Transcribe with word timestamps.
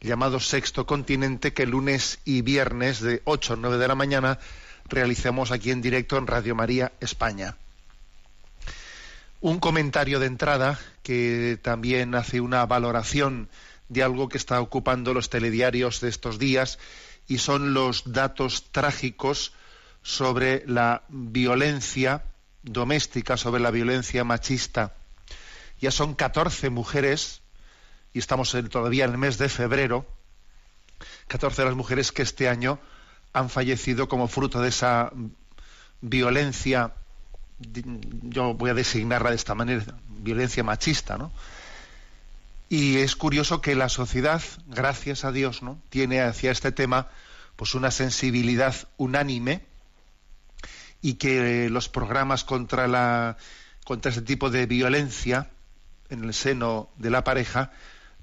llamado 0.00 0.40
Sexto 0.40 0.86
Continente, 0.86 1.52
que 1.52 1.66
lunes 1.66 2.20
y 2.24 2.42
viernes 2.42 3.00
de 3.00 3.22
8 3.24 3.54
a 3.54 3.56
9 3.56 3.78
de 3.78 3.88
la 3.88 3.94
mañana 3.94 4.38
realicemos 4.86 5.50
aquí 5.50 5.70
en 5.70 5.82
directo 5.82 6.16
en 6.16 6.26
Radio 6.26 6.54
María 6.54 6.92
España. 7.00 7.56
Un 9.40 9.60
comentario 9.60 10.20
de 10.20 10.26
entrada 10.26 10.78
que 11.02 11.58
también 11.62 12.14
hace 12.14 12.40
una 12.40 12.64
valoración 12.66 13.48
de 13.88 14.02
algo 14.02 14.28
que 14.28 14.38
está 14.38 14.60
ocupando 14.60 15.14
los 15.14 15.30
telediarios 15.30 16.00
de 16.00 16.08
estos 16.08 16.38
días 16.38 16.78
y 17.26 17.38
son 17.38 17.74
los 17.74 18.12
datos 18.12 18.70
trágicos 18.72 19.52
sobre 20.02 20.64
la 20.66 21.02
violencia 21.08 22.24
doméstica, 22.62 23.36
sobre 23.36 23.60
la 23.60 23.70
violencia 23.70 24.24
machista. 24.24 24.94
Ya 25.80 25.90
son 25.90 26.14
14 26.14 26.70
mujeres, 26.70 27.42
y 28.18 28.20
estamos 28.20 28.56
todavía 28.68 29.04
en 29.04 29.12
el 29.12 29.16
mes 29.16 29.38
de 29.38 29.48
febrero, 29.48 30.04
14 31.28 31.62
de 31.62 31.68
las 31.68 31.76
mujeres 31.76 32.10
que 32.10 32.22
este 32.22 32.48
año 32.48 32.80
han 33.32 33.48
fallecido 33.48 34.08
como 34.08 34.26
fruto 34.26 34.60
de 34.60 34.70
esa 34.70 35.12
violencia, 36.00 36.94
yo 37.60 38.54
voy 38.54 38.70
a 38.70 38.74
designarla 38.74 39.30
de 39.30 39.36
esta 39.36 39.54
manera, 39.54 39.84
violencia 40.08 40.64
machista, 40.64 41.16
¿no? 41.16 41.30
Y 42.68 42.96
es 42.96 43.14
curioso 43.14 43.60
que 43.60 43.76
la 43.76 43.88
sociedad, 43.88 44.42
gracias 44.66 45.24
a 45.24 45.30
Dios, 45.30 45.62
¿no? 45.62 45.80
tiene 45.88 46.20
hacia 46.20 46.50
este 46.50 46.72
tema 46.72 47.06
pues 47.54 47.76
una 47.76 47.92
sensibilidad 47.92 48.74
unánime 48.96 49.64
y 51.02 51.14
que 51.14 51.70
los 51.70 51.88
programas 51.88 52.42
contra 52.42 52.88
la 52.88 53.36
contra 53.84 54.10
este 54.10 54.22
tipo 54.22 54.50
de 54.50 54.66
violencia 54.66 55.50
en 56.10 56.24
el 56.24 56.34
seno 56.34 56.90
de 56.96 57.10
la 57.10 57.22
pareja 57.22 57.70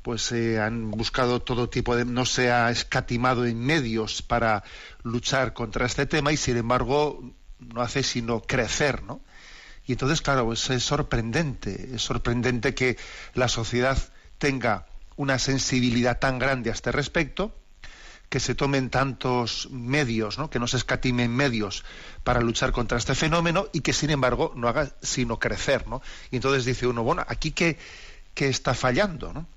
pues 0.05 0.31
eh, 0.33 0.59
han 0.59 0.91
buscado 0.91 1.41
todo 1.41 1.67
tipo 1.67 1.95
de 1.95 2.05
no 2.05 2.27
se 2.27 2.51
ha 2.51 2.69
escatimado 2.69 3.43
en 3.47 3.59
medios 3.59 4.21
para 4.21 4.63
luchar 5.01 5.53
contra 5.53 5.87
este 5.87 6.05
tema 6.05 6.31
y 6.31 6.37
sin 6.37 6.57
embargo 6.57 7.23
no 7.57 7.81
hace 7.81 8.03
sino 8.03 8.39
crecer 8.41 9.01
no 9.01 9.21
y 9.87 9.93
entonces 9.93 10.21
claro 10.21 10.45
pues 10.45 10.69
es 10.69 10.83
sorprendente 10.83 11.89
es 11.95 12.03
sorprendente 12.03 12.75
que 12.75 12.97
la 13.33 13.47
sociedad 13.47 13.97
tenga 14.37 14.85
una 15.15 15.39
sensibilidad 15.39 16.19
tan 16.19 16.37
grande 16.37 16.69
a 16.69 16.73
este 16.73 16.91
respecto 16.91 17.55
que 18.29 18.39
se 18.39 18.53
tomen 18.53 18.89
tantos 18.89 19.69
medios, 19.71 20.37
¿no? 20.37 20.49
que 20.49 20.59
no 20.59 20.67
se 20.67 20.77
escatimen 20.77 21.33
medios 21.33 21.83
para 22.23 22.41
luchar 22.41 22.71
contra 22.71 22.97
este 22.97 23.13
fenómeno 23.15 23.67
y 23.71 23.81
que 23.81 23.93
sin 23.93 24.09
embargo 24.09 24.51
no 24.55 24.67
haga 24.67 24.91
sino 25.01 25.37
crecer. 25.37 25.87
¿no? 25.87 26.01
Y 26.31 26.37
entonces 26.37 26.65
dice 26.65 26.87
uno, 26.87 27.03
bueno, 27.03 27.23
aquí 27.27 27.51
qué, 27.51 27.77
qué 28.33 28.49
está 28.49 28.73
fallando, 28.73 29.31
¿no? 29.31 29.47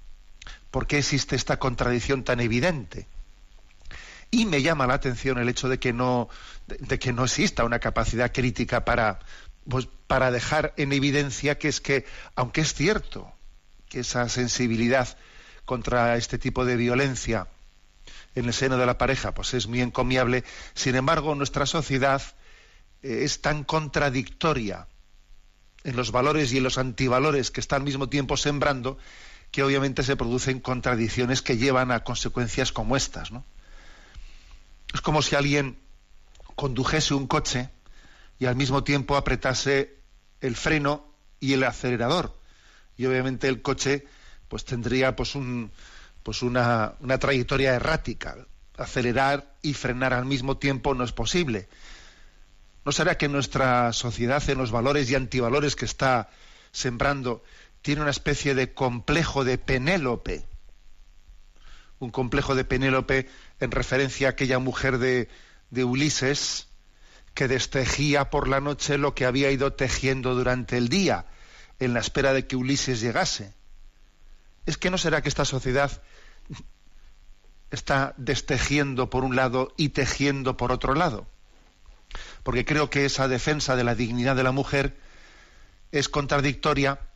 ¿Por 0.71 0.87
qué 0.87 0.99
existe 0.99 1.37
esta 1.37 1.59
contradicción 1.59 2.25
tan 2.25 2.41
evidente? 2.41 3.07
Y 4.31 4.45
me 4.45 4.61
llama 4.61 4.87
la 4.87 4.95
atención 4.95 5.39
el 5.39 5.49
hecho 5.49 5.69
de 5.69 5.79
que 5.79 5.93
no, 5.93 6.29
de, 6.67 6.99
que 6.99 7.13
no 7.13 7.25
exista 7.25 7.65
una 7.65 7.79
capacidad 7.79 8.33
crítica 8.33 8.85
para, 8.85 9.21
pues, 9.69 9.89
para 10.07 10.31
dejar 10.31 10.75
en 10.77 10.93
evidencia 10.93 11.59
que 11.59 11.69
es 11.69 11.81
que, 11.81 12.05
aunque 12.35 12.61
es 12.61 12.75
cierto 12.75 13.33
que 13.89 14.01
esa 14.01 14.29
sensibilidad 14.29 15.17
contra 15.65 16.17
este 16.17 16.39
tipo 16.39 16.65
de 16.67 16.77
violencia 16.77 17.49
en 18.35 18.45
el 18.45 18.53
seno 18.53 18.77
de 18.77 18.87
la 18.87 18.99
pareja, 18.99 19.33
pues 19.33 19.55
es 19.55 19.67
muy 19.67 19.81
encomiable. 19.81 20.45
Sin 20.75 20.95
embargo, 20.95 21.35
nuestra 21.35 21.65
sociedad 21.67 22.23
eh, 23.03 23.21
es 23.25 23.41
tan 23.41 23.65
contradictoria 23.65 24.87
en 25.85 25.97
los 25.97 26.11
valores 26.13 26.53
y 26.53 26.59
en 26.59 26.65
los 26.65 26.79
antivalores 26.79 27.51
que 27.51 27.61
está 27.61 27.77
al 27.77 27.83
mismo 27.83 28.09
tiempo 28.09 28.37
sembrando, 28.37 28.99
que 29.51 29.63
obviamente 29.63 30.03
se 30.03 30.17
producen 30.17 30.61
contradicciones 30.61 31.43
que 31.43 31.57
llevan 31.57 31.91
a 31.91 32.05
consecuencias 32.05 32.73
como 32.73 32.97
estas. 32.97 33.31
¿no? 33.31 33.45
Es 34.93 35.01
como 35.01 35.23
si 35.23 35.37
alguien 35.37 35.79
condujese 36.55 37.15
un 37.15 37.27
coche 37.27 37.71
y 38.39 38.47
al 38.47 38.57
mismo 38.57 38.85
tiempo 38.85 39.17
apretase 39.17 39.97
el 40.41 40.57
freno 40.57 41.07
y 41.41 41.55
el 41.55 41.65
acelerador. 41.65 42.37
Y 42.97 43.07
obviamente 43.07 43.49
el 43.49 43.63
coche 43.63 44.07
pues 44.49 44.65
tendría 44.65 45.15
pues 45.15 45.35
un, 45.35 45.71
pues 46.23 46.43
una, 46.43 46.95
una 47.01 47.19
trayectoria 47.19 47.75
errática. 47.75 48.37
Acelerar 48.77 49.55
y 49.63 49.75
frenar 49.75 50.15
al 50.15 50.25
mismo 50.25 50.57
tiempo 50.57 50.95
no 50.95 51.05
es 51.05 51.13
posible. 51.13 51.69
¿No 52.85 52.93
será 52.93 53.19
que 53.19 53.29
nuestra 53.29 53.93
sociedad, 53.93 54.43
en 54.49 54.59
los 54.59 54.71
valores 54.71 55.11
y 55.11 55.15
antivalores 55.15 55.77
que 55.77 55.85
está 55.85 56.31
sembrando, 56.73 57.43
tiene 57.89 58.03
una 58.03 58.11
especie 58.11 58.55
de 58.55 58.75
complejo 58.75 59.45
de 59.45 59.57
Penélope? 59.57 60.45
Un 61.99 62.11
complejo 62.11 62.55
de 62.55 62.67
Penélope 62.67 63.31
en 63.61 63.71
referencia 63.71 64.27
a 64.27 64.31
aquella 64.33 64.59
mujer 64.59 64.99
de, 64.99 65.31
de 65.71 65.85
Ulises 65.85 66.69
que 67.33 67.49
destejía 67.49 68.29
por 68.29 68.47
la 68.47 68.61
noche 68.61 68.99
lo 68.99 69.15
que 69.15 69.25
había 69.25 69.51
ido 69.51 69.73
tejiendo 69.73 70.35
durante 70.35 70.77
el 70.77 70.91
día, 70.91 71.25
en 71.79 71.95
la 71.95 72.01
espera 72.01 72.35
de 72.35 72.47
que 72.47 72.57
Ulises 72.57 73.01
llegase. 73.01 73.55
¿Es 74.67 74.77
que 74.77 74.91
no 74.91 74.99
será 74.99 75.23
que 75.23 75.31
esta 75.31 75.47
sociedad 75.47 76.03
está 77.71 78.13
destejiendo 78.19 79.09
por 79.09 79.25
un 79.25 79.35
lado 79.35 79.73
y 79.79 79.89
tejiendo 79.89 80.59
por 80.59 80.73
otro 80.73 80.93
lado? 80.93 81.27
Porque 82.43 82.67
creo 82.67 82.91
que 82.91 83.07
esa 83.07 83.29
defensa 83.29 83.77
de 83.77 83.85
la 83.85 83.95
dignidad 83.95 84.37
de 84.37 84.43
la 84.43 84.53
mujer 84.53 84.99
es 85.91 86.11
contradictoria 86.11 87.08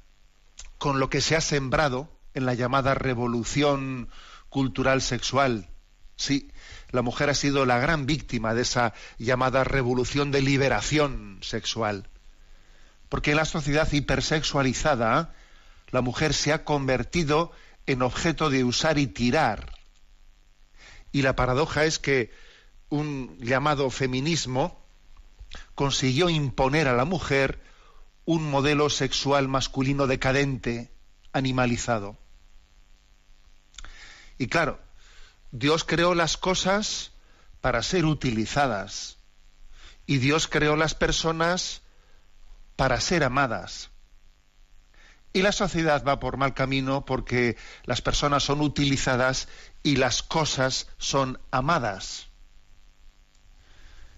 con 0.83 0.99
lo 0.99 1.09
que 1.09 1.21
se 1.21 1.37
ha 1.37 1.41
sembrado 1.41 2.11
en 2.35 2.45
la 2.45 2.55
llamada 2.55 2.95
revolución 2.95 4.09
cultural 4.49 5.01
sexual. 5.01 5.69
Sí, 6.17 6.51
la 6.91 7.03
mujer 7.03 7.31
ha 7.31 7.35
sido 7.35 7.67
la 7.67 7.79
gran 7.79 8.05
víctima 8.05 8.53
de 8.53 8.63
esa 8.63 8.93
llamada 9.17 9.63
revolución 9.63 10.33
de 10.33 10.43
liberación 10.43 11.39
sexual. 11.41 12.09
Porque 13.09 13.31
en 13.31 13.37
la 13.37 13.45
sociedad 13.45 13.93
hipersexualizada, 13.93 15.37
la 15.93 16.01
mujer 16.01 16.35
se 16.35 16.53
ha 16.53 16.65
convertido 16.65 17.53
en 17.87 18.03
objeto 18.03 18.51
de 18.51 18.65
usar 18.65 18.99
y 18.99 19.07
tirar. 19.07 19.79
Y 21.13 21.23
la 21.23 21.37
paradoja 21.37 21.85
es 21.85 22.01
que 22.01 22.33
un 22.89 23.39
llamado 23.39 23.89
feminismo 23.89 24.85
consiguió 25.77 26.29
imponer 26.29 26.89
a 26.89 26.97
la 26.97 27.05
mujer 27.05 27.63
un 28.25 28.51
modelo 28.51 28.91
sexual 28.91 29.49
masculino 29.49 30.07
decadente, 30.07 30.93
animalizado. 31.33 32.19
Y 34.39 34.47
claro, 34.49 34.81
Dios 35.51 35.85
creó 35.85 36.15
las 36.15 36.37
cosas 36.37 37.13
para 37.61 37.83
ser 37.83 38.05
utilizadas 38.05 39.19
y 40.07 40.19
Dios 40.19 40.49
creó 40.49 40.77
las 40.77 40.95
personas 40.95 41.83
para 42.77 43.01
ser 43.01 43.25
amadas. 43.25 43.91
Y 45.33 45.43
la 45.43 45.53
sociedad 45.53 46.05
va 46.07 46.21
por 46.21 46.37
mal 46.37 46.55
camino 46.55 47.05
porque 47.05 47.57
las 47.85 48.03
personas 48.03 48.43
son 48.43 48.61
utilizadas 48.61 49.49
y 49.83 49.97
las 49.97 50.23
cosas 50.23 50.89
son 50.99 51.41
amadas. 51.51 52.27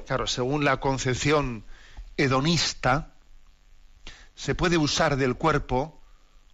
Claro, 0.06 0.26
según 0.26 0.64
la 0.64 0.80
concepción 0.80 1.64
hedonista, 2.16 3.13
se 4.34 4.54
puede 4.54 4.76
usar 4.76 5.16
del 5.16 5.36
cuerpo 5.36 6.00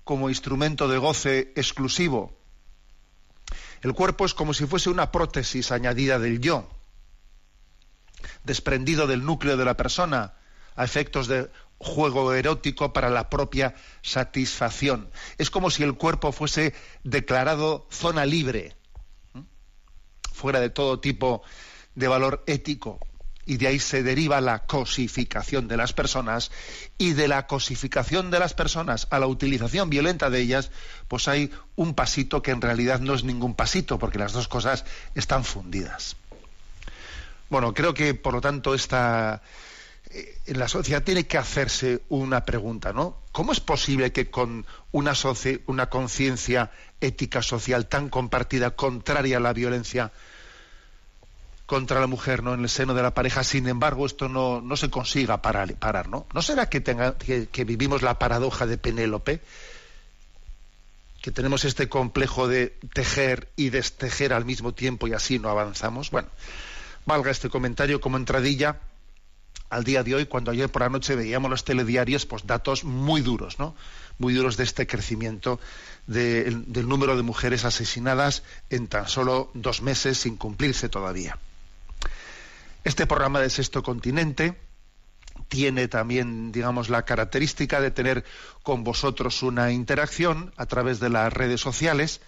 como 0.05 0.29
instrumento 0.29 0.89
de 0.89 0.99
goce 0.99 1.53
exclusivo. 1.57 2.37
El 3.83 3.95
cuerpo 3.95 4.27
es 4.27 4.35
como 4.35 4.53
si 4.55 4.67
fuese 4.67 4.91
una 4.91 5.11
prótesis 5.11 5.73
añadida 5.73 6.19
del 6.19 6.41
yo, 6.41 6.69
desprendido 8.45 9.07
del 9.07 9.25
núcleo 9.25 9.57
de 9.57 9.65
la 9.65 9.77
persona, 9.77 10.35
a 10.77 10.85
efectos 10.85 11.27
de 11.27 11.51
juego 11.79 12.33
erótico 12.35 12.93
para 12.93 13.09
la 13.09 13.31
propia 13.31 13.75
satisfacción. 14.03 15.11
Es 15.39 15.51
como 15.51 15.71
si 15.71 15.83
el 15.83 15.95
cuerpo 15.95 16.33
fuese 16.33 16.75
declarado 17.05 17.87
zona 17.91 18.27
libre, 18.27 18.77
fuera 20.33 20.61
de 20.61 20.71
todo 20.71 21.01
tipo 21.01 21.43
de 21.95 22.09
valor 22.09 22.45
ético. 22.47 23.01
Y 23.51 23.57
de 23.57 23.67
ahí 23.67 23.81
se 23.81 24.05
deriva 24.05 24.41
la 24.41 24.61
cosificación 24.61 25.67
de 25.67 25.77
las 25.77 25.93
personas 25.93 26.53
y 26.99 27.15
de 27.15 27.27
la 27.27 27.49
cosificación 27.49 28.31
de 28.31 28.39
las 28.39 28.55
personas 28.55 29.09
a 29.11 29.19
la 29.19 29.27
utilización 29.27 29.91
violenta 29.91 30.31
de 30.31 30.39
ellas, 30.39 30.71
pues 31.09 31.27
hay 31.27 31.51
un 31.75 31.95
pasito 31.95 32.43
que 32.43 32.53
en 32.53 32.61
realidad 32.61 33.01
no 33.01 33.13
es 33.13 33.25
ningún 33.25 33.57
pasito, 33.57 33.99
porque 33.99 34.21
las 34.21 34.35
dos 34.35 34.47
cosas 34.47 34.85
están 35.17 35.43
fundidas. 35.43 36.15
Bueno, 37.49 37.75
creo 37.75 37.93
que 37.93 38.15
por 38.15 38.35
lo 38.35 38.41
tanto 38.41 38.73
esta, 38.73 39.43
eh, 40.11 40.41
la 40.47 40.69
sociedad 40.69 41.03
tiene 41.03 41.27
que 41.27 41.37
hacerse 41.37 42.03
una 42.09 42.45
pregunta, 42.45 42.93
¿no? 42.93 43.17
¿Cómo 43.33 43.51
es 43.51 43.59
posible 43.59 44.13
que 44.13 44.31
con 44.31 44.65
una, 44.93 45.15
una 45.67 45.91
conciencia 45.91 46.71
ética 47.01 47.43
social 47.43 47.89
tan 47.89 48.11
compartida, 48.11 48.77
contraria 48.77 49.39
a 49.39 49.41
la 49.41 49.53
violencia 49.53 50.13
contra 51.71 52.01
la 52.01 52.09
mujer, 52.09 52.43
¿no? 52.43 52.53
En 52.53 52.63
el 52.63 52.69
seno 52.69 52.95
de 52.95 53.03
la 53.03 53.15
pareja, 53.15 53.45
sin 53.45 53.69
embargo, 53.69 54.05
esto 54.05 54.29
no, 54.29 54.61
no 54.61 54.77
se 54.77 54.91
consiga 54.91 55.41
parar, 55.41 56.09
¿no? 56.09 56.27
¿No 56.35 56.43
será 56.43 56.69
que, 56.69 56.81
tenga, 56.81 57.17
que 57.17 57.65
vivimos 57.65 58.03
la 58.03 58.19
paradoja 58.19 58.67
de 58.67 58.77
Penélope? 58.77 59.41
que 61.23 61.31
tenemos 61.31 61.65
este 61.65 61.89
complejo 61.89 62.49
de 62.49 62.77
tejer 62.93 63.51
y 63.55 63.69
destejer 63.69 64.33
al 64.33 64.47
mismo 64.47 64.73
tiempo 64.73 65.07
y 65.07 65.13
así 65.13 65.39
no 65.39 65.49
avanzamos. 65.49 66.11
Bueno, 66.11 66.29
valga 67.07 67.31
este 67.31 67.51
comentario 67.51 68.01
como 68.01 68.17
entradilla 68.17 68.81
al 69.69 69.85
día 69.85 70.03
de 70.03 70.17
hoy, 70.17 70.27
cuando 70.27 70.51
ayer 70.51 70.69
por 70.71 70.83
la 70.83 70.89
noche 70.89 71.15
veíamos 71.15 71.51
los 71.51 71.65
telediarios, 71.65 72.27
pues 72.27 72.47
datos 72.47 72.83
muy 72.83 73.21
duros, 73.21 73.61
¿no? 73.61 73.77
Muy 74.19 74.35
duros 74.35 74.57
de 74.57 74.65
este 74.65 74.89
crecimiento 74.89 75.61
del 76.09 76.89
número 76.89 77.17
de 77.17 77.23
mujeres 77.23 77.65
asesinadas 77.65 78.43
en 78.71 78.89
tan 78.89 79.07
solo 79.07 79.53
dos 79.55 79.83
meses 79.83 80.19
sin 80.19 80.37
cumplirse 80.37 80.89
todavía. 80.89 81.39
Este 82.83 83.07
programa 83.07 83.41
de 83.41 83.51
Sexto 83.51 83.83
Continente 83.83 84.57
tiene 85.49 85.89
también, 85.89 86.51
digamos, 86.51 86.89
la 86.89 87.05
característica 87.05 87.81
de 87.81 87.91
tener 87.91 88.25
con 88.63 88.85
vosotros 88.85 89.43
una 89.43 89.71
interacción 89.71 90.53
a 90.57 90.67
través 90.67 90.99
de 91.01 91.11
las 91.11 91.33
redes 91.33 91.61
sociales 91.61 92.21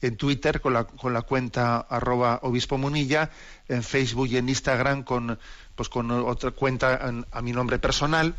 en 0.00 0.16
Twitter 0.16 0.62
con 0.62 0.72
la, 0.72 0.84
con 0.84 1.12
la 1.12 1.22
cuenta 1.22 1.76
arroba 1.78 2.40
obispo 2.42 2.78
munilla, 2.78 3.30
en 3.68 3.82
Facebook 3.82 4.28
y 4.28 4.38
en 4.38 4.48
Instagram 4.48 5.02
con, 5.02 5.38
pues 5.74 5.90
con 5.90 6.10
otra 6.10 6.52
cuenta 6.52 7.12
a 7.30 7.42
mi 7.42 7.52
nombre 7.52 7.78
personal. 7.78 8.34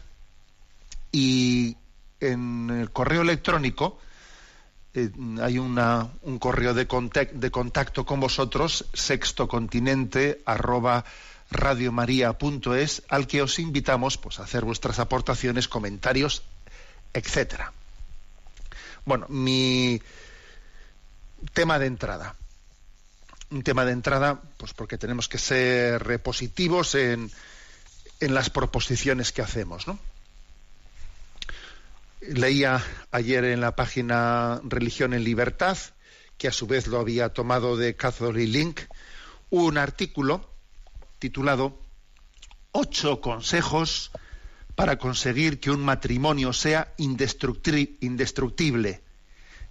Y 1.11 1.77
en 2.19 2.69
el 2.71 2.91
correo 2.91 3.21
electrónico 3.21 3.99
eh, 4.93 5.11
hay 5.41 5.59
una, 5.59 6.09
un 6.23 6.39
correo 6.39 6.73
de, 6.73 6.87
de 7.33 7.51
contacto 7.51 8.05
con 8.05 8.19
vosotros, 8.19 8.85
sextocontinente 8.93 10.41
arroba 10.45 11.05
radiomaria.es, 11.51 13.03
al 13.09 13.27
que 13.27 13.41
os 13.41 13.59
invitamos 13.59 14.17
pues, 14.17 14.39
a 14.39 14.43
hacer 14.43 14.63
vuestras 14.63 14.99
aportaciones, 14.99 15.67
comentarios, 15.67 16.43
etcétera. 17.13 17.73
Bueno, 19.05 19.27
mi, 19.29 20.01
tema 21.53 21.79
de 21.79 21.87
entrada. 21.87 22.35
Un 23.49 23.63
tema 23.63 23.83
de 23.83 23.91
entrada, 23.91 24.41
pues 24.57 24.73
porque 24.73 24.97
tenemos 24.97 25.27
que 25.27 25.37
ser 25.37 26.01
repositivos 26.03 26.95
en, 26.95 27.29
en 28.21 28.33
las 28.33 28.49
proposiciones 28.49 29.31
que 29.31 29.41
hacemos, 29.41 29.87
¿no? 29.87 29.99
Leía 32.21 32.81
ayer 33.11 33.43
en 33.45 33.61
la 33.61 33.75
página 33.75 34.61
Religión 34.63 35.13
en 35.13 35.23
Libertad, 35.23 35.77
que 36.37 36.47
a 36.47 36.51
su 36.53 36.67
vez 36.67 36.87
lo 36.87 36.99
había 36.99 37.29
tomado 37.29 37.75
de 37.75 37.95
Catholic 37.95 38.47
Link, 38.47 38.81
un 39.49 39.77
artículo 39.77 40.50
titulado 41.21 41.79
Ocho 42.73 43.21
consejos 43.21 44.11
para 44.75 44.97
conseguir 44.97 45.59
que 45.59 45.69
un 45.69 45.85
matrimonio 45.85 46.51
sea 46.51 46.91
indestructible 46.97 49.01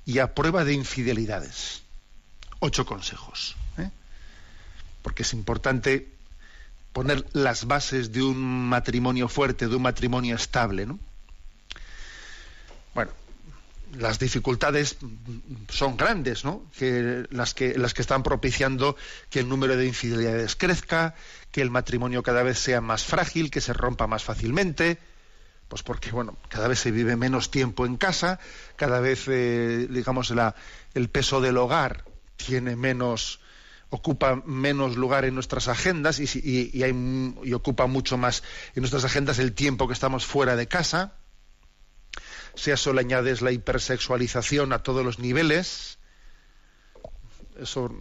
y 0.05 0.19
a 0.19 0.35
prueba 0.35 0.65
de 0.65 0.75
infidelidades. 0.75 1.83
Ocho 2.61 2.87
consejos. 2.87 3.57
¿eh? 3.79 3.91
Porque 5.03 5.25
es 5.25 5.33
importante 5.33 6.13
poner 6.93 7.27
las 7.33 7.67
bases 7.67 8.13
de 8.13 8.23
un 8.23 8.69
matrimonio 8.69 9.27
fuerte, 9.27 9.67
de 9.67 9.75
un 9.75 9.83
matrimonio 9.83 10.37
estable. 10.37 10.87
¿no? 10.87 11.01
Las 13.99 14.19
dificultades 14.19 14.97
son 15.69 15.97
grandes, 15.97 16.45
¿no? 16.45 16.65
Que 16.79 17.27
las 17.31 17.55
que 17.55 17.77
las 17.77 17.95
que 17.95 18.03
están 18.03 18.23
propiciando 18.23 18.97
que 19.31 19.41
el 19.41 19.49
número 19.49 19.77
de 19.77 19.87
infidelidades 19.87 20.55
crezca, 20.57 21.15
que 21.51 21.61
el 21.61 21.71
matrimonio 21.71 22.23
cada 22.23 22.43
vez 22.43 22.59
sea 22.59 22.81
más 22.81 23.05
frágil, 23.05 23.51
que 23.51 23.61
se 23.61 23.73
rompa 23.73 24.07
más 24.07 24.23
fácilmente, 24.23 24.99
pues 25.71 25.85
porque, 25.85 26.11
bueno, 26.11 26.37
cada 26.49 26.67
vez 26.67 26.81
se 26.81 26.91
vive 26.91 27.15
menos 27.15 27.53
tiempo 27.53 27.87
en 27.87 27.97
casa, 27.97 28.41
cada 28.75 28.99
vez, 28.99 29.29
eh, 29.29 29.87
digamos, 29.89 30.31
la, 30.31 30.57
el 30.95 31.09
peso 31.09 31.41
del 31.41 31.57
hogar 31.59 32.05
tiene 32.35 32.75
menos, 32.75 33.39
ocupa 33.89 34.43
menos 34.45 34.97
lugar 34.97 35.25
en 35.25 35.35
nuestras 35.35 35.69
agendas 35.69 36.19
y, 36.19 36.71
y 36.75 37.53
ocupa 37.53 37.87
mucho 37.87 38.19
más 38.19 38.43
en 38.75 38.83
nuestras 38.83 39.05
agendas 39.05 39.39
el 39.39 39.53
tiempo 39.53 39.87
que 39.87 39.95
estamos 39.95 40.27
fuera 40.27 40.57
de 40.57 40.67
casa. 40.67 41.20
Si 42.55 42.71
a 42.71 42.77
añades 42.99 43.43
la 43.43 43.53
hipersexualización 43.53 44.73
a 44.73 44.83
todos 44.83 45.05
los 45.05 45.19
niveles, 45.19 45.99
eso 47.59 47.93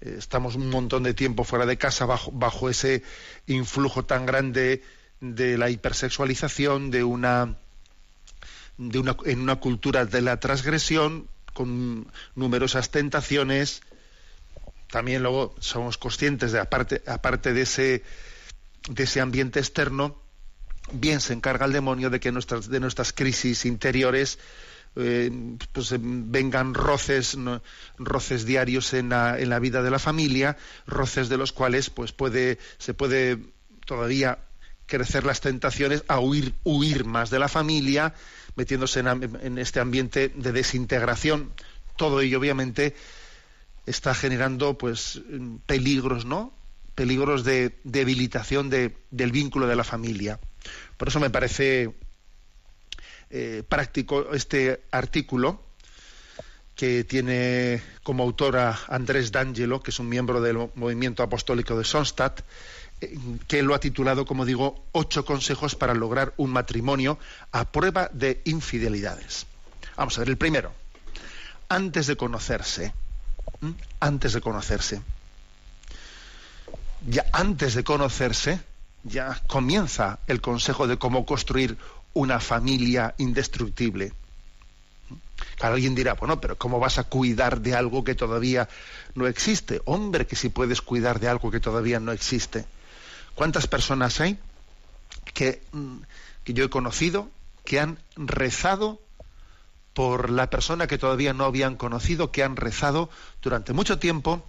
eh, 0.00 0.16
estamos 0.18 0.54
un 0.54 0.70
montón 0.70 1.02
de 1.02 1.14
tiempo 1.14 1.44
fuera 1.44 1.66
de 1.66 1.78
casa 1.78 2.06
bajo, 2.06 2.30
bajo 2.32 2.68
ese 2.68 3.02
influjo 3.46 4.04
tan 4.04 4.26
grande 4.26 4.82
de 5.20 5.58
la 5.58 5.70
hipersexualización, 5.70 6.90
de 6.90 7.04
una, 7.04 7.56
de 8.76 8.98
una, 8.98 9.16
en 9.24 9.40
una 9.40 9.56
cultura 9.56 10.04
de 10.04 10.22
la 10.22 10.38
transgresión, 10.38 11.28
con 11.52 12.06
numerosas 12.36 12.90
tentaciones. 12.90 13.82
También 14.90 15.22
luego 15.22 15.54
somos 15.58 15.98
conscientes 15.98 16.52
de, 16.52 16.60
aparte, 16.60 17.02
aparte 17.06 17.52
de 17.52 17.62
ese, 17.62 18.04
de 18.88 19.02
ese 19.02 19.20
ambiente 19.20 19.58
externo, 19.58 20.16
bien 20.92 21.20
se 21.20 21.32
encarga 21.32 21.66
el 21.66 21.72
demonio 21.72 22.10
de 22.10 22.20
que 22.20 22.32
nuestras, 22.32 22.68
de 22.68 22.80
nuestras 22.80 23.12
crisis 23.12 23.64
interiores 23.64 24.38
eh, 24.96 25.30
pues 25.72 25.94
vengan 25.98 26.74
roces, 26.74 27.36
roces 27.98 28.44
diarios 28.44 28.94
en 28.94 29.10
la, 29.10 29.38
en 29.38 29.50
la 29.50 29.58
vida 29.58 29.82
de 29.82 29.90
la 29.90 29.98
familia, 29.98 30.56
roces 30.86 31.28
de 31.28 31.36
los 31.36 31.52
cuales 31.52 31.90
pues 31.90 32.12
puede, 32.12 32.58
se 32.78 32.94
puede 32.94 33.38
todavía 33.84 34.38
crecer 34.86 35.24
las 35.24 35.40
tentaciones 35.40 36.02
a 36.08 36.18
huir, 36.18 36.54
huir 36.64 37.04
más 37.04 37.30
de 37.30 37.38
la 37.38 37.48
familia, 37.48 38.14
metiéndose 38.56 39.00
en, 39.00 39.58
este 39.58 39.78
ambiente 39.78 40.32
de 40.34 40.50
desintegración. 40.50 41.52
Todo 41.96 42.20
ello, 42.20 42.40
obviamente, 42.40 42.96
está 43.86 44.14
generando 44.14 44.76
pues 44.76 45.20
peligros, 45.66 46.24
¿no? 46.24 46.52
Peligros 46.94 47.44
de 47.44 47.78
debilitación 47.84 48.70
de, 48.70 48.96
del 49.10 49.30
vínculo 49.30 49.68
de 49.68 49.76
la 49.76 49.84
familia. 49.84 50.40
Por 50.96 51.08
eso 51.08 51.20
me 51.20 51.30
parece 51.30 51.94
eh, 53.30 53.62
práctico 53.68 54.32
este 54.32 54.82
artículo 54.90 55.62
que 56.74 57.02
tiene 57.02 57.82
como 58.04 58.22
autora 58.22 58.78
Andrés 58.88 59.32
D'Angelo, 59.32 59.82
que 59.82 59.90
es 59.90 59.98
un 59.98 60.08
miembro 60.08 60.40
del 60.40 60.70
movimiento 60.76 61.24
apostólico 61.24 61.76
de 61.76 61.84
Sonstadt, 61.84 62.42
que 63.46 63.62
lo 63.62 63.74
ha 63.74 63.80
titulado, 63.80 64.24
como 64.24 64.44
digo, 64.44 64.84
ocho 64.92 65.24
consejos 65.24 65.74
para 65.74 65.94
lograr 65.94 66.34
un 66.36 66.50
matrimonio 66.50 67.18
a 67.52 67.70
prueba 67.70 68.10
de 68.12 68.40
infidelidades. 68.44 69.46
Vamos 69.96 70.16
a 70.16 70.20
ver, 70.20 70.30
el 70.30 70.36
primero, 70.36 70.72
antes 71.68 72.06
de 72.06 72.16
conocerse, 72.16 72.94
antes 74.00 74.32
de 74.32 74.40
conocerse, 74.40 75.02
ya 77.06 77.26
antes 77.32 77.74
de 77.74 77.84
conocerse, 77.84 78.60
ya 79.04 79.40
comienza 79.46 80.18
el 80.26 80.40
consejo 80.40 80.86
de 80.86 80.98
cómo 80.98 81.24
construir 81.24 81.78
una 82.14 82.40
familia 82.40 83.14
indestructible. 83.18 84.12
Alguien 85.60 85.94
dirá, 85.94 86.14
bueno, 86.14 86.40
pero 86.40 86.56
¿cómo 86.56 86.78
vas 86.78 86.98
a 86.98 87.04
cuidar 87.04 87.60
de 87.60 87.74
algo 87.74 88.04
que 88.04 88.14
todavía 88.14 88.68
no 89.14 89.26
existe? 89.26 89.80
Hombre, 89.84 90.26
que 90.26 90.36
si 90.36 90.48
puedes 90.48 90.82
cuidar 90.82 91.20
de 91.20 91.28
algo 91.28 91.50
que 91.50 91.60
todavía 91.60 92.00
no 92.00 92.12
existe. 92.12 92.66
¿Cuántas 93.34 93.66
personas 93.66 94.20
hay 94.20 94.38
que, 95.34 95.62
mm, 95.72 95.98
que 96.44 96.54
yo 96.54 96.64
he 96.64 96.70
conocido 96.70 97.30
que 97.64 97.80
han 97.80 97.98
rezado 98.16 99.00
por 99.94 100.30
la 100.30 100.48
persona 100.48 100.86
que 100.86 100.98
todavía 100.98 101.34
no 101.34 101.44
habían 101.44 101.76
conocido, 101.76 102.30
que 102.30 102.44
han 102.44 102.56
rezado 102.56 103.10
durante 103.42 103.72
mucho 103.72 103.98
tiempo 103.98 104.44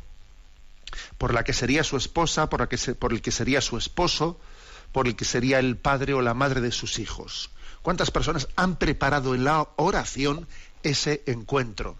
por 1.18 1.34
la 1.34 1.44
que 1.44 1.54
sería 1.54 1.84
su 1.84 1.98
esposa, 1.98 2.50
por, 2.50 2.62
la 2.62 2.70
que 2.70 2.78
por 2.96 3.14
el 3.14 3.22
que 3.22 3.32
sería 3.32 3.62
su 3.62 3.78
esposo, 3.78 4.40
por 4.92 5.08
el 5.08 5.16
que 5.16 5.26
sería 5.26 5.60
el 5.60 5.78
padre 5.78 6.14
o 6.14 6.22
la 6.22 6.34
madre 6.34 6.62
de 6.62 6.72
sus 6.72 7.00
hijos. 7.00 7.52
¿Cuántas 7.82 8.12
personas 8.12 8.48
han 8.56 8.76
preparado 8.76 9.36
en 9.36 9.44
la 9.44 9.68
oración 9.78 10.48
ese 10.84 11.24
encuentro? 11.28 12.00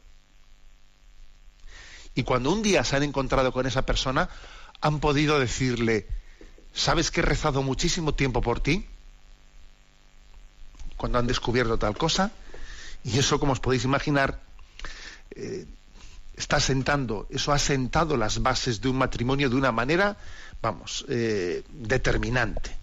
Y 2.16 2.24
cuando 2.24 2.52
un 2.52 2.62
día 2.62 2.84
se 2.84 2.96
han 2.96 3.04
encontrado 3.04 3.54
con 3.54 3.66
esa 3.66 3.86
persona, 3.86 4.30
han 4.82 5.00
podido 5.00 5.40
decirle, 5.40 6.08
¿sabes 6.74 7.12
que 7.12 7.22
he 7.22 7.24
rezado 7.24 7.64
muchísimo 7.64 8.14
tiempo 8.14 8.42
por 8.42 8.60
ti? 8.60 8.86
Cuando 10.98 11.20
han 11.20 11.28
descubierto 11.28 11.78
tal 11.78 11.98
cosa. 11.98 12.32
Y 13.04 13.18
eso, 13.20 13.40
como 13.40 13.54
os 13.54 13.62
podéis 13.62 13.86
imaginar, 13.86 14.42
eh, 15.32 15.66
está 16.40 16.60
sentando, 16.62 17.28
eso 17.30 17.52
ha 17.52 17.60
sentado 17.60 18.16
las 18.16 18.42
bases 18.42 18.80
de 18.80 18.88
un 18.88 18.98
matrimonio 18.98 19.50
de 19.50 19.58
una 19.58 19.74
manera, 19.74 20.18
vamos, 20.62 21.06
eh, 21.10 21.64
determinante. 21.70 22.78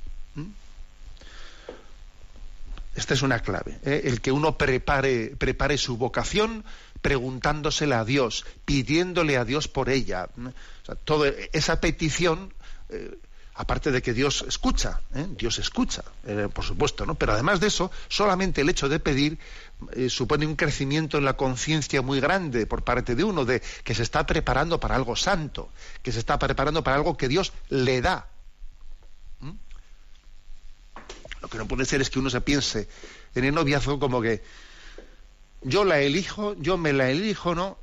Esta 2.95 3.13
es 3.13 3.23
una 3.23 3.41
clave, 3.41 3.79
¿eh? 3.85 4.03
el 4.05 4.21
que 4.21 4.33
uno 4.33 4.57
prepare, 4.57 5.35
prepare 5.37 5.77
su 5.77 5.99
vocación 5.99 6.65
preguntándosela 7.03 8.01
a 8.01 8.05
Dios, 8.05 8.47
pidiéndole 8.65 9.37
a 9.37 9.45
Dios 9.45 9.69
por 9.69 9.91
ella. 9.91 10.29
esa 11.53 11.81
petición 11.81 12.53
aparte 13.57 13.91
de 13.91 14.03
que 14.03 14.13
Dios 14.13 14.45
escucha, 14.47 15.01
¿eh? 15.15 15.27
Dios 15.31 15.59
escucha, 15.59 16.05
eh, 16.27 16.49
por 16.53 16.65
supuesto, 16.65 17.07
¿no? 17.07 17.15
Pero 17.15 17.33
además 17.33 17.61
de 17.61 17.69
eso, 17.69 17.91
solamente 18.09 18.61
el 18.61 18.69
hecho 18.69 18.89
de 18.89 19.01
pedir 19.01 19.39
eh, 19.93 20.09
supone 20.09 20.47
un 20.47 20.57
crecimiento 20.57 21.19
en 21.19 21.25
la 21.25 21.37
conciencia 21.37 22.03
muy 22.03 22.21
grande 22.21 22.67
por 22.67 22.83
parte 22.83 23.15
de 23.15 23.25
uno, 23.25 23.45
de 23.45 23.63
que 23.85 23.95
se 23.95 24.03
está 24.03 24.27
preparando 24.27 24.81
para 24.81 24.95
algo 24.97 25.17
santo, 25.17 25.69
que 26.03 26.13
se 26.13 26.19
está 26.19 26.39
preparando 26.39 26.83
para 26.83 26.97
algo 26.97 27.17
que 27.17 27.29
Dios 27.29 27.53
le 27.69 28.01
da. 28.01 28.29
¿Mm? 29.41 29.53
Lo 31.43 31.49
que 31.49 31.59
no 31.59 31.69
puede 31.69 31.85
ser 31.85 32.01
es 32.01 32.11
que 32.11 32.19
uno 32.19 32.31
se 32.31 32.41
piense 32.41 32.89
en 33.35 33.45
el 33.45 33.55
noviazgo 33.55 33.99
como 33.99 34.23
que 34.23 34.43
yo 35.63 35.85
la 35.85 36.01
elijo, 36.01 36.55
yo 36.59 36.77
me 36.79 36.93
la 36.93 37.11
elijo, 37.11 37.55
¿no? 37.55 37.79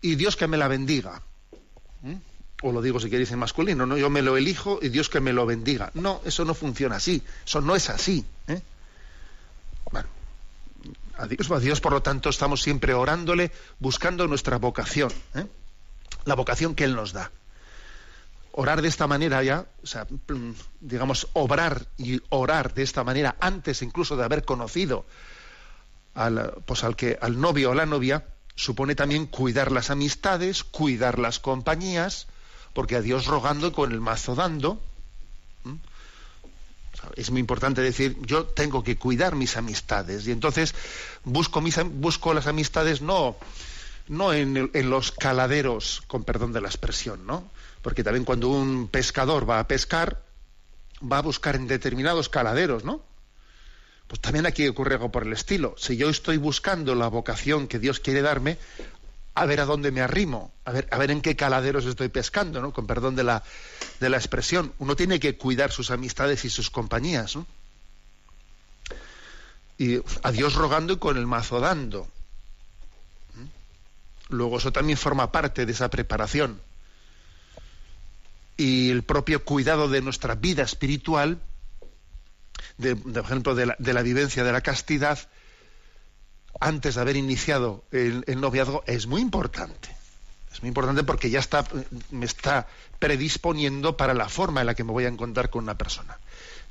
Y 0.00 0.16
Dios 0.16 0.36
que 0.36 0.46
me 0.46 0.56
la 0.56 0.68
bendiga. 0.68 1.22
¿Mm? 2.02 2.16
o 2.64 2.72
lo 2.72 2.80
digo 2.80 2.98
si 2.98 3.10
queréis 3.10 3.30
en 3.30 3.38
masculino, 3.38 3.84
¿no? 3.84 3.98
Yo 3.98 4.08
me 4.08 4.22
lo 4.22 4.38
elijo 4.38 4.78
y 4.80 4.88
Dios 4.88 5.10
que 5.10 5.20
me 5.20 5.34
lo 5.34 5.44
bendiga. 5.44 5.90
No, 5.92 6.22
eso 6.24 6.46
no 6.46 6.54
funciona 6.54 6.96
así, 6.96 7.22
eso 7.44 7.60
no 7.60 7.76
es 7.76 7.90
así. 7.90 8.24
¿eh? 8.48 8.62
Bueno, 9.92 10.08
a 11.16 11.26
Dios, 11.60 11.80
por 11.80 11.92
lo 11.92 12.02
tanto, 12.02 12.28
estamos 12.28 12.62
siempre 12.62 12.94
orándole, 12.94 13.52
buscando 13.78 14.26
nuestra 14.26 14.58
vocación, 14.58 15.12
¿eh? 15.34 15.46
la 16.24 16.34
vocación 16.34 16.74
que 16.74 16.84
Él 16.84 16.94
nos 16.94 17.12
da. 17.12 17.30
Orar 18.52 18.82
de 18.82 18.88
esta 18.88 19.06
manera 19.06 19.42
ya, 19.42 19.66
o 19.82 19.86
sea, 19.86 20.04
mm, 20.04 20.52
digamos, 20.80 21.28
obrar 21.32 21.86
y 21.98 22.20
orar 22.28 22.74
de 22.74 22.82
esta 22.82 23.04
manera 23.04 23.36
antes 23.40 23.82
incluso 23.82 24.16
de 24.16 24.24
haber 24.24 24.44
conocido 24.44 25.06
al, 26.14 26.62
pues 26.64 26.84
al, 26.84 26.96
que, 26.96 27.18
al 27.20 27.40
novio 27.40 27.70
o 27.70 27.74
la 27.74 27.86
novia, 27.86 28.26
supone 28.54 28.94
también 28.94 29.26
cuidar 29.26 29.72
las 29.72 29.90
amistades, 29.90 30.62
cuidar 30.62 31.18
las 31.18 31.40
compañías, 31.40 32.28
porque 32.72 32.96
a 32.96 33.00
Dios 33.00 33.26
rogando 33.26 33.72
con 33.72 33.92
el 33.92 34.00
mazo 34.00 34.34
dando. 34.34 34.80
Es 37.16 37.30
muy 37.30 37.40
importante 37.40 37.80
decir, 37.80 38.16
yo 38.22 38.44
tengo 38.44 38.82
que 38.82 38.96
cuidar 38.96 39.34
mis 39.34 39.56
amistades. 39.56 40.26
Y 40.26 40.32
entonces 40.32 40.74
busco, 41.24 41.60
mis, 41.60 41.78
busco 41.84 42.34
las 42.34 42.46
amistades 42.46 43.02
no, 43.02 43.36
no 44.08 44.32
en, 44.32 44.70
en, 44.72 44.90
los 44.90 45.12
caladeros, 45.12 46.02
con 46.06 46.24
perdón 46.24 46.52
de 46.52 46.60
la 46.60 46.68
expresión, 46.68 47.26
¿no? 47.26 47.50
Porque 47.82 48.04
también 48.04 48.24
cuando 48.24 48.48
un 48.48 48.88
pescador 48.88 49.48
va 49.48 49.58
a 49.58 49.68
pescar, 49.68 50.22
va 51.00 51.18
a 51.18 51.22
buscar 51.22 51.56
en 51.56 51.66
determinados 51.66 52.28
caladeros, 52.28 52.84
¿no? 52.84 53.02
Pues 54.06 54.20
también 54.20 54.46
aquí 54.46 54.68
ocurre 54.68 54.94
algo 54.94 55.10
por 55.10 55.26
el 55.26 55.32
estilo. 55.32 55.74
Si 55.78 55.96
yo 55.96 56.10
estoy 56.10 56.36
buscando 56.36 56.94
la 56.94 57.08
vocación 57.08 57.66
que 57.66 57.78
Dios 57.78 58.00
quiere 58.00 58.20
darme, 58.20 58.58
a 59.34 59.46
ver 59.46 59.60
a 59.60 59.64
dónde 59.64 59.90
me 59.90 60.00
arrimo, 60.00 60.52
a 60.64 60.70
ver, 60.70 60.88
a 60.90 60.98
ver 60.98 61.10
en 61.10 61.20
qué 61.20 61.34
caladeros 61.34 61.86
estoy 61.86 62.08
pescando, 62.08 62.60
¿no? 62.60 62.72
Con 62.72 62.86
perdón 62.86 63.16
de 63.16 63.24
la, 63.24 63.42
de 63.98 64.08
la 64.08 64.16
expresión. 64.16 64.72
Uno 64.78 64.94
tiene 64.94 65.18
que 65.18 65.36
cuidar 65.36 65.72
sus 65.72 65.90
amistades 65.90 66.44
y 66.44 66.50
sus 66.50 66.70
compañías, 66.70 67.34
¿no? 67.34 67.46
Y 69.76 70.00
a 70.22 70.30
Dios 70.30 70.54
rogando 70.54 70.92
y 70.92 70.98
con 70.98 71.16
el 71.16 71.26
mazo 71.26 71.58
dando. 71.58 72.08
Luego 74.28 74.58
eso 74.58 74.72
también 74.72 74.96
forma 74.96 75.32
parte 75.32 75.66
de 75.66 75.72
esa 75.72 75.90
preparación. 75.90 76.60
Y 78.56 78.90
el 78.90 79.02
propio 79.02 79.44
cuidado 79.44 79.88
de 79.88 80.00
nuestra 80.00 80.36
vida 80.36 80.62
espiritual, 80.62 81.40
de, 82.78 82.94
por 82.94 83.24
ejemplo, 83.24 83.56
de 83.56 83.66
la, 83.66 83.76
de 83.80 83.92
la 83.92 84.02
vivencia 84.02 84.44
de 84.44 84.52
la 84.52 84.60
castidad, 84.60 85.18
antes 86.60 86.94
de 86.94 87.00
haber 87.00 87.16
iniciado 87.16 87.84
el, 87.90 88.24
noviazgo 88.40 88.84
es 88.86 89.06
muy 89.06 89.20
importante. 89.20 89.94
Es 90.52 90.62
muy 90.62 90.68
importante 90.68 91.02
porque 91.02 91.30
ya 91.30 91.40
está, 91.40 91.64
me 92.10 92.26
está 92.26 92.68
predisponiendo 92.98 93.96
para 93.96 94.14
la 94.14 94.28
forma 94.28 94.60
en 94.60 94.68
la 94.68 94.74
que 94.74 94.84
me 94.84 94.92
voy 94.92 95.04
a 95.04 95.08
encontrar 95.08 95.50
con 95.50 95.64
una 95.64 95.76
persona. 95.76 96.18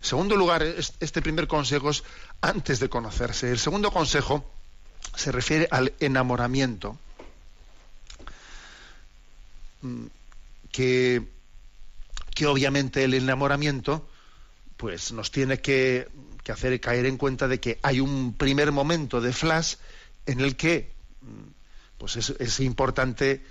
En 0.02 0.06
segundo 0.06 0.36
lugar, 0.36 0.64
este 0.64 1.22
primer 1.22 1.48
consejo 1.48 1.90
es 1.90 2.04
antes 2.42 2.80
de 2.80 2.90
conocerse. 2.90 3.52
El 3.52 3.60
segundo 3.60 3.92
consejo 3.92 4.50
se 5.16 5.32
refiere 5.32 5.68
al 5.70 5.94
enamoramiento. 6.00 6.98
Mm, 9.82 10.06
que, 10.72 11.22
que 12.34 12.48
obviamente 12.48 13.04
el 13.04 13.14
enamoramiento 13.14 14.08
pues 14.78 15.12
nos 15.12 15.32
tiene 15.32 15.60
que 15.60 16.08
hacer 16.52 16.80
caer 16.82 17.06
en 17.06 17.18
cuenta 17.18 17.48
de 17.48 17.60
que 17.60 17.80
hay 17.84 18.00
un 18.00 18.34
primer 18.34 18.72
momento 18.72 19.22
de 19.22 19.32
flash 19.32 19.76
en 20.26 20.40
el 20.40 20.56
que 20.56 20.92
mm, 21.22 21.98
pues 21.98 22.18
es, 22.18 22.60
importante 22.60 23.44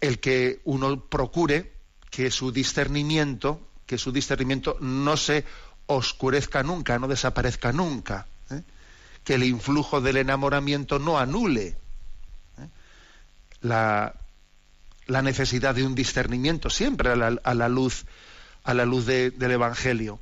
el 0.00 0.20
que 0.20 0.60
uno 0.64 1.02
procure 1.04 1.72
que 2.10 2.30
su 2.30 2.52
discernimiento, 2.52 3.60
que 3.86 3.96
su 3.96 4.12
discernimiento 4.12 4.76
no 4.80 5.16
se 5.16 5.44
oscurezca 5.86 6.62
nunca, 6.62 6.98
no 6.98 7.08
desaparezca 7.08 7.72
nunca, 7.72 8.26
¿eh? 8.50 8.62
que 9.24 9.34
el 9.34 9.44
influjo 9.44 10.00
del 10.00 10.18
enamoramiento 10.18 10.98
no 10.98 11.18
anule 11.18 11.76
¿eh? 12.58 12.68
la, 13.62 14.14
necesidad 15.08 15.74
de 15.74 15.84
un 15.84 15.94
discernimiento 15.94 16.70
siempre 16.70 17.10
a 17.10 17.16
la, 17.16 17.68
luz 17.68 18.04
a 18.62 18.74
la 18.74 18.84
luz 18.84 19.06
del 19.06 19.50
Evangelio 19.50 20.20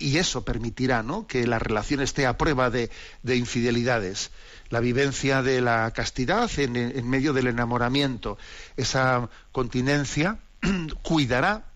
y 0.00 0.16
eso 0.16 0.44
permitirá 0.44 1.02
¿no? 1.02 1.26
que 1.26 1.46
la 1.46 1.58
relación 1.58 2.00
esté 2.00 2.26
a 2.26 2.38
prueba 2.38 2.70
de, 2.70 2.90
infidelidades. 3.24 4.30
La 4.70 4.80
vivencia 4.80 5.42
de 5.42 5.60
la 5.60 5.92
castidad 5.92 6.50
en, 6.58 7.08
medio 7.08 7.32
del 7.32 7.48
enamoramiento, 7.48 8.38
esa 8.76 9.28
continencia 9.52 10.38
cuidará, 11.02 11.66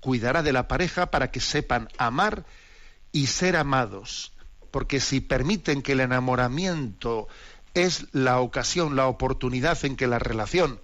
cuidará 0.00 0.42
de 0.42 0.52
la 0.52 0.66
pareja 0.66 1.10
para 1.10 1.30
que 1.30 1.40
sepan 1.40 1.88
amar 1.98 2.46
y 3.12 3.26
ser 3.26 3.56
amados. 3.56 4.32
Porque 4.70 4.98
si 4.98 5.20
permiten 5.20 5.82
que 5.82 5.92
el 5.92 6.00
enamoramiento 6.00 7.28
es 7.74 8.06
la 8.12 8.40
ocasión, 8.40 8.96
la 8.96 9.06
oportunidad 9.06 9.84
en 9.84 9.96
que 9.96 10.06
la 10.06 10.18
relación 10.18 10.80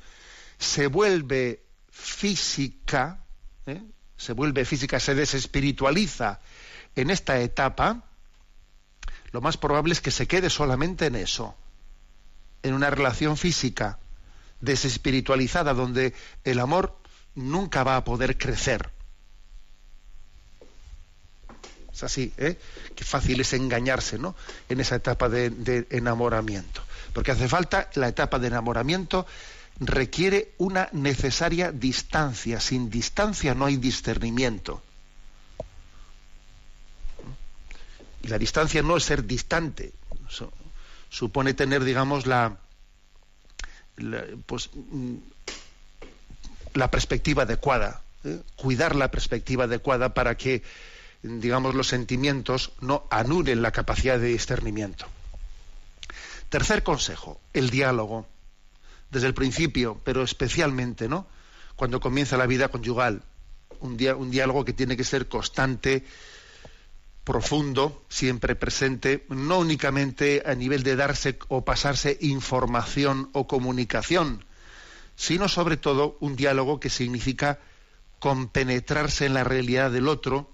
se 0.58 0.88
vuelve 0.88 1.64
física, 1.90 3.24
¿eh? 3.66 3.82
Se 4.20 4.34
vuelve 4.34 4.66
física, 4.66 5.00
se 5.00 5.14
desespiritualiza 5.14 6.40
en 6.94 7.08
esta 7.08 7.40
etapa, 7.40 8.04
lo 9.32 9.40
más 9.40 9.56
probable 9.56 9.94
es 9.94 10.02
que 10.02 10.10
se 10.10 10.28
quede 10.28 10.50
solamente 10.50 11.06
en 11.06 11.16
eso, 11.16 11.56
en 12.62 12.74
una 12.74 12.90
relación 12.90 13.38
física 13.38 13.98
desespiritualizada 14.60 15.72
donde 15.72 16.12
el 16.44 16.60
amor 16.60 16.98
nunca 17.34 17.82
va 17.82 17.96
a 17.96 18.04
poder 18.04 18.36
crecer. 18.36 18.90
Es 21.90 22.02
así, 22.02 22.34
¿eh? 22.36 22.58
Qué 22.94 23.04
fácil 23.04 23.40
es 23.40 23.54
engañarse, 23.54 24.18
¿no? 24.18 24.36
En 24.68 24.80
esa 24.80 24.96
etapa 24.96 25.30
de, 25.30 25.48
de 25.48 25.86
enamoramiento. 25.88 26.82
Porque 27.14 27.30
hace 27.30 27.48
falta 27.48 27.88
la 27.94 28.08
etapa 28.08 28.38
de 28.38 28.48
enamoramiento 28.48 29.26
requiere 29.80 30.54
una 30.58 30.88
necesaria 30.92 31.72
distancia. 31.72 32.60
Sin 32.60 32.90
distancia 32.90 33.54
no 33.54 33.64
hay 33.64 33.76
discernimiento. 33.76 34.82
Y 38.22 38.28
la 38.28 38.38
distancia 38.38 38.82
no 38.82 38.98
es 38.98 39.04
ser 39.04 39.24
distante, 39.24 39.94
supone 41.08 41.54
tener, 41.54 41.82
digamos, 41.84 42.26
la, 42.26 42.58
pues, 44.44 44.68
mm, 44.74 45.16
la 46.74 46.90
perspectiva 46.90 47.44
adecuada, 47.44 48.02
¿eh? 48.24 48.42
cuidar 48.56 48.94
la 48.94 49.10
perspectiva 49.10 49.64
adecuada 49.64 50.12
para 50.12 50.36
que, 50.36 50.62
digamos, 51.22 51.74
los 51.74 51.88
sentimientos 51.88 52.72
no 52.80 53.06
anulen 53.10 53.62
la 53.62 53.72
capacidad 53.72 54.18
de 54.18 54.28
discernimiento. 54.28 55.06
Tercer 56.50 56.82
consejo, 56.82 57.40
el 57.54 57.70
diálogo. 57.70 58.26
Desde 59.10 59.26
el 59.26 59.34
principio, 59.34 60.00
pero 60.04 60.22
especialmente, 60.22 61.08
¿no? 61.08 61.26
Cuando 61.76 62.00
comienza 62.00 62.36
la 62.36 62.46
vida 62.46 62.68
conyugal. 62.68 63.22
Un, 63.80 63.98
un 64.18 64.30
diálogo 64.30 64.64
que 64.64 64.72
tiene 64.72 64.96
que 64.96 65.04
ser 65.04 65.28
constante, 65.28 66.04
profundo, 67.24 68.04
siempre 68.08 68.56
presente, 68.56 69.26
no 69.28 69.58
únicamente 69.58 70.42
a 70.46 70.54
nivel 70.54 70.82
de 70.82 70.96
darse 70.96 71.38
o 71.48 71.64
pasarse 71.64 72.18
información 72.20 73.30
o 73.32 73.46
comunicación, 73.46 74.44
sino 75.16 75.48
sobre 75.48 75.76
todo 75.76 76.16
un 76.20 76.34
diálogo 76.36 76.80
que 76.80 76.90
significa 76.90 77.58
compenetrarse 78.18 79.26
en 79.26 79.34
la 79.34 79.44
realidad 79.44 79.90
del 79.90 80.08
otro, 80.08 80.50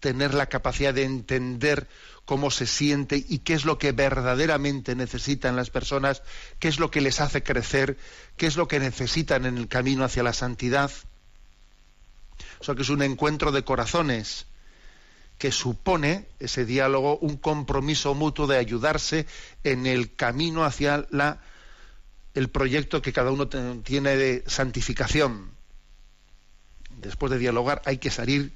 tener 0.00 0.34
la 0.34 0.46
capacidad 0.46 0.94
de 0.94 1.04
entender 1.04 1.88
cómo 2.24 2.50
se 2.50 2.66
siente 2.66 3.24
y 3.28 3.38
qué 3.38 3.54
es 3.54 3.64
lo 3.64 3.78
que 3.78 3.92
verdaderamente 3.92 4.94
necesitan 4.94 5.56
las 5.56 5.70
personas, 5.70 6.22
qué 6.58 6.68
es 6.68 6.78
lo 6.78 6.90
que 6.90 7.00
les 7.00 7.20
hace 7.20 7.42
crecer, 7.42 7.96
qué 8.36 8.46
es 8.46 8.56
lo 8.56 8.68
que 8.68 8.80
necesitan 8.80 9.46
en 9.46 9.56
el 9.56 9.66
camino 9.66 10.04
hacia 10.04 10.22
la 10.22 10.32
santidad. 10.32 10.90
O 12.60 12.64
sea 12.64 12.74
que 12.74 12.82
es 12.82 12.90
un 12.90 13.02
encuentro 13.02 13.50
de 13.50 13.64
corazones 13.64 14.46
que 15.38 15.52
supone 15.52 16.26
ese 16.40 16.64
diálogo 16.64 17.16
un 17.18 17.36
compromiso 17.36 18.14
mutuo 18.14 18.46
de 18.46 18.58
ayudarse 18.58 19.26
en 19.64 19.86
el 19.86 20.14
camino 20.14 20.64
hacia 20.64 21.06
la, 21.10 21.40
el 22.34 22.48
proyecto 22.50 23.00
que 23.00 23.12
cada 23.12 23.30
uno 23.30 23.48
tiene 23.48 24.16
de 24.16 24.44
santificación. 24.46 25.50
Después 26.96 27.30
de 27.30 27.38
dialogar 27.38 27.80
hay 27.84 27.98
que 27.98 28.10
salir 28.10 28.52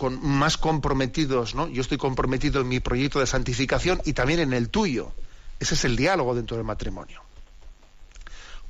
con 0.00 0.18
más 0.26 0.56
comprometidos, 0.56 1.54
¿no? 1.54 1.68
Yo 1.68 1.82
estoy 1.82 1.98
comprometido 1.98 2.62
en 2.62 2.68
mi 2.68 2.80
proyecto 2.80 3.20
de 3.20 3.26
santificación 3.26 4.00
y 4.06 4.14
también 4.14 4.40
en 4.40 4.54
el 4.54 4.70
tuyo. 4.70 5.12
Ese 5.58 5.74
es 5.74 5.84
el 5.84 5.94
diálogo 5.94 6.34
dentro 6.34 6.56
del 6.56 6.64
matrimonio. 6.64 7.20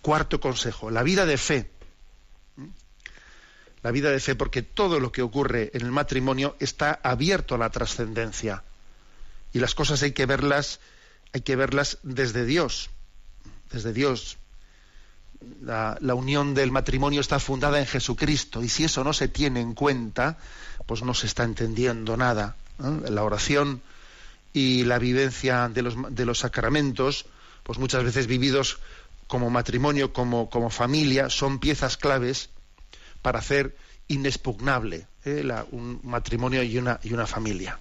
Cuarto 0.02 0.40
consejo, 0.40 0.90
la 0.90 1.04
vida 1.04 1.26
de 1.26 1.38
fe. 1.38 1.70
¿Mm? 2.56 2.66
La 3.84 3.92
vida 3.92 4.10
de 4.10 4.18
fe, 4.18 4.34
porque 4.34 4.62
todo 4.62 4.98
lo 4.98 5.12
que 5.12 5.22
ocurre 5.22 5.70
en 5.72 5.82
el 5.82 5.92
matrimonio 5.92 6.56
está 6.58 6.98
abierto 7.00 7.54
a 7.54 7.58
la 7.58 7.70
trascendencia. 7.70 8.64
Y 9.52 9.60
las 9.60 9.76
cosas 9.76 10.02
hay 10.02 10.10
que 10.10 10.26
verlas, 10.26 10.80
hay 11.32 11.42
que 11.42 11.54
verlas 11.54 11.98
desde 12.02 12.44
Dios. 12.44 12.90
Desde 13.70 13.92
Dios 13.92 14.36
la, 15.62 16.14
unión 16.14 16.54
del 16.54 16.70
matrimonio 16.70 17.20
está 17.20 17.38
fundada 17.38 17.78
en 17.78 17.86
Jesucristo 17.86 18.62
y 18.62 18.68
si 18.68 18.84
eso 18.84 19.04
no 19.04 19.12
se 19.12 19.28
tiene 19.28 19.60
en 19.60 19.74
cuenta, 19.74 20.38
pues 20.86 21.02
no 21.02 21.14
se 21.14 21.26
está 21.26 21.44
entendiendo 21.44 22.16
nada. 22.16 22.56
La 22.78 23.22
oración 23.22 23.82
y 24.52 24.84
la 24.84 24.98
vivencia 24.98 25.68
de 25.68 25.82
los, 25.82 25.94
de 26.10 26.24
los, 26.24 26.38
sacramentos, 26.38 27.26
pues 27.62 27.78
muchas 27.78 28.04
veces 28.04 28.26
vividos 28.26 28.78
como 29.26 29.48
matrimonio, 29.50 30.12
como, 30.12 30.70
familia, 30.70 31.30
son 31.30 31.60
piezas 31.60 31.96
claves 31.96 32.50
para 33.22 33.38
hacer 33.38 33.76
inexpugnable 34.08 35.06
¿eh? 35.24 35.48
un 35.70 36.00
matrimonio 36.02 36.62
y 36.62 36.78
una, 36.78 36.98
y 37.02 37.12
una 37.12 37.26
familia. 37.26 37.78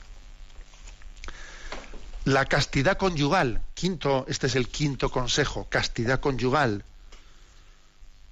La 2.26 2.46
castidad 2.46 2.98
conyugal, 2.98 3.62
quinto, 3.74 4.26
este 4.28 4.48
es 4.48 4.56
el 4.56 4.68
quinto 4.68 5.10
consejo, 5.10 5.66
castidad 5.70 6.20
conyugal. 6.20 6.84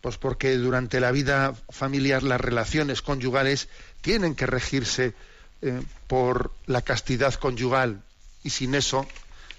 Pues 0.01 0.17
porque 0.17 0.55
durante 0.57 0.99
la 0.99 1.11
vida 1.11 1.55
familiar 1.69 2.23
las 2.23 2.39
relaciones 2.39 3.01
conyugales 3.01 3.67
tienen 4.01 4.35
que 4.35 4.45
regirse 4.45 5.15
eh, 5.61 5.81
por 6.07 6.53
la 6.67 6.81
castidad 6.81 7.33
conyugal 7.33 8.03
y 8.43 8.51
sin 8.51 8.75
eso, 8.75 9.07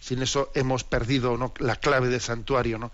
sin 0.01 0.23
eso 0.23 0.51
hemos 0.55 0.85
perdido 0.85 1.53
la 1.59 1.77
clave 1.77 2.09
del 2.09 2.21
santuario, 2.21 2.79
¿no? 2.79 2.93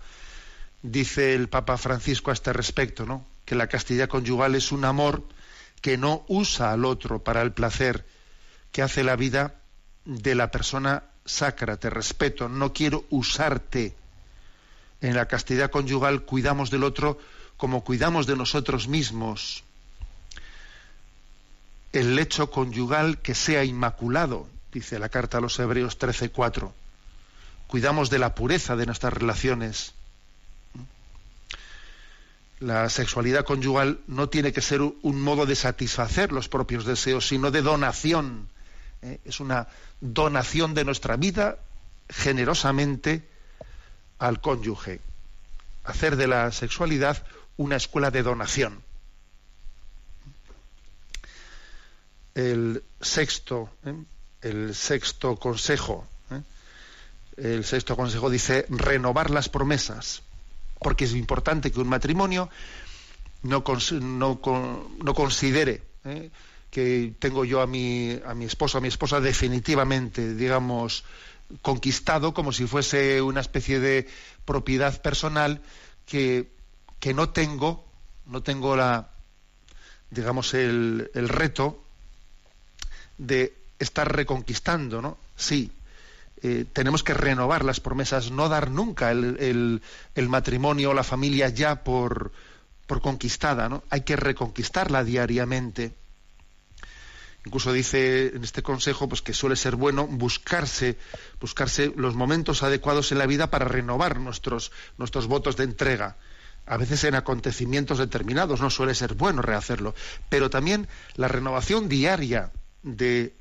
Dice 0.81 1.33
el 1.33 1.47
Papa 1.47 1.77
Francisco 1.77 2.31
a 2.31 2.33
este 2.33 2.51
respecto, 2.51 3.05
¿no? 3.05 3.25
Que 3.45 3.55
la 3.55 3.67
castidad 3.67 4.09
conyugal 4.09 4.55
es 4.55 4.71
un 4.71 4.85
amor 4.85 5.23
que 5.81 5.97
no 5.97 6.25
usa 6.27 6.71
al 6.71 6.83
otro 6.83 7.23
para 7.23 7.43
el 7.43 7.53
placer, 7.53 8.05
que 8.71 8.81
hace 8.81 9.03
la 9.03 9.15
vida 9.15 9.55
de 10.03 10.35
la 10.35 10.49
persona 10.51 11.03
sacra, 11.25 11.77
te 11.77 11.89
respeto, 11.89 12.49
no 12.49 12.73
quiero 12.73 13.05
usarte. 13.09 13.95
En 15.01 15.15
la 15.15 15.27
castidad 15.27 15.69
conyugal 15.69 16.23
cuidamos 16.23 16.71
del 16.71 16.83
otro 16.83 17.19
como 17.57 17.83
cuidamos 17.83 18.27
de 18.27 18.35
nosotros 18.35 18.87
mismos, 18.87 19.63
el 21.93 22.15
lecho 22.15 22.51
conyugal 22.51 23.19
que 23.19 23.35
sea 23.35 23.63
inmaculado, 23.63 24.47
dice 24.71 24.99
la 24.99 25.09
carta 25.09 25.37
a 25.37 25.41
los 25.41 25.57
Hebreos 25.59 25.97
13:4. 25.97 26.73
Cuidamos 27.67 28.09
de 28.09 28.19
la 28.19 28.35
pureza 28.35 28.75
de 28.75 28.85
nuestras 28.85 29.13
relaciones. 29.13 29.93
La 32.59 32.89
sexualidad 32.89 33.45
conyugal 33.45 33.99
no 34.07 34.29
tiene 34.29 34.53
que 34.53 34.61
ser 34.61 34.81
un 34.81 35.21
modo 35.21 35.45
de 35.45 35.55
satisfacer 35.55 36.31
los 36.31 36.47
propios 36.47 36.85
deseos, 36.85 37.27
sino 37.27 37.51
de 37.51 37.61
donación. 37.61 38.47
¿eh? 39.01 39.19
Es 39.25 39.39
una 39.39 39.67
donación 40.01 40.73
de 40.73 40.85
nuestra 40.85 41.15
vida 41.15 41.57
generosamente 42.09 43.27
al 44.19 44.41
cónyuge. 44.41 45.01
Hacer 45.83 46.15
de 46.15 46.27
la 46.27 46.51
sexualidad 46.51 47.25
una 47.57 47.75
escuela 47.75 48.11
de 48.11 48.23
donación. 48.23 48.81
El 52.33 52.83
sexto, 52.99 53.69
¿eh? 53.85 53.93
el 54.41 54.75
sexto 54.75 55.37
consejo, 55.37 56.05
¿eh? 56.31 56.41
el 57.37 57.63
sexto 57.63 57.95
consejo 57.95 58.29
dice 58.29 58.65
renovar 58.69 59.29
las 59.29 59.47
promesas, 59.47 60.23
porque 60.79 61.05
es 61.05 61.13
importante 61.13 61.71
que 61.71 61.79
un 61.79 61.87
matrimonio 61.87 62.49
no, 63.43 63.63
considere 63.63 65.83
¿eh? 66.03 66.29
que 66.69 67.13
tengo 67.19 67.45
yo 67.45 67.61
a 67.61 67.67
mi, 67.67 68.19
a 68.25 68.33
mi 68.33 68.43
esposo, 68.45 68.77
a 68.77 68.81
mi 68.81 68.89
esposa 68.89 69.21
definitivamente, 69.21 70.35
digamos, 70.35 71.05
conquistado 71.61 72.33
como 72.33 72.51
si 72.51 72.67
fuese 72.67 73.21
una 73.21 73.39
especie 73.39 73.79
de 73.79 74.07
propiedad 74.45 75.01
personal 75.01 75.61
que 76.05 76.54
que 77.05 77.13
no 77.13 77.29
tengo, 77.29 77.85
no 78.25 78.41
tengo 78.41 78.75
la, 78.75 79.09
digamos, 80.09 80.55
el, 80.55 81.11
el 81.13 81.29
reto 81.29 81.83
de 83.19 83.55
estar 83.77 84.11
reconquistando, 84.11 85.03
¿no? 85.03 85.19
Sí, 85.35 85.71
eh, 86.41 86.65
tenemos 86.73 87.03
que 87.03 87.13
renovar 87.13 87.63
las 87.63 87.79
promesas, 87.79 88.31
no 88.31 88.49
dar 88.49 88.71
nunca 88.71 89.11
el, 89.11 89.37
el, 89.39 89.83
el 90.15 90.29
matrimonio 90.29 90.89
o 90.89 90.93
la 90.95 91.03
familia 91.03 91.49
ya 91.49 91.83
por, 91.83 92.31
por 92.87 93.01
conquistada, 93.01 93.69
¿no? 93.69 93.83
Hay 93.91 94.01
que 94.01 94.15
reconquistarla 94.15 95.03
diariamente. 95.03 95.93
Incluso 97.45 97.71
dice 97.71 98.35
en 98.35 98.43
este 98.43 98.63
consejo 98.63 99.07
pues 99.07 99.21
que 99.21 99.33
suele 99.33 99.57
ser 99.57 99.75
bueno 99.75 100.07
buscarse 100.07 100.97
buscarse 101.39 101.93
los 101.95 102.15
momentos 102.15 102.63
adecuados 102.63 103.11
en 103.11 103.19
la 103.19 103.27
vida 103.27 103.51
para 103.51 103.65
renovar 103.65 104.19
nuestros 104.19 104.71
nuestros 104.97 105.27
votos 105.27 105.55
de 105.55 105.65
entrega 105.65 106.17
a 106.65 106.77
veces 106.77 107.03
en 107.03 107.15
acontecimientos 107.15 107.97
determinados, 107.97 108.61
no 108.61 108.69
suele 108.69 108.95
ser 108.95 109.13
bueno 109.13 109.41
rehacerlo, 109.41 109.93
pero 110.29 110.49
también 110.49 110.87
la 111.15 111.27
renovación 111.27 111.87
diaria 111.87 112.51
de, 112.81 113.33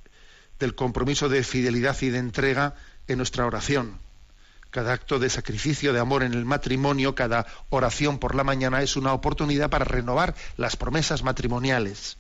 del 0.59 0.75
compromiso 0.75 1.29
de 1.29 1.43
fidelidad 1.43 1.97
y 2.03 2.11
de 2.11 2.19
entrega 2.19 2.75
en 3.09 3.19
nuestra 3.19 3.47
oración. 3.47 3.99
Cada 4.71 4.93
acto 4.93 5.19
de 5.19 5.31
sacrificio, 5.31 5.93
de 5.93 6.01
amor 6.01 6.25
en 6.25 6.35
el 6.35 6.45
matrimonio, 6.45 7.15
cada 7.15 7.47
oración 7.71 8.19
por 8.19 8.35
la 8.35 8.45
mañana 8.45 8.83
es 8.83 8.97
una 8.97 9.13
oportunidad 9.13 9.71
para 9.71 9.85
renovar 9.85 10.35
las 10.57 10.77
promesas 10.77 11.23
matrimoniales. 11.23 12.17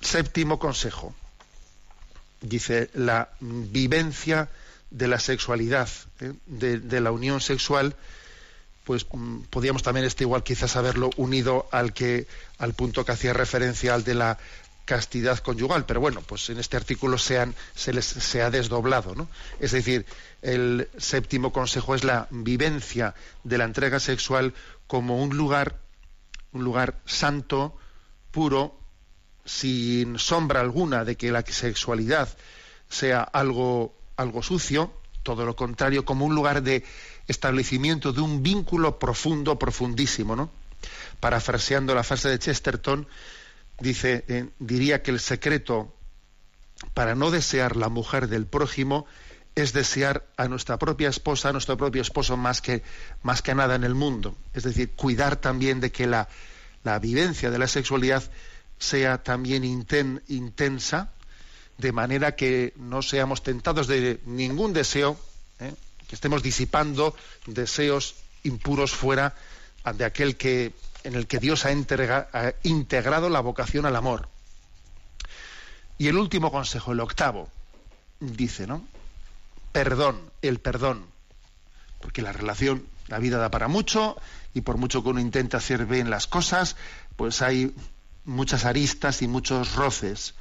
Séptimo 0.00 0.58
consejo. 0.58 1.14
Dice 2.40 2.90
la 2.94 3.28
vivencia 3.40 4.48
de 4.90 5.08
la 5.08 5.18
sexualidad, 5.18 5.88
¿eh? 6.20 6.32
de, 6.46 7.00
la 7.00 7.12
unión 7.12 7.40
sexual, 7.40 7.94
pues 8.84 9.06
mm, 9.10 9.42
podríamos 9.50 9.82
también 9.82 10.06
este 10.06 10.24
igual 10.24 10.42
quizás 10.42 10.76
haberlo 10.76 11.10
unido 11.16 11.68
al 11.70 11.92
que 11.92 12.26
al 12.58 12.74
punto 12.74 13.04
que 13.04 13.12
hacía 13.12 13.32
referencia 13.32 13.94
al 13.94 14.04
de 14.04 14.14
la 14.14 14.38
castidad 14.84 15.38
conyugal, 15.38 15.86
pero 15.86 16.00
bueno, 16.00 16.20
pues 16.22 16.50
en 16.50 16.58
este 16.58 16.76
artículo 16.76 17.16
se, 17.16 17.46
se 17.76 17.92
les 17.92 18.04
se 18.04 18.42
ha 18.42 18.50
desdoblado, 18.50 19.14
¿no? 19.14 19.28
Es 19.60 19.70
decir, 19.70 20.04
el 20.42 20.88
séptimo 20.98 21.52
consejo 21.52 21.94
es 21.94 22.02
la 22.02 22.26
vivencia 22.30 23.14
de 23.44 23.58
la 23.58 23.64
entrega 23.64 24.00
sexual 24.00 24.52
como 24.88 25.22
un 25.22 25.36
lugar, 25.36 25.76
un 26.52 26.64
lugar 26.64 26.98
santo, 27.06 27.76
puro, 28.32 28.76
sin 29.44 30.18
sombra 30.18 30.60
alguna 30.60 31.04
de 31.04 31.16
que 31.16 31.30
la 31.30 31.42
sexualidad 31.42 32.28
sea 32.88 33.22
algo 33.22 33.94
algo 34.20 34.42
sucio, 34.42 34.92
todo 35.22 35.44
lo 35.44 35.56
contrario, 35.56 36.04
como 36.04 36.24
un 36.24 36.34
lugar 36.34 36.62
de 36.62 36.84
establecimiento 37.26 38.12
de 38.12 38.20
un 38.20 38.42
vínculo 38.42 38.98
profundo, 38.98 39.58
profundísimo, 39.58 40.36
¿no? 40.36 40.50
Parafraseando 41.20 41.94
la 41.94 42.02
frase 42.02 42.28
de 42.28 42.38
Chesterton, 42.38 43.06
dice, 43.80 44.24
eh, 44.28 44.48
diría 44.58 45.02
que 45.02 45.10
el 45.10 45.20
secreto 45.20 45.94
para 46.94 47.14
no 47.14 47.30
desear 47.30 47.76
la 47.76 47.88
mujer 47.88 48.28
del 48.28 48.46
prójimo 48.46 49.06
es 49.54 49.72
desear 49.72 50.26
a 50.36 50.48
nuestra 50.48 50.78
propia 50.78 51.08
esposa, 51.08 51.50
a 51.50 51.52
nuestro 51.52 51.76
propio 51.76 52.02
esposo 52.02 52.36
más 52.36 52.62
que, 52.62 52.82
más 53.22 53.42
que 53.42 53.54
nada 53.54 53.74
en 53.74 53.84
el 53.84 53.94
mundo. 53.94 54.36
Es 54.54 54.62
decir, 54.62 54.92
cuidar 54.92 55.36
también 55.36 55.80
de 55.80 55.92
que 55.92 56.06
la, 56.06 56.28
la 56.84 56.98
vivencia 56.98 57.50
de 57.50 57.58
la 57.58 57.66
sexualidad 57.66 58.22
sea 58.78 59.22
también 59.22 59.64
intensa, 59.64 61.12
de 61.80 61.92
manera 61.92 62.36
que 62.36 62.72
no 62.76 63.02
seamos 63.02 63.42
tentados 63.42 63.86
de 63.86 64.20
ningún 64.26 64.72
deseo, 64.72 65.18
¿eh? 65.58 65.72
que 66.08 66.14
estemos 66.14 66.42
disipando 66.42 67.14
deseos 67.46 68.16
impuros 68.42 68.92
fuera 68.92 69.34
de 69.94 70.04
aquel 70.04 70.36
que 70.36 70.72
en 71.04 71.14
el 71.14 71.26
que 71.26 71.38
Dios 71.38 71.64
ha, 71.64 71.70
ha 71.70 72.54
integrado 72.62 73.30
la 73.30 73.40
vocación 73.40 73.86
al 73.86 73.96
amor. 73.96 74.28
Y 75.96 76.08
el 76.08 76.18
último 76.18 76.50
consejo, 76.50 76.92
el 76.92 77.00
octavo, 77.00 77.48
dice, 78.20 78.66
¿no? 78.66 78.86
Perdón, 79.72 80.30
el 80.42 80.58
perdón. 80.58 81.06
Porque 82.00 82.22
la 82.22 82.32
relación, 82.32 82.86
la 83.08 83.18
vida 83.18 83.38
da 83.38 83.50
para 83.50 83.68
mucho, 83.68 84.16
y 84.52 84.62
por 84.62 84.76
mucho 84.76 85.02
que 85.02 85.10
uno 85.10 85.20
intente 85.20 85.56
hacer 85.56 85.86
bien 85.86 86.10
las 86.10 86.26
cosas, 86.26 86.76
pues 87.16 87.40
hay 87.42 87.74
muchas 88.24 88.64
aristas 88.64 89.22
y 89.22 89.28
muchos 89.28 89.74
roces. 89.74 90.34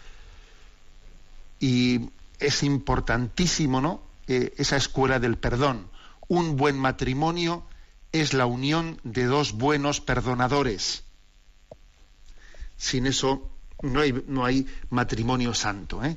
Y 1.60 2.10
es 2.39 2.63
importantísimo, 2.63 3.82
¿no? 3.82 4.02
Eh, 4.28 4.54
esa 4.58 4.78
escuela 4.78 5.19
del 5.19 5.38
perdón. 5.38 5.89
Un 6.28 6.56
buen 6.56 6.78
matrimonio 6.78 7.65
es 8.12 8.34
la 8.34 8.45
unión 8.45 9.00
de 9.04 9.26
dos 9.26 9.54
buenos 9.54 10.02
perdonadores. 10.02 11.04
Sin 12.78 13.08
eso 13.08 13.50
no 13.82 14.02
hay, 14.02 14.24
no 14.28 14.45
hay 14.45 14.67
matrimonio 14.89 15.54
santo. 15.54 16.04
¿eh? 16.04 16.15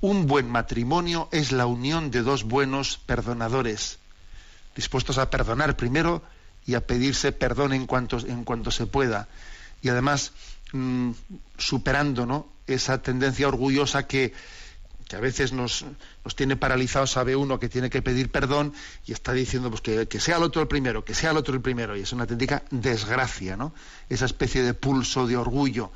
Un 0.00 0.26
buen 0.26 0.50
matrimonio 0.50 1.28
es 1.32 1.52
la 1.52 1.66
unión 1.66 2.10
de 2.10 2.22
dos 2.22 2.44
buenos 2.44 2.98
perdonadores, 2.98 3.98
dispuestos 4.74 5.18
a 5.18 5.30
perdonar 5.30 5.76
primero 5.76 6.22
y 6.66 6.74
a 6.74 6.86
pedirse 6.86 7.32
perdón 7.32 7.72
en 7.72 7.86
cuanto, 7.86 8.18
en 8.18 8.44
cuanto 8.44 8.70
se 8.70 8.86
pueda. 8.86 9.28
Y 9.82 9.88
además 9.88 10.32
mm, 10.72 11.10
superando 11.58 12.26
¿no? 12.26 12.48
esa 12.66 13.02
tendencia 13.02 13.48
orgullosa 13.48 14.06
que, 14.06 14.32
que 15.08 15.16
a 15.16 15.20
veces 15.20 15.52
nos, 15.52 15.84
nos, 16.24 16.36
tiene 16.36 16.56
paralizados, 16.56 17.12
sabe 17.12 17.36
uno 17.36 17.58
que 17.58 17.68
tiene 17.68 17.90
que 17.90 18.02
pedir 18.02 18.30
perdón 18.30 18.72
y 19.06 19.12
está 19.12 19.32
diciendo 19.32 19.70
pues, 19.70 19.82
que, 19.82 20.08
que, 20.08 20.20
sea 20.20 20.36
el 20.36 20.42
otro 20.42 20.62
el 20.62 20.68
primero, 20.68 21.04
que 21.04 21.14
sea 21.14 21.30
el 21.30 21.36
otro 21.36 21.54
el 21.54 21.60
primero. 21.60 21.96
Y 21.96 22.00
es 22.00 22.12
una 22.12 22.22
auténtica 22.22 22.62
desgracia, 22.70 23.56
¿no? 23.56 23.74
Esa 24.08 24.24
especie 24.24 24.62
de 24.62 24.74
pulso 24.74 25.26
de 25.26 25.36
orgullo 25.36 25.92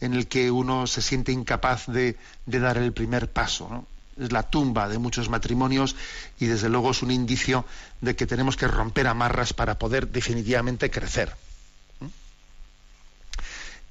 en 0.00 0.14
el 0.14 0.26
que 0.26 0.50
uno 0.50 0.86
se 0.86 1.02
siente 1.02 1.32
incapaz 1.32 1.86
de, 1.86 2.16
de 2.46 2.58
dar 2.58 2.78
el 2.78 2.92
primer 2.92 3.30
paso, 3.30 3.68
¿no? 3.70 3.86
Es 4.18 4.30
la 4.30 4.42
tumba 4.42 4.88
de 4.88 4.98
muchos 4.98 5.28
matrimonios 5.28 5.96
y 6.38 6.46
desde 6.46 6.68
luego 6.68 6.90
es 6.90 7.02
un 7.02 7.10
indicio 7.10 7.64
de 8.00 8.14
que 8.14 8.26
tenemos 8.26 8.56
que 8.56 8.68
romper 8.68 9.06
amarras 9.06 9.54
para 9.54 9.78
poder 9.78 10.08
definitivamente 10.08 10.90
crecer 10.90 11.34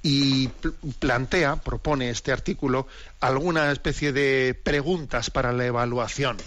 y 0.03 0.47
plantea, 0.99 1.57
propone 1.57 2.09
este 2.09 2.31
artículo, 2.31 2.87
alguna 3.19 3.71
especie 3.71 4.11
de 4.11 4.59
preguntas 4.63 5.29
para 5.29 5.51
la 5.51 5.65
evaluación. 5.65 6.37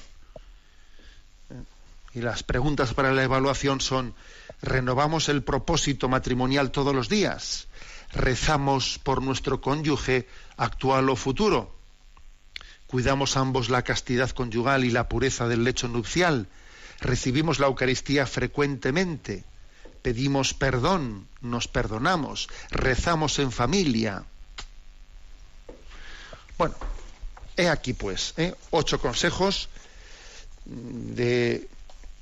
Y 2.15 2.21
las 2.21 2.43
preguntas 2.43 2.95
para 2.95 3.13
la 3.13 3.23
evaluación 3.23 3.81
son, 3.81 4.15
¿renovamos 4.63 5.29
el 5.29 5.43
propósito 5.43 6.09
matrimonial 6.09 6.71
todos 6.71 6.95
los 6.95 7.09
días? 7.09 7.67
¿Rezamos 8.13 9.01
por 9.03 9.23
nuestro 9.23 9.61
cónyuge 9.61 10.29
actual 10.57 11.09
o 11.11 11.17
futuro? 11.17 11.75
¿Cuidamos 12.87 13.37
ambos 13.37 13.71
la 13.71 13.83
castidad 13.83 14.31
conyugal 14.31 14.85
y 14.85 14.91
la 14.91 15.09
pureza 15.09 15.49
del 15.49 15.65
lecho 15.65 15.89
nupcial? 15.89 16.47
¿Recibimos 17.01 17.59
la 17.59 17.67
Eucaristía 17.67 18.27
frecuentemente? 18.27 19.45
Pedimos 20.05 20.53
perdón, 20.53 21.27
nos 21.41 21.67
perdonamos, 21.67 22.51
rezamos 22.69 23.39
en 23.39 23.51
familia. 23.51 24.25
Bueno, 26.59 26.75
he 27.57 27.71
aquí 27.71 27.95
pues 27.95 28.35
¿eh? 28.37 28.53
ocho 28.71 29.01
consejos 29.01 29.71
de 30.67 31.67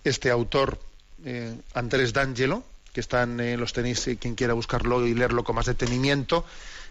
este 0.05 0.31
autor 0.31 0.79
eh, 1.25 1.57
Andrés 1.75 2.13
D'Angelo, 2.13 2.63
que 2.93 3.01
están, 3.01 3.41
eh, 3.41 3.57
los 3.57 3.73
tenéis, 3.73 4.09
quien 4.21 4.37
quiera 4.37 4.55
buscarlo 4.55 5.05
y 5.05 5.15
leerlo 5.15 5.43
con 5.43 5.57
más 5.57 5.67
detenimiento, 5.67 6.47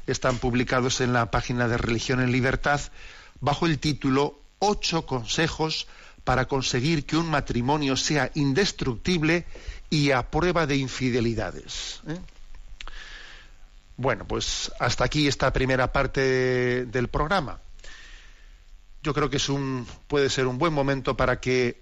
están 0.07 0.39
publicados 0.39 0.99
en 0.99 1.13
la 1.13 1.31
página 1.31 1.69
de 1.69 1.77
Religión 1.77 2.19
en 2.19 2.33
Libertad 2.33 2.81
bajo 3.39 3.65
el 3.65 3.79
título 3.79 4.37
Ocho 4.59 5.05
consejos 5.05 5.87
para 6.23 6.47
conseguir 6.47 7.05
que 7.05 7.17
un 7.17 7.29
matrimonio 7.29 7.95
sea 7.95 8.31
indestructible 8.35 9.45
y 9.89 10.11
a 10.11 10.29
prueba 10.29 10.65
de 10.67 10.77
infidelidades. 10.77 12.01
¿eh? 12.07 12.17
Bueno, 13.97 14.25
pues 14.25 14.71
hasta 14.79 15.03
aquí 15.03 15.27
esta 15.27 15.51
primera 15.51 15.91
parte 15.91 16.85
del 16.85 17.07
programa. 17.07 17.59
Yo 19.03 19.13
creo 19.13 19.29
que 19.29 19.37
es 19.37 19.49
un, 19.49 19.87
puede 20.07 20.29
ser 20.29 20.47
un 20.47 20.57
buen 20.57 20.73
momento 20.73 21.17
para 21.17 21.39
que 21.39 21.81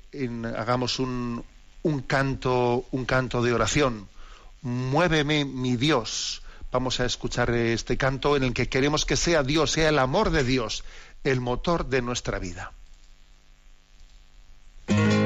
hagamos 0.56 1.00
un, 1.00 1.44
un, 1.84 2.02
canto, 2.02 2.86
un 2.92 3.06
canto 3.06 3.42
de 3.42 3.54
oración. 3.54 4.08
Muéveme, 4.62 5.46
mi 5.46 5.76
Dios. 5.76 6.42
Vamos 6.72 7.00
a 7.00 7.06
escuchar 7.06 7.50
este 7.52 7.98
canto 7.98 8.38
en 8.38 8.44
el 8.44 8.54
que 8.54 8.70
queremos 8.70 9.06
que 9.06 9.16
sea 9.16 9.44
Dios, 9.44 9.72
sea 9.72 9.90
el 9.90 10.00
amor 10.00 10.30
de 10.30 10.44
Dios, 10.44 10.84
el 11.24 11.42
motor 11.42 11.88
de 11.88 12.02
nuestra 12.02 12.40
vida. 12.40 12.74
Que 14.90 14.96
me 14.96 15.19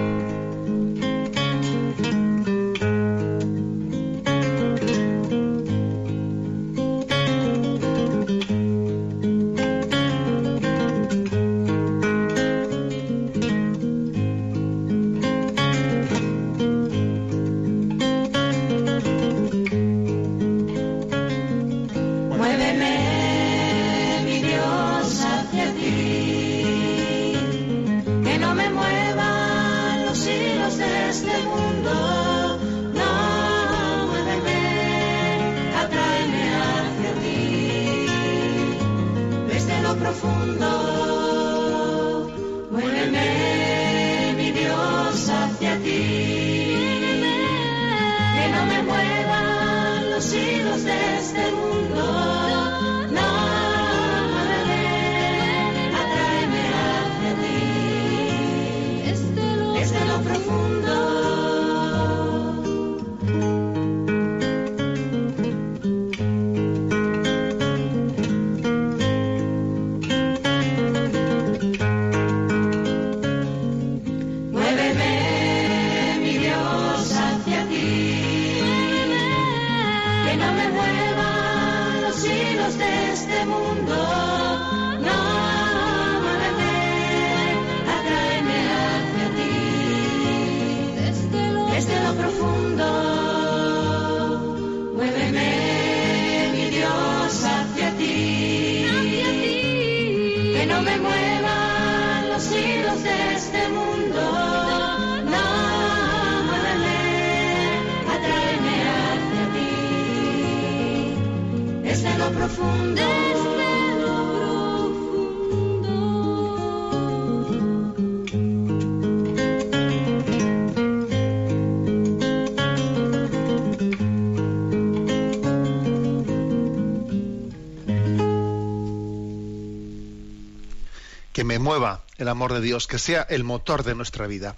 mueva 131.64 132.04
el 132.18 132.28
amor 132.28 132.54
de 132.54 132.62
Dios, 132.62 132.86
que 132.86 133.00
sea 133.00 133.24
el 133.24 133.44
motor 133.44 133.84
de 133.84 133.96
nuestra 133.96 134.28
vida. 134.28 134.56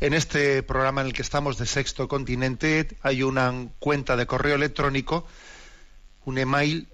En 0.00 0.12
este 0.12 0.62
programa 0.62 1.00
en 1.00 1.06
el 1.06 1.14
que 1.14 1.22
estamos 1.22 1.56
de 1.56 1.64
Sexto 1.64 2.06
Continente 2.08 2.98
hay 3.02 3.22
una 3.22 3.68
cuenta 3.78 4.16
de 4.16 4.26
correo 4.26 4.56
electrónico, 4.56 5.26
un 6.24 6.38
email 6.38 6.88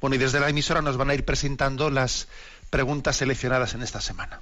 Bueno, 0.00 0.16
y 0.16 0.18
desde 0.18 0.40
la 0.40 0.48
emisora 0.48 0.82
nos 0.82 0.96
van 0.96 1.10
a 1.10 1.14
ir 1.14 1.24
presentando 1.24 1.90
las 1.90 2.28
preguntas 2.70 3.16
seleccionadas 3.16 3.74
en 3.74 3.82
esta 3.82 4.00
semana. 4.00 4.40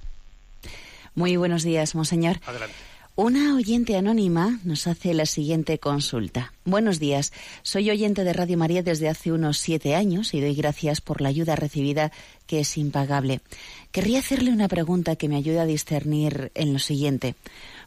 Muy 1.14 1.36
buenos 1.36 1.62
días, 1.62 1.94
monseñor. 1.94 2.40
Adelante. 2.46 2.74
Una 3.14 3.54
oyente 3.56 3.94
anónima 3.98 4.58
nos 4.64 4.86
hace 4.86 5.12
la 5.12 5.26
siguiente 5.26 5.78
consulta. 5.78 6.54
Buenos 6.64 6.98
días. 6.98 7.34
Soy 7.62 7.90
oyente 7.90 8.24
de 8.24 8.32
Radio 8.32 8.56
María 8.56 8.82
desde 8.82 9.10
hace 9.10 9.32
unos 9.32 9.58
siete 9.58 9.94
años 9.94 10.32
y 10.32 10.40
doy 10.40 10.54
gracias 10.54 11.02
por 11.02 11.20
la 11.20 11.28
ayuda 11.28 11.54
recibida, 11.54 12.10
que 12.46 12.60
es 12.60 12.78
impagable. 12.78 13.42
Querría 13.90 14.20
hacerle 14.20 14.50
una 14.50 14.66
pregunta 14.66 15.16
que 15.16 15.28
me 15.28 15.36
ayude 15.36 15.60
a 15.60 15.66
discernir 15.66 16.52
en 16.54 16.72
lo 16.72 16.78
siguiente. 16.78 17.34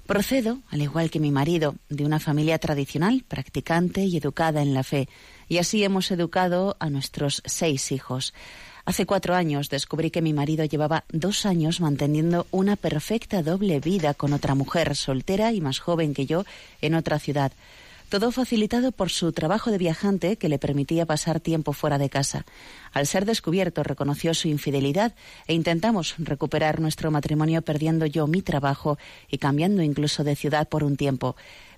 Procedo, 0.05 0.59
al 0.69 0.83
igual 0.83 1.09
que 1.09 1.19
mi 1.19 1.31
marido, 1.31 1.73
de 1.89 2.05
una 2.05 2.19
familia 2.19 2.59
tradicional, 2.59 3.25
practicante 3.27 4.03
y 4.03 4.17
educada 4.17 4.61
en 4.61 4.75
la 4.75 4.83
fe, 4.83 5.09
y 5.49 5.57
así 5.57 5.83
hemos 5.83 6.11
educado 6.11 6.77
a 6.79 6.91
nuestros 6.91 7.41
seis 7.45 7.91
hijos. 7.91 8.35
Hace 8.85 9.07
cuatro 9.07 9.33
años 9.33 9.69
descubrí 9.69 10.11
que 10.11 10.21
mi 10.21 10.31
marido 10.31 10.63
llevaba 10.63 11.05
dos 11.11 11.47
años 11.47 11.81
manteniendo 11.81 12.45
una 12.51 12.75
perfecta 12.75 13.41
doble 13.41 13.79
vida 13.79 14.13
con 14.13 14.31
otra 14.31 14.53
mujer 14.53 14.95
soltera 14.95 15.51
y 15.51 15.59
más 15.59 15.79
joven 15.79 16.13
que 16.13 16.27
yo 16.27 16.45
en 16.81 16.93
otra 16.93 17.17
ciudad. 17.17 17.51
Todo 18.09 18.31
facilitado 18.31 18.91
por 18.91 19.09
su 19.09 19.31
trabajo 19.31 19.71
de 19.71 19.79
viajante 19.79 20.37
que 20.37 20.49
le 20.49 20.59
permitía 20.59 21.07
pasar 21.07 21.39
tiempo 21.39 21.73
fuera 21.73 21.97
de 21.97 22.11
casa. 22.11 22.45
Al 22.93 23.07
ser 23.07 23.25
descubierto 23.25 23.81
reconoció 23.81 24.35
su 24.35 24.47
infidelidad 24.47 25.15
e 25.47 25.55
intentamos 25.55 26.13
recuperar 26.19 26.79
nuestro 26.79 27.09
matrimonio 27.09 27.63
perdiendo 27.63 28.05
yo 28.05 28.27
mi 28.27 28.43
trabajo 28.43 28.99
y 29.27 29.39
cambiando 29.39 29.81
incluso 29.81 30.23
de 30.23 30.35
ciudad 30.35 30.69
por 30.69 30.83
un 30.83 30.95
tiempo. 30.95 31.35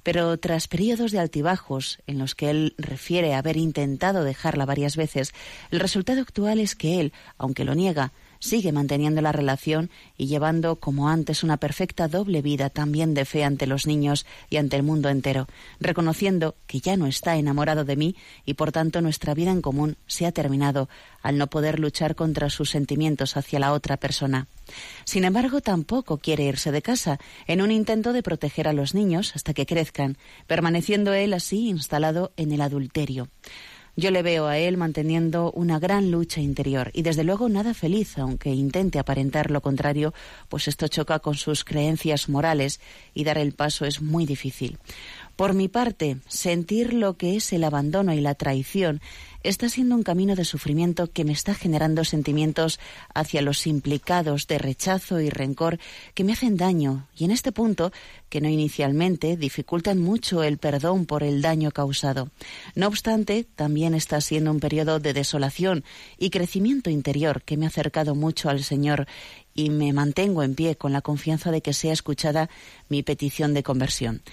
Pero 0.08 0.38
tras 0.38 0.70
periodos 0.70 1.12
de 1.12 1.20
altibajos, 1.20 2.00
en 2.08 2.18
los 2.18 2.34
que 2.34 2.50
él 2.50 2.76
refiere 2.78 3.36
haber 3.36 3.58
intentado 3.58 4.24
dejarla 4.24 4.66
varias 4.66 4.96
veces, 4.96 5.34
el 5.70 5.82
resultado 5.82 6.22
actual 6.22 6.62
es 6.62 6.78
que 6.78 7.02
él, 7.02 7.12
aunque 7.38 7.66
lo 7.66 7.76
niega, 7.76 8.14
sigue 8.40 8.72
manteniendo 8.72 9.22
la 9.22 9.32
relación 9.32 9.90
y 10.18 10.28
llevando 10.28 10.78
como 10.78 11.10
antes 11.10 11.44
una 11.44 11.58
perfecta 11.58 12.08
doble 12.08 12.42
vida 12.42 12.70
también 12.70 13.14
de 13.14 13.26
fe 13.26 13.44
ante 13.44 13.68
los 13.68 13.88
niños 13.88 14.26
y 14.50 14.58
ante 14.58 14.76
el 14.76 14.84
mundo 14.84 15.10
entero, 15.10 15.48
reconociendo 15.80 16.56
que 16.68 16.80
ya 16.80 16.98
no 16.98 17.08
está 17.08 17.36
enamorado 17.38 17.86
de 17.86 17.96
mí 17.96 18.16
y 18.46 18.56
por 18.56 18.72
tanto 18.72 19.02
nuestra 19.02 19.34
vida 19.34 19.52
en 19.52 19.62
común 19.62 19.98
se 20.08 20.26
ha 20.26 20.32
terminado 20.32 20.90
al 21.22 21.38
no 21.38 21.48
poder 21.48 21.80
luchar 21.80 22.16
contra 22.16 22.50
sus 22.50 22.70
sentimientos 22.70 23.38
hacia 23.38 23.60
la 23.60 23.74
otra 23.74 23.98
persona. 23.98 24.48
Sin 25.06 25.24
embargo, 25.24 25.62
tampoco 25.62 26.18
quiere 26.18 26.46
irse 26.46 26.72
de 26.72 26.82
casa, 26.82 27.20
en 27.48 27.62
un 27.62 27.72
intento 27.72 28.14
de 28.14 28.24
proteger 28.24 28.68
a 28.68 28.74
los 28.74 28.94
niños 28.94 29.34
hasta 29.36 29.54
que 29.54 29.66
crezcan, 29.66 30.18
permaneciendo 30.46 31.14
él 31.14 31.34
así 31.34 31.68
instalado 31.70 32.32
en 32.38 32.52
el 32.52 32.62
adulterio. 32.62 33.30
Yo 34.00 34.12
le 34.12 34.22
veo 34.22 34.46
a 34.46 34.60
él 34.60 34.78
manteniendo 34.78 35.52
una 35.54 35.80
gran 35.80 36.12
lucha 36.12 36.40
interior 36.40 36.92
y 36.94 37.02
desde 37.02 37.24
luego 37.24 37.50
nada 37.50 37.74
feliz, 37.74 38.20
aunque 38.20 38.54
intente 38.54 39.00
aparentar 39.00 39.50
lo 39.50 39.62
contrario, 39.62 40.14
pues 40.50 40.68
esto 40.68 40.88
choca 40.88 41.18
con 41.18 41.34
sus 41.34 41.64
creencias 41.64 42.30
morales 42.30 42.80
y 43.16 43.24
dar 43.24 43.40
el 43.40 43.54
paso 43.54 43.86
es 43.86 44.00
muy 44.00 44.28
difícil. 44.28 44.78
Por 45.38 45.54
mi 45.54 45.68
parte, 45.68 46.18
sentir 46.28 46.96
lo 46.96 47.16
que 47.16 47.36
es 47.36 47.54
el 47.54 47.64
abandono 47.64 48.12
y 48.12 48.22
la 48.22 48.34
traición 48.34 49.02
está 49.44 49.70
siendo 49.70 49.94
un 49.94 50.02
camino 50.02 50.36
de 50.36 50.44
sufrimiento 50.44 51.12
que 51.12 51.24
me 51.26 51.32
está 51.32 51.54
generando 51.54 52.04
sentimientos 52.06 52.80
hacia 53.14 53.44
los 53.44 53.68
implicados 53.68 54.48
de 54.48 54.58
rechazo 54.58 55.22
y 55.22 55.30
rencor 55.30 55.78
que 56.16 56.24
me 56.24 56.34
hacen 56.34 56.58
daño 56.58 57.08
y 57.16 57.26
en 57.26 57.30
este 57.30 57.52
punto, 57.52 57.92
que 58.30 58.42
no 58.42 58.50
inicialmente, 58.50 59.38
dificultan 59.38 60.00
mucho 60.00 60.42
el 60.42 60.58
perdón 60.58 61.06
por 61.06 61.22
el 61.22 61.44
daño 61.44 61.70
causado. 61.70 62.32
No 62.74 62.88
obstante, 62.88 63.44
también 63.44 63.94
está 63.94 64.20
siendo 64.22 64.50
un 64.50 64.60
periodo 64.60 65.00
de 65.00 65.14
desolación 65.14 65.84
y 66.18 66.32
crecimiento 66.32 66.90
interior 66.90 67.44
que 67.44 67.58
me 67.58 67.66
ha 67.66 67.70
acercado 67.70 68.16
mucho 68.16 68.50
al 68.50 68.64
Señor 68.64 69.06
y 69.54 69.70
me 69.70 69.94
mantengo 69.94 70.42
en 70.42 70.56
pie 70.56 70.78
con 70.78 70.94
la 70.94 71.02
confianza 71.02 71.52
de 71.52 71.62
que 71.62 71.74
sea 71.74 71.94
escuchada 71.94 72.50
mi 72.90 73.04
petición 73.04 73.54
de 73.54 73.62
conversión. 73.62 74.24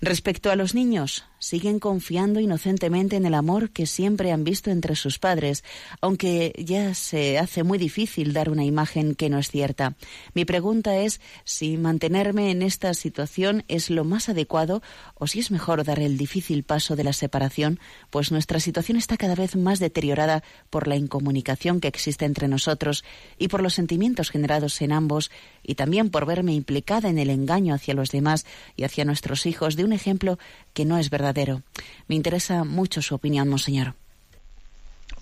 Respecto 0.00 0.50
a 0.50 0.56
los 0.56 0.74
niños, 0.74 1.24
siguen 1.46 1.78
confiando 1.78 2.40
inocentemente 2.40 3.14
en 3.14 3.24
el 3.24 3.34
amor 3.34 3.70
que 3.70 3.86
siempre 3.86 4.32
han 4.32 4.42
visto 4.42 4.72
entre 4.72 4.96
sus 4.96 5.20
padres, 5.20 5.62
aunque 6.00 6.52
ya 6.58 6.92
se 6.94 7.38
hace 7.38 7.62
muy 7.62 7.78
difícil 7.78 8.32
dar 8.32 8.50
una 8.50 8.64
imagen 8.64 9.14
que 9.14 9.30
no 9.30 9.38
es 9.38 9.48
cierta. 9.48 9.94
Mi 10.34 10.44
pregunta 10.44 10.96
es 10.96 11.20
si 11.44 11.76
mantenerme 11.76 12.50
en 12.50 12.62
esta 12.62 12.92
situación 12.94 13.62
es 13.68 13.90
lo 13.90 14.04
más 14.04 14.28
adecuado 14.28 14.82
o 15.14 15.28
si 15.28 15.38
es 15.38 15.52
mejor 15.52 15.84
dar 15.84 16.00
el 16.00 16.18
difícil 16.18 16.64
paso 16.64 16.96
de 16.96 17.04
la 17.04 17.12
separación, 17.12 17.78
pues 18.10 18.32
nuestra 18.32 18.58
situación 18.58 18.98
está 18.98 19.16
cada 19.16 19.36
vez 19.36 19.54
más 19.54 19.78
deteriorada 19.78 20.42
por 20.68 20.88
la 20.88 20.96
incomunicación 20.96 21.78
que 21.78 21.86
existe 21.86 22.24
entre 22.24 22.48
nosotros 22.48 23.04
y 23.38 23.46
por 23.46 23.62
los 23.62 23.74
sentimientos 23.74 24.30
generados 24.30 24.82
en 24.82 24.90
ambos 24.90 25.30
y 25.62 25.76
también 25.76 26.10
por 26.10 26.26
verme 26.26 26.54
implicada 26.54 27.08
en 27.08 27.20
el 27.20 27.30
engaño 27.30 27.72
hacia 27.72 27.94
los 27.94 28.10
demás 28.10 28.46
y 28.74 28.82
hacia 28.82 29.04
nuestros 29.04 29.46
hijos 29.46 29.76
de 29.76 29.84
un 29.84 29.92
ejemplo 29.92 30.40
que 30.74 30.84
no 30.84 30.98
es 30.98 31.08
verdadero. 31.36 31.62
Me 32.08 32.14
interesa 32.14 32.64
mucho 32.64 33.02
su 33.02 33.14
opinión, 33.14 33.48
monseñor. 33.48 33.94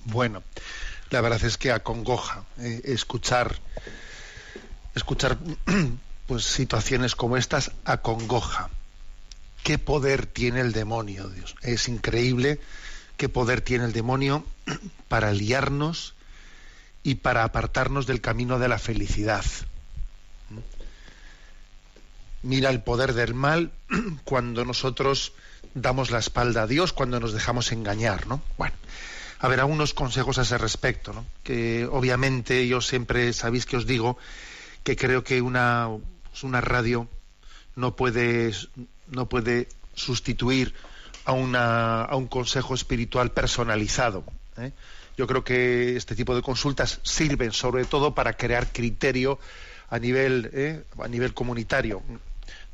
Bueno, 0.04 0.42
la 1.10 1.20
verdad 1.20 1.42
es 1.44 1.56
que 1.58 1.72
acongoja 1.72 2.44
eh, 2.58 2.82
escuchar 2.84 3.58
escuchar 4.94 5.38
pues 6.26 6.44
situaciones 6.44 7.16
como 7.16 7.36
estas 7.36 7.72
acongoja. 7.84 8.70
¿Qué 9.64 9.78
poder 9.78 10.26
tiene 10.26 10.60
el 10.60 10.72
demonio, 10.72 11.28
Dios? 11.28 11.56
Es 11.62 11.88
increíble 11.88 12.60
qué 13.16 13.28
poder 13.28 13.60
tiene 13.60 13.86
el 13.86 13.92
demonio 13.92 14.44
para 15.08 15.32
liarnos 15.32 16.14
y 17.02 17.16
para 17.16 17.44
apartarnos 17.44 18.06
del 18.06 18.20
camino 18.20 18.58
de 18.58 18.68
la 18.68 18.78
felicidad 18.78 19.44
mira 22.44 22.70
el 22.70 22.82
poder 22.82 23.14
del 23.14 23.34
mal 23.34 23.72
cuando 24.24 24.64
nosotros 24.64 25.32
damos 25.74 26.10
la 26.10 26.18
espalda 26.18 26.62
a 26.62 26.66
Dios, 26.66 26.92
cuando 26.92 27.20
nos 27.20 27.32
dejamos 27.32 27.72
engañar, 27.72 28.26
¿no? 28.26 28.40
Bueno, 28.56 28.74
a 29.40 29.48
ver, 29.48 29.60
algunos 29.60 29.92
consejos 29.92 30.38
a 30.38 30.42
ese 30.42 30.56
respecto, 30.56 31.12
¿no? 31.12 31.26
Que 31.42 31.86
obviamente 31.90 32.66
yo 32.66 32.80
siempre 32.80 33.32
sabéis 33.32 33.66
que 33.66 33.76
os 33.76 33.86
digo 33.86 34.16
que 34.82 34.96
creo 34.96 35.24
que 35.24 35.42
una, 35.42 35.88
una 36.42 36.60
radio 36.60 37.08
no 37.74 37.96
puede, 37.96 38.52
no 39.08 39.28
puede 39.28 39.68
sustituir 39.94 40.74
a, 41.24 41.32
una, 41.32 42.02
a 42.02 42.16
un 42.16 42.28
consejo 42.28 42.74
espiritual 42.74 43.32
personalizado. 43.32 44.24
¿eh? 44.58 44.72
Yo 45.16 45.26
creo 45.26 45.44
que 45.44 45.96
este 45.96 46.14
tipo 46.14 46.34
de 46.34 46.42
consultas 46.42 47.00
sirven 47.02 47.52
sobre 47.52 47.84
todo 47.84 48.14
para 48.14 48.34
crear 48.34 48.72
criterio 48.72 49.38
a 49.90 49.98
nivel, 49.98 50.50
¿eh? 50.52 50.84
a 51.02 51.08
nivel 51.08 51.34
comunitario 51.34 52.02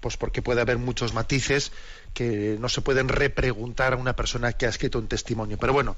pues 0.01 0.17
porque 0.17 0.43
puede 0.43 0.61
haber 0.61 0.79
muchos 0.79 1.15
matices 1.15 1.73
que 2.15 2.57
no 2.61 2.69
se 2.69 2.81
pueden 2.81 3.09
repreguntar 3.09 3.93
a 3.93 3.97
una 3.97 4.17
persona 4.17 4.53
que 4.53 4.67
ha 4.67 4.71
escrito 4.71 4.99
un 4.99 5.09
testimonio. 5.09 5.59
Pero 5.59 5.73
bueno, 5.73 5.97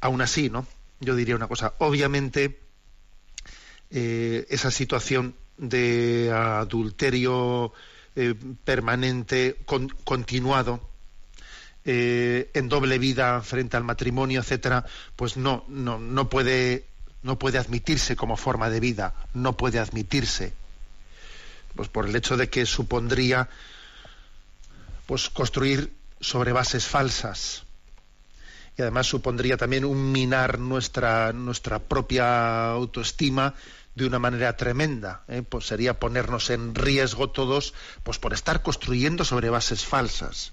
aún 0.00 0.20
así, 0.20 0.50
¿no? 0.50 0.66
Yo 1.00 1.14
diría 1.14 1.36
una 1.36 1.48
cosa. 1.48 1.74
Obviamente, 1.78 2.58
eh, 3.90 4.46
esa 4.50 4.70
situación 4.70 5.34
de 5.56 6.32
adulterio 6.32 7.72
eh, 8.16 8.34
permanente, 8.64 9.56
continuado, 10.04 10.80
eh, 11.84 12.50
en 12.54 12.68
doble 12.68 12.98
vida 12.98 13.42
frente 13.42 13.76
al 13.76 13.84
matrimonio, 13.84 14.40
etcétera, 14.40 14.86
pues 15.16 15.36
no, 15.36 15.64
no, 15.68 15.98
no 15.98 16.28
puede, 16.30 16.86
no 17.22 17.38
puede 17.38 17.58
admitirse 17.58 18.16
como 18.16 18.36
forma 18.36 18.70
de 18.70 18.80
vida, 18.80 19.14
no 19.34 19.56
puede 19.56 19.78
admitirse 19.78 20.54
pues 21.74 21.88
por 21.88 22.06
el 22.06 22.16
hecho 22.16 22.36
de 22.36 22.48
que 22.48 22.66
supondría 22.66 23.48
pues 25.06 25.30
construir 25.30 25.92
sobre 26.20 26.52
bases 26.52 26.86
falsas 26.86 27.64
y 28.76 28.82
además 28.82 29.06
supondría 29.06 29.56
también 29.56 29.84
un 29.84 30.12
minar 30.12 30.58
nuestra 30.58 31.32
nuestra 31.32 31.78
propia 31.78 32.70
autoestima 32.70 33.54
de 33.94 34.06
una 34.06 34.18
manera 34.18 34.56
tremenda 34.56 35.22
¿eh? 35.28 35.42
pues 35.48 35.66
sería 35.66 35.98
ponernos 36.00 36.50
en 36.50 36.74
riesgo 36.74 37.30
todos 37.30 37.74
pues 38.02 38.18
por 38.18 38.32
estar 38.32 38.62
construyendo 38.62 39.24
sobre 39.24 39.50
bases 39.50 39.84
falsas 39.84 40.52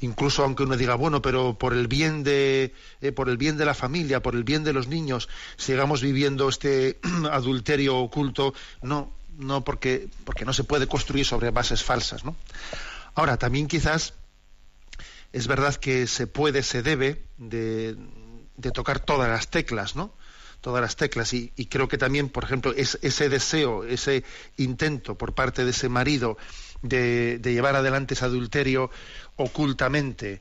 incluso 0.00 0.42
aunque 0.42 0.62
uno 0.62 0.76
diga 0.76 0.94
bueno 0.94 1.22
pero 1.22 1.54
por 1.58 1.74
el 1.74 1.86
bien 1.86 2.24
de 2.24 2.74
eh, 3.00 3.12
por 3.12 3.28
el 3.28 3.36
bien 3.36 3.56
de 3.56 3.66
la 3.66 3.74
familia 3.74 4.22
por 4.22 4.34
el 4.34 4.44
bien 4.44 4.64
de 4.64 4.72
los 4.72 4.88
niños 4.88 5.28
sigamos 5.56 6.00
viviendo 6.00 6.48
este 6.48 6.98
adulterio 7.30 7.98
oculto 7.98 8.54
no 8.82 9.18
no 9.38 9.62
porque, 9.62 10.08
porque 10.24 10.44
no 10.44 10.52
se 10.52 10.64
puede 10.64 10.86
construir 10.86 11.24
sobre 11.24 11.50
bases 11.50 11.82
falsas, 11.82 12.24
¿no? 12.24 12.36
Ahora, 13.14 13.36
también 13.36 13.66
quizás 13.66 14.14
es 15.32 15.46
verdad 15.46 15.74
que 15.74 16.06
se 16.06 16.26
puede, 16.26 16.62
se 16.62 16.82
debe 16.82 17.24
de, 17.36 17.96
tocar 18.72 19.00
todas 19.00 19.28
las 19.28 19.48
teclas, 19.48 19.96
¿no? 19.96 20.14
Todas 20.60 20.80
las 20.80 20.96
teclas. 20.96 21.32
Y, 21.34 21.50
creo 21.66 21.88
que 21.88 21.98
también, 21.98 22.28
por 22.28 22.44
ejemplo, 22.44 22.72
es, 22.74 22.98
ese 23.02 23.28
deseo, 23.28 23.84
ese 23.84 24.24
intento 24.56 25.16
por 25.16 25.34
parte 25.34 25.64
de 25.64 25.70
ese 25.70 25.88
marido 25.88 26.36
de, 26.82 27.40
llevar 27.42 27.76
adelante 27.76 28.14
ese 28.14 28.24
adulterio 28.24 28.90
ocultamente, 29.36 30.40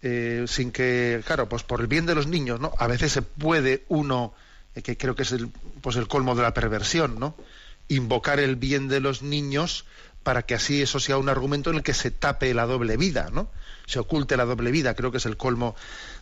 eh, 0.00 0.44
sin 0.48 0.72
que, 0.72 1.22
claro, 1.24 1.48
pues 1.48 1.62
por 1.62 1.80
el 1.80 1.86
bien 1.86 2.06
de 2.06 2.14
los 2.14 2.26
niños, 2.26 2.58
¿no? 2.58 2.72
A 2.78 2.86
veces 2.86 3.12
se 3.12 3.22
puede 3.22 3.84
uno, 3.88 4.34
eh, 4.74 4.82
que 4.82 4.96
creo 4.96 5.14
que 5.14 5.22
es 5.22 5.32
el, 5.32 5.48
pues 5.80 5.96
el 5.96 6.08
colmo 6.08 6.34
de 6.34 6.42
la 6.42 6.54
perversión, 6.54 7.20
¿no? 7.20 7.36
Invocar 7.88 8.40
el 8.40 8.56
bien 8.56 8.88
de 8.88 9.00
los 9.00 9.22
niños 9.22 9.84
para 10.22 10.42
que 10.42 10.54
así 10.54 10.82
eso 10.82 11.00
sea 11.00 11.18
un 11.18 11.28
argumento 11.28 11.70
en 11.70 11.76
el 11.76 11.82
que 11.82 11.94
se 11.94 12.10
tape 12.10 12.54
la 12.54 12.66
doble 12.66 12.96
vida, 12.96 13.30
¿no? 13.32 13.50
Se 13.86 13.98
oculte 13.98 14.36
la 14.36 14.44
doble 14.44 14.70
vida, 14.70 14.94
creo 14.94 15.10
que 15.10 15.18
es 15.18 15.26
el 15.26 15.36
colmo 15.36 15.74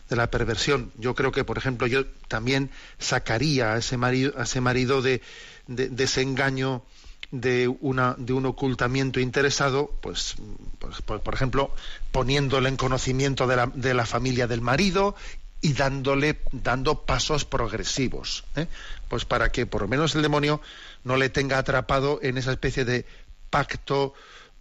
de 0.09 0.15
la 0.15 0.29
perversión. 0.31 0.91
Yo 0.97 1.15
creo 1.15 1.31
que, 1.31 1.43
por 1.43 1.57
ejemplo, 1.57 1.87
yo 1.87 2.05
también 2.27 2.71
sacaría 2.99 3.73
a 3.73 3.77
ese 3.77 3.97
marido, 3.97 4.33
a 4.37 4.43
ese 4.43 4.61
marido 4.61 5.01
de, 5.01 5.21
de, 5.67 6.03
ese 6.03 6.21
engaño 6.21 6.83
de, 7.31 7.67
una, 7.67 8.15
de 8.17 8.33
un 8.33 8.45
ocultamiento 8.45 9.19
interesado, 9.19 9.91
pues, 10.01 10.35
pues 10.79 11.01
por, 11.01 11.33
ejemplo, 11.33 11.73
poniéndole 12.11 12.69
en 12.69 12.77
conocimiento 12.77 13.47
de 13.47 13.93
la, 13.93 14.05
familia 14.05 14.47
del 14.47 14.61
marido 14.61 15.15
y 15.61 15.73
dándole, 15.73 16.41
dando 16.51 17.05
pasos 17.05 17.45
progresivos, 17.45 18.43
¿eh? 18.55 18.67
pues 19.07 19.25
para 19.25 19.51
que 19.51 19.65
por 19.65 19.81
lo 19.81 19.87
menos 19.87 20.15
el 20.15 20.23
demonio 20.23 20.59
no 21.03 21.17
le 21.17 21.29
tenga 21.29 21.59
atrapado 21.59 22.19
en 22.23 22.37
esa 22.37 22.51
especie 22.51 22.83
de 22.83 23.05
pacto, 23.51 24.15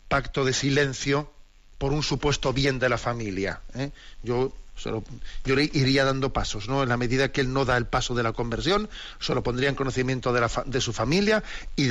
pacto 0.08 0.44
de 0.44 0.52
silencio 0.52 1.32
por 1.78 1.94
un 1.94 2.02
supuesto 2.02 2.52
bien 2.52 2.78
de 2.78 2.90
la 2.90 2.98
familia. 2.98 3.62
¿eh? 3.74 3.90
Yo 4.22 4.52
yo 5.44 5.56
le 5.56 5.64
iría 5.64 6.04
dando 6.04 6.32
pasos, 6.32 6.68
¿no? 6.68 6.82
En 6.82 6.88
la 6.88 6.96
medida 6.96 7.32
que 7.32 7.40
él 7.40 7.52
no 7.52 7.64
da 7.64 7.76
el 7.76 7.86
paso 7.86 8.14
de 8.14 8.22
la 8.22 8.32
conversión, 8.32 8.88
solo 9.18 9.42
pondría 9.42 9.68
en 9.68 9.74
conocimiento 9.74 10.32
de, 10.32 10.40
la 10.40 10.50
de 10.66 10.80
su 10.80 10.92
familia 10.92 11.42
y, 11.76 11.90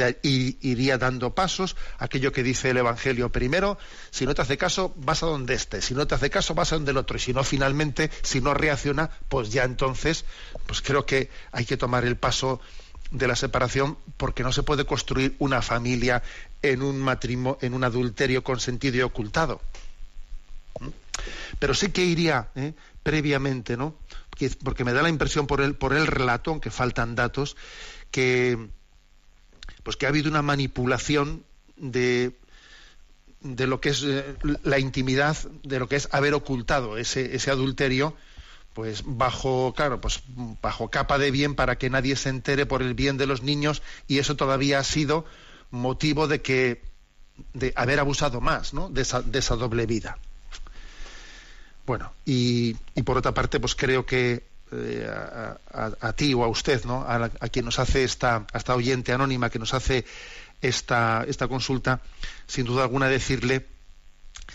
iría 0.61 0.97
dando 0.97 1.35
pasos. 1.35 1.75
Aquello 1.97 2.31
que 2.31 2.43
dice 2.43 2.71
el 2.71 2.77
Evangelio 2.77 3.31
primero, 3.31 3.77
si 4.11 4.25
no 4.25 4.33
te 4.33 4.41
hace 4.41 4.57
caso, 4.57 4.93
vas 4.97 5.23
a 5.23 5.27
donde 5.27 5.53
esté. 5.53 5.81
Si 5.81 5.93
no 5.93 6.07
te 6.07 6.15
hace 6.15 6.29
caso, 6.29 6.55
vas 6.55 6.71
a 6.71 6.75
donde 6.75 6.91
el 6.91 6.97
otro. 6.97 7.17
Y 7.17 7.19
si 7.19 7.33
no, 7.33 7.43
finalmente, 7.43 8.09
si 8.23 8.41
no 8.41 8.53
reacciona, 8.53 9.09
pues 9.27 9.51
ya 9.51 9.63
entonces, 9.63 10.25
pues 10.65 10.81
creo 10.81 11.05
que 11.05 11.29
hay 11.51 11.65
que 11.65 11.77
tomar 11.77 12.05
el 12.05 12.15
paso 12.15 12.61
de 13.11 13.27
la 13.27 13.35
separación 13.35 13.97
porque 14.17 14.43
no 14.43 14.51
se 14.51 14.63
puede 14.63 14.85
construir 14.85 15.35
una 15.39 15.61
familia 15.61 16.21
en 16.61 16.81
un 16.81 16.99
matrimonio, 16.99 17.57
en 17.61 17.73
un 17.73 17.83
adulterio 17.83 18.43
consentido 18.43 18.97
y 18.97 19.01
ocultado. 19.01 19.61
Pero 21.57 21.73
sí 21.73 21.89
que 21.89 22.05
iría 22.05 22.49
¿eh? 22.55 22.73
previamente, 23.03 23.75
¿no? 23.77 23.95
Porque, 24.63 24.85
me 24.85 24.93
da 24.93 25.01
la 25.01 25.09
impresión 25.09 25.47
por 25.47 25.59
el, 25.59 25.75
por 25.75 25.93
el 25.93 26.07
relato, 26.07 26.51
aunque 26.51 26.71
faltan 26.71 27.15
datos, 27.15 27.57
que 28.09 28.57
pues 29.83 29.97
que 29.97 30.05
ha 30.05 30.09
habido 30.09 30.29
una 30.29 30.41
manipulación 30.41 31.43
de 31.75 32.33
de 33.41 33.67
lo 33.67 33.79
que 33.79 33.89
es 33.89 34.03
eh, 34.03 34.35
la 34.63 34.79
intimidad, 34.79 35.37
de 35.63 35.79
lo 35.79 35.87
que 35.87 35.95
es 35.95 36.09
haber 36.11 36.33
ocultado 36.33 36.97
ese, 36.97 37.35
ese 37.35 37.51
adulterio, 37.51 38.15
pues 38.79 39.03
bajo, 39.05 39.73
claro, 39.75 39.99
pues 39.99 40.23
bajo 40.61 40.89
capa 40.89 41.17
de 41.17 41.31
bien 41.31 41.53
para 41.53 41.77
que 41.77 41.89
nadie 41.89 42.15
se 42.15 42.29
entere 42.29 42.65
por 42.65 42.81
el 42.81 42.93
bien 42.93 43.17
de 43.17 43.25
los 43.25 43.43
niños 43.43 43.81
y 44.07 44.19
eso 44.19 44.37
todavía 44.37 44.79
ha 44.79 44.85
sido 44.85 45.25
motivo 45.69 46.29
de 46.29 46.41
que 46.41 46.81
de 47.53 47.73
haber 47.75 47.99
abusado 47.99 48.39
más, 48.39 48.73
¿no? 48.73 48.87
De 48.87 49.01
esa, 49.01 49.21
de 49.21 49.39
esa 49.39 49.57
doble 49.57 49.85
vida. 49.85 50.17
Bueno, 51.85 52.13
y, 52.23 52.75
por 53.03 53.17
otra 53.17 53.33
parte, 53.33 53.59
pues 53.59 53.75
creo 53.75 54.05
que 54.05 54.43
eh, 54.71 55.11
a, 55.73 56.13
ti 56.13 56.33
o 56.33 56.45
a 56.45 56.47
usted, 56.47 56.85
¿no? 56.85 57.01
A, 57.05 57.27
quien 57.49 57.65
nos 57.65 57.79
hace 57.79 58.05
esta, 58.05 58.47
a 58.53 58.57
esta 58.57 58.75
oyente 58.75 59.11
anónima 59.11 59.49
que 59.49 59.59
nos 59.59 59.73
hace 59.73 60.05
esta, 60.61 61.25
esta 61.27 61.49
consulta, 61.49 61.99
sin 62.47 62.63
duda 62.63 62.83
alguna 62.83 63.09
decirle 63.09 63.65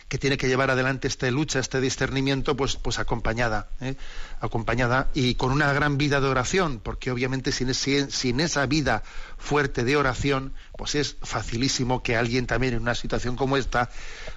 que 0.08 0.18
tiene 0.18 0.36
que 0.36 0.48
llevar 0.48 0.70
adelante 0.70 1.08
esta 1.08 1.30
lucha, 1.30 1.58
este 1.58 1.80
discernimiento, 1.80 2.56
pues, 2.56 2.76
pues 2.76 2.98
acompañada, 2.98 3.68
¿eh? 3.80 3.96
acompañada 4.40 5.10
y 5.14 5.34
con 5.34 5.50
una 5.50 5.72
gran 5.72 5.96
vida 5.96 6.20
de 6.20 6.28
oración, 6.28 6.80
porque 6.82 7.10
obviamente 7.10 7.52
sin, 7.52 8.40
esa 8.40 8.66
vida 8.66 9.02
fuerte 9.38 9.84
de 9.84 9.96
oración, 9.96 10.52
pues 10.76 10.94
es 10.94 11.16
facilísimo 11.22 12.02
que 12.02 12.16
alguien 12.16 12.46
también 12.46 12.74
en 12.74 12.82
una 12.82 12.94
situación 12.94 13.36
como 13.36 13.56
esta, 13.56 13.90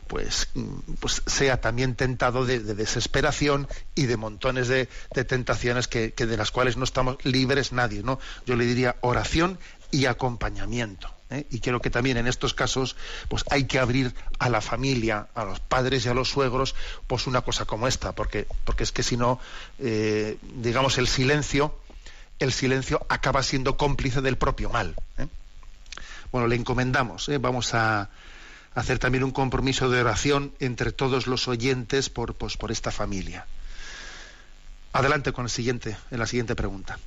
pues, 0.07 0.49
pues 0.99 1.21
sea 1.25 1.59
también 1.59 1.95
tentado 1.95 2.45
de, 2.45 2.59
desesperación 2.59 3.67
y 3.93 4.05
de 4.05 4.17
montones 4.17 4.67
de, 4.67 4.87
tentaciones 5.27 5.87
que, 5.87 6.13
que, 6.13 6.25
de 6.25 6.37
las 6.37 6.51
cuales 6.51 6.77
no 6.77 6.85
estamos 6.85 7.17
libres 7.23 7.73
nadie, 7.73 8.03
¿no? 8.03 8.19
Yo 8.45 8.55
le 8.55 8.65
diría 8.65 8.95
oración 9.01 9.59
y 9.91 10.05
acompañamiento. 10.05 11.16
¿Eh? 11.29 11.45
y 11.49 11.59
creo 11.59 11.79
que 11.81 11.89
también 11.89 12.17
en 12.17 12.27
estos 12.27 12.53
casos 12.53 12.95
pues 13.27 13.43
hay 13.49 13.65
que 13.65 13.79
abrir 13.79 14.13
a 14.39 14.49
la 14.49 14.61
familia, 14.61 15.27
a 15.35 15.45
los 15.45 15.59
padres 15.59 16.05
y 16.05 16.09
a 16.09 16.13
los 16.13 16.29
suegros, 16.29 16.75
pues 17.07 17.27
una 17.27 17.41
cosa 17.41 17.65
como 17.65 17.87
esta, 17.87 18.13
porque, 18.13 18.47
porque 18.65 18.83
es 18.83 18.91
que 18.91 19.03
si 19.03 19.17
no, 19.17 19.39
eh, 19.79 20.37
digamos, 20.55 20.97
el 20.97 21.07
silencio, 21.07 21.77
el 22.39 22.51
silencio 22.51 23.05
acaba 23.09 23.43
siendo 23.43 23.77
cómplice 23.77 24.21
del 24.21 24.37
propio 24.37 24.69
mal. 24.69 24.95
¿eh? 25.17 25.27
Bueno, 26.31 26.47
le 26.47 26.55
encomendamos, 26.55 27.29
vamos 27.39 27.73
a 27.73 28.09
hacer 28.75 28.99
también 28.99 29.23
un 29.23 29.31
compromiso 29.31 29.89
de 29.89 30.01
oración 30.01 30.53
entre 30.59 30.91
todos 30.91 31.25
los 31.25 31.47
oyentes 31.47 32.09
por, 32.09 32.35
pues, 32.35 32.57
por 32.57 32.71
esta 32.71 32.91
familia. 32.91 33.47
Adelante 34.93 35.31
con 35.31 35.45
el 35.45 35.49
siguiente, 35.49 35.97
en 36.11 36.19
la 36.19 36.27
siguiente 36.27 36.55
pregunta. 36.55 36.99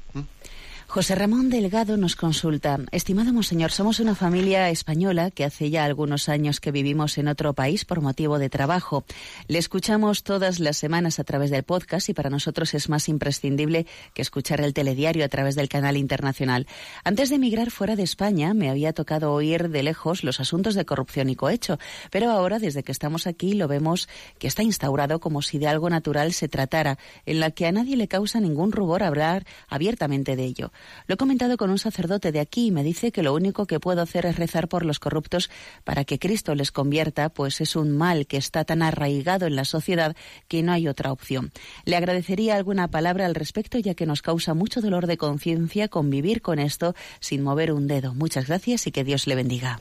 José 0.90 1.14
Ramón 1.14 1.50
Delgado 1.50 1.96
nos 1.96 2.16
consulta. 2.16 2.80
Estimado 2.90 3.32
Monseñor, 3.32 3.70
somos 3.70 4.00
una 4.00 4.16
familia 4.16 4.70
española 4.70 5.30
que 5.30 5.44
hace 5.44 5.70
ya 5.70 5.84
algunos 5.84 6.28
años 6.28 6.58
que 6.58 6.72
vivimos 6.72 7.16
en 7.16 7.28
otro 7.28 7.54
país 7.54 7.84
por 7.84 8.00
motivo 8.00 8.40
de 8.40 8.50
trabajo. 8.50 9.04
Le 9.46 9.58
escuchamos 9.60 10.24
todas 10.24 10.58
las 10.58 10.78
semanas 10.78 11.20
a 11.20 11.24
través 11.24 11.52
del 11.52 11.62
podcast 11.62 12.08
y 12.08 12.12
para 12.12 12.28
nosotros 12.28 12.74
es 12.74 12.88
más 12.88 13.08
imprescindible 13.08 13.86
que 14.14 14.22
escuchar 14.22 14.60
el 14.62 14.74
telediario 14.74 15.24
a 15.24 15.28
través 15.28 15.54
del 15.54 15.68
canal 15.68 15.96
internacional. 15.96 16.66
Antes 17.04 17.28
de 17.28 17.36
emigrar 17.36 17.70
fuera 17.70 17.94
de 17.94 18.02
España 18.02 18.52
me 18.52 18.68
había 18.68 18.92
tocado 18.92 19.32
oír 19.32 19.68
de 19.68 19.84
lejos 19.84 20.24
los 20.24 20.40
asuntos 20.40 20.74
de 20.74 20.86
corrupción 20.86 21.30
y 21.30 21.36
cohecho, 21.36 21.78
pero 22.10 22.32
ahora 22.32 22.58
desde 22.58 22.82
que 22.82 22.90
estamos 22.90 23.28
aquí 23.28 23.54
lo 23.54 23.68
vemos 23.68 24.08
que 24.40 24.48
está 24.48 24.64
instaurado 24.64 25.20
como 25.20 25.40
si 25.40 25.60
de 25.60 25.68
algo 25.68 25.88
natural 25.88 26.32
se 26.32 26.48
tratara, 26.48 26.98
en 27.26 27.38
la 27.38 27.52
que 27.52 27.68
a 27.68 27.72
nadie 27.72 27.96
le 27.96 28.08
causa 28.08 28.40
ningún 28.40 28.72
rubor 28.72 29.04
hablar 29.04 29.46
abiertamente 29.68 30.34
de 30.34 30.42
ello. 30.42 30.72
Lo 31.06 31.14
he 31.14 31.18
comentado 31.18 31.56
con 31.56 31.70
un 31.70 31.78
sacerdote 31.78 32.32
de 32.32 32.40
aquí 32.40 32.66
y 32.66 32.70
me 32.70 32.82
dice 32.82 33.12
que 33.12 33.22
lo 33.22 33.34
único 33.34 33.66
que 33.66 33.80
puedo 33.80 34.02
hacer 34.02 34.26
es 34.26 34.36
rezar 34.36 34.68
por 34.68 34.84
los 34.84 34.98
corruptos 34.98 35.50
para 35.84 36.04
que 36.04 36.18
Cristo 36.18 36.54
les 36.54 36.72
convierta, 36.72 37.28
pues 37.28 37.60
es 37.60 37.76
un 37.76 37.96
mal 37.96 38.26
que 38.26 38.36
está 38.36 38.64
tan 38.64 38.82
arraigado 38.82 39.46
en 39.46 39.56
la 39.56 39.64
sociedad 39.64 40.16
que 40.48 40.62
no 40.62 40.72
hay 40.72 40.88
otra 40.88 41.12
opción. 41.12 41.52
Le 41.84 41.96
agradecería 41.96 42.56
alguna 42.56 42.88
palabra 42.88 43.26
al 43.26 43.34
respecto, 43.34 43.78
ya 43.78 43.94
que 43.94 44.06
nos 44.06 44.22
causa 44.22 44.54
mucho 44.54 44.80
dolor 44.80 45.06
de 45.06 45.16
conciencia 45.16 45.88
convivir 45.88 46.42
con 46.42 46.58
esto 46.58 46.94
sin 47.20 47.42
mover 47.42 47.72
un 47.72 47.86
dedo. 47.86 48.14
Muchas 48.14 48.46
gracias 48.46 48.86
y 48.86 48.92
que 48.92 49.04
Dios 49.04 49.26
le 49.26 49.34
bendiga. 49.34 49.80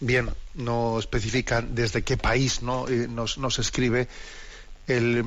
Bien, 0.00 0.28
no 0.54 0.98
especifican 0.98 1.74
desde 1.74 2.02
qué 2.02 2.16
país 2.16 2.62
¿no? 2.62 2.86
Eh, 2.88 3.08
nos, 3.08 3.38
nos, 3.38 3.58
escribe. 3.58 4.08
El, 4.86 5.24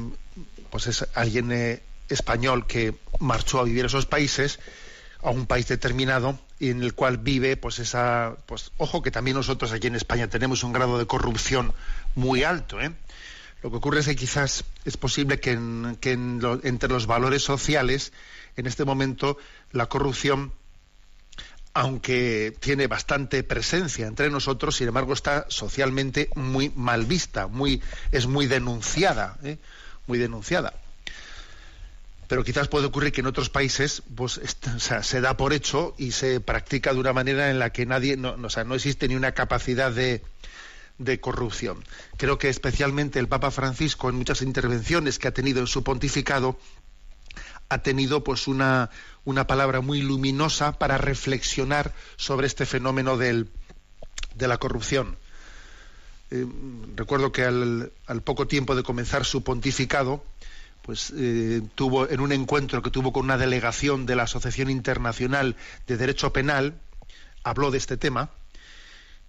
pues 0.70 0.88
es 0.88 1.06
alguien 1.16 1.52
eh, 1.52 1.82
español 2.10 2.68
que 2.68 2.96
marchó 3.20 3.60
a 3.60 3.64
vivir 3.64 3.84
a 3.84 3.88
esos 3.88 4.06
países, 4.06 4.60
a 5.22 5.30
un 5.30 5.46
país 5.46 5.68
determinado, 5.68 6.40
y 6.60 6.70
en 6.70 6.84
el 6.84 6.94
cual 6.94 7.18
vive, 7.18 7.58
pues 7.58 7.80
esa, 7.80 8.36
pues 8.46 8.72
ojo 8.78 9.02
que 9.02 9.12
también 9.12 9.38
nosotros 9.38 9.72
aquí 9.72 9.88
en 9.88 9.96
España 9.96 10.28
tenemos 10.28 10.64
un 10.64 10.74
grado 10.74 10.98
de 10.98 11.06
corrupción 11.06 11.74
muy 12.16 12.44
alto, 12.44 12.82
¿eh? 12.82 12.92
Lo 13.62 13.72
que 13.72 13.78
ocurre 13.78 14.00
es 14.00 14.06
que 14.06 14.16
quizás 14.16 14.64
es 14.86 14.96
posible 14.96 15.40
que, 15.40 15.52
entre 15.52 16.90
los 16.90 17.08
valores 17.08 17.44
sociales, 17.44 18.14
en 18.56 18.68
este 18.68 18.86
momento, 18.86 19.38
la 19.74 19.88
corrupción, 19.88 20.54
aunque 21.74 22.56
tiene 22.58 22.88
bastante 22.88 23.44
presencia 23.44 24.08
entre 24.08 24.30
nosotros, 24.30 24.78
sin 24.78 24.88
embargo 24.88 25.12
está 25.12 25.46
socialmente 25.50 26.30
muy 26.36 26.72
mal 26.74 27.06
vista, 27.06 27.48
muy, 27.48 27.82
es 28.14 28.28
muy 28.28 28.48
denunciada, 28.48 29.38
¿eh? 29.44 29.58
muy 30.08 30.20
denunciada 30.20 30.74
pero 32.30 32.44
quizás 32.44 32.68
puede 32.68 32.86
ocurrir 32.86 33.12
que 33.12 33.22
en 33.22 33.28
otros 33.28 33.50
países 33.50 34.04
pues, 34.16 34.40
se 34.78 35.20
da 35.20 35.36
por 35.36 35.52
hecho 35.52 35.96
y 35.98 36.12
se 36.12 36.40
practica 36.40 36.94
de 36.94 37.00
una 37.00 37.12
manera 37.12 37.50
en 37.50 37.58
la 37.58 37.72
que 37.72 37.88
nadie, 37.88 38.18
no, 38.18 38.38
o 38.42 38.50
sea, 38.52 38.64
no 38.64 38.76
existe 38.76 39.08
ni 39.08 39.16
una 39.16 39.34
capacidad 39.34 39.92
de, 39.92 40.22
de 41.00 41.20
corrupción. 41.20 41.84
Creo 42.18 42.38
que 42.38 42.50
especialmente 42.50 43.18
el 43.18 43.28
Papa 43.28 43.50
Francisco, 43.50 44.10
en 44.10 44.16
muchas 44.16 44.44
intervenciones 44.44 45.18
que 45.18 45.28
ha 45.28 45.34
tenido 45.34 45.60
en 45.60 45.66
su 45.66 45.84
pontificado, 45.84 46.60
ha 47.68 47.80
tenido 47.80 48.24
pues 48.24 48.48
una, 48.48 48.92
una 49.26 49.48
palabra 49.48 49.82
muy 49.82 50.04
luminosa 50.04 50.78
para 50.78 51.00
reflexionar 51.00 51.96
sobre 52.16 52.46
este 52.46 52.68
fenómeno 52.68 53.18
de 53.18 53.48
la 54.38 54.58
corrupción. 54.58 55.18
Eh, 56.32 56.46
recuerdo 56.96 57.32
que 57.32 57.44
al, 57.44 57.92
poco 58.24 58.46
tiempo 58.46 58.76
de 58.76 58.84
comenzar 58.84 59.26
su 59.26 59.44
pontificado, 59.44 60.24
pues 60.90 61.14
eh, 61.16 61.62
tuvo 61.76 62.10
en 62.10 62.20
un 62.20 62.32
encuentro 62.32 62.82
que 62.82 62.90
tuvo 62.90 63.14
con 63.14 63.26
una 63.26 63.38
delegación 63.38 64.08
de 64.08 64.16
la 64.16 64.24
Asociación 64.24 64.72
Internacional 64.72 65.56
de 65.86 65.98
Derecho 65.98 66.34
Penal, 66.34 66.82
habló 67.44 67.70
de 67.70 67.78
este 67.78 67.96
tema 67.96 68.32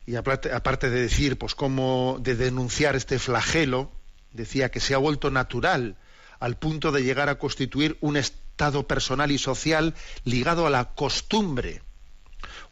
y 0.07 0.15
aparte, 0.17 0.89
de 0.89 1.03
decir, 1.03 1.37
pues 1.37 1.55
cómo 1.55 2.17
de 2.23 2.35
denunciar 2.35 2.97
este 2.97 3.19
flagelo, 3.19 3.93
decía 4.33 4.71
que 4.71 4.81
se 4.81 4.95
ha 4.95 4.97
vuelto 4.97 5.31
natural 5.31 5.99
al 6.39 6.57
punto 6.57 6.93
de 6.93 7.03
llegar 7.03 7.29
a 7.29 7.39
constituir 7.39 7.99
un 8.01 8.17
estado 8.17 8.87
personal 8.87 9.31
y 9.31 9.37
social 9.37 9.95
ligado 10.25 10.67
a 10.67 10.71
la 10.71 10.95
costumbre, 10.95 11.83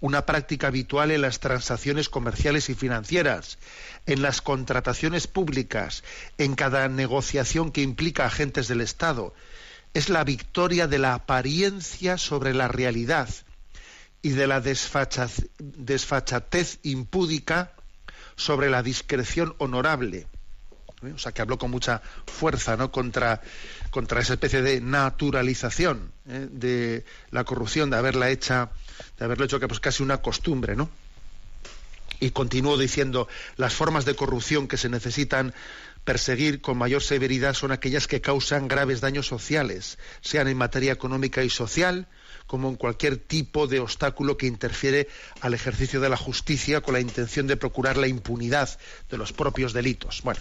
una 0.01 0.27
práctica 0.27 0.69
habitual 0.69 1.11
en 1.11 1.23
las 1.23 1.41
transacciones 1.41 2.09
comerciales 2.09 2.69
y 2.69 2.75
financieras, 2.75 3.59
en 4.07 4.23
las 4.23 4.41
contrataciones 4.41 5.27
públicas, 5.27 6.05
en 6.39 6.55
cada 6.55 6.89
negociación 6.89 7.73
que 7.73 7.83
implica 7.83 8.27
agentes 8.27 8.69
del 8.69 8.81
Estado. 8.81 9.35
Es 9.95 10.09
la 10.09 10.25
victoria 10.25 10.87
de 10.87 10.99
la 10.99 11.15
apariencia 11.15 12.19
sobre 12.19 12.55
la 12.55 12.69
realidad 12.69 13.29
y 14.23 14.31
de 14.31 14.47
la 14.47 14.61
desfachatez 14.61 15.49
impúdica 16.83 17.73
sobre 18.37 18.71
la 18.71 18.83
discreción 18.83 19.55
honorable. 19.59 20.27
¿Eh? 21.03 21.13
O 21.15 21.19
sea, 21.19 21.33
que 21.33 21.43
habló 21.43 21.59
con 21.59 21.71
mucha 21.71 22.03
fuerza 22.27 22.77
¿no? 22.77 22.91
contra, 22.91 23.41
contra 23.91 24.21
esa 24.21 24.35
especie 24.35 24.63
de 24.63 24.81
naturalización 24.81 26.13
¿eh? 26.27 26.49
de 26.51 27.05
la 27.31 27.45
corrupción, 27.45 27.91
de 27.91 27.97
haberla 27.97 28.31
hecha, 28.31 28.71
de 29.19 29.25
haberlo 29.25 29.45
hecho 29.45 29.61
que 29.61 29.69
pues, 29.69 29.81
casi 29.81 30.03
una 30.03 30.19
costumbre, 30.19 30.77
¿no? 30.77 30.91
Y 32.21 32.31
continuó 32.31 32.77
diciendo, 32.77 33.29
las 33.57 33.75
formas 33.75 34.05
de 34.05 34.17
corrupción 34.17 34.67
que 34.67 34.77
se 34.77 34.89
necesitan 34.89 35.55
perseguir 36.05 36.61
con 36.61 36.79
mayor 36.79 37.03
severidad 37.03 37.55
son 37.55 37.71
aquellas 37.71 38.07
que 38.09 38.21
causan 38.21 38.67
graves 38.67 39.01
daños 39.01 39.27
sociales, 39.27 39.99
sean 40.21 40.49
en 40.49 40.57
materia 40.57 40.93
económica 40.93 41.45
y 41.45 41.51
social, 41.51 42.09
como 42.47 42.71
en 42.71 42.77
cualquier 42.77 43.19
tipo 43.19 43.67
de 43.67 43.79
obstáculo 43.79 44.39
que 44.39 44.47
interfiere 44.47 45.07
al 45.43 45.53
ejercicio 45.53 46.01
de 46.01 46.09
la 46.09 46.17
justicia 46.17 46.81
con 46.81 46.95
la 46.95 47.01
intención 47.01 47.47
de 47.47 47.59
procurar 47.59 47.99
la 47.99 48.09
impunidad 48.09 48.79
de 49.11 49.19
los 49.19 49.35
propios 49.35 49.75
delitos. 49.75 50.23
Bueno, 50.23 50.41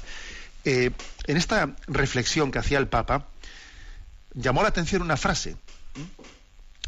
eh, 0.64 0.92
en 1.26 1.38
esta 1.38 1.76
reflexión 1.88 2.50
que 2.50 2.60
hacía 2.60 2.80
el 2.80 2.88
Papa, 2.88 3.28
llamó 4.34 4.62
la 4.62 4.70
atención 4.70 5.02
una 5.02 5.18
frase, 5.18 5.58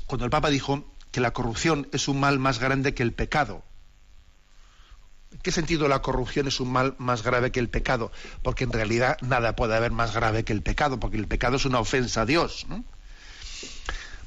cuando 0.06 0.24
el 0.24 0.32
Papa 0.32 0.50
dijo 0.50 0.86
que 1.12 1.22
la 1.22 1.32
corrupción 1.32 1.88
es 1.92 2.08
un 2.08 2.20
mal 2.20 2.40
más 2.40 2.60
grande 2.60 2.94
que 2.94 3.04
el 3.04 3.14
pecado. 3.14 3.64
¿En 5.32 5.40
qué 5.40 5.52
sentido 5.52 5.88
la 5.88 6.02
corrupción 6.02 6.48
es 6.48 6.60
un 6.60 6.72
mal 6.72 6.96
más 6.98 7.24
grave 7.24 7.52
que 7.52 7.60
el 7.60 7.70
pecado? 7.70 8.12
Porque 8.42 8.64
en 8.64 8.72
realidad 8.72 9.18
nada 9.22 9.56
puede 9.56 9.76
haber 9.76 9.92
más 9.92 10.14
grave 10.14 10.44
que 10.44 10.54
el 10.54 10.62
pecado, 10.62 11.00
porque 11.00 11.18
el 11.18 11.28
pecado 11.28 11.58
es 11.58 11.66
una 11.66 11.80
ofensa 11.80 12.22
a 12.22 12.26
Dios. 12.26 12.66
¿no? 12.68 12.84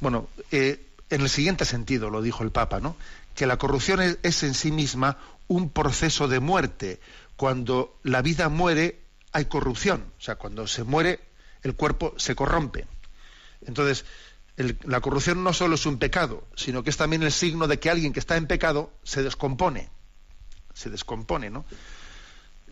Bueno, 0.01 0.29
eh, 0.51 0.87
en 1.11 1.21
el 1.21 1.29
siguiente 1.29 1.65
sentido 1.65 2.11
lo 2.11 2.23
dijo 2.23 2.43
el 2.43 2.51
Papa, 2.51 2.81
¿no? 2.81 2.97
Que 3.35 3.47
la 3.47 3.57
corrupción 3.57 4.01
es, 4.23 4.43
en 4.43 4.55
sí 4.55 4.71
misma 4.71 5.19
un 5.49 5.71
proceso 5.71 6.29
de 6.29 6.41
muerte. 6.41 7.01
Cuando 7.37 7.99
la 8.03 8.23
vida 8.23 8.49
muere, 8.49 9.01
hay 9.33 9.47
corrupción. 9.47 10.05
O 10.19 10.21
sea, 10.21 10.37
cuando 10.37 10.67
se 10.67 10.85
muere, 10.85 11.21
el 11.63 11.75
cuerpo 11.75 12.15
se 12.17 12.35
corrompe. 12.35 12.87
Entonces, 13.67 14.05
la 14.85 15.01
corrupción 15.01 15.43
no 15.43 15.53
solo 15.53 15.75
es 15.77 15.87
un 15.87 15.99
pecado, 15.99 16.47
sino 16.55 16.83
que 16.83 16.91
es 16.91 16.97
también 16.97 17.23
el 17.23 17.33
signo 17.33 17.67
de 17.69 17.79
que 17.79 17.91
alguien 17.91 18.13
que 18.13 18.21
está 18.21 18.37
en 18.37 18.47
pecado 18.47 18.93
se 19.03 19.23
descompone. 19.23 19.91
Se 20.75 20.91
descompone, 20.91 21.51
¿no? 21.51 21.65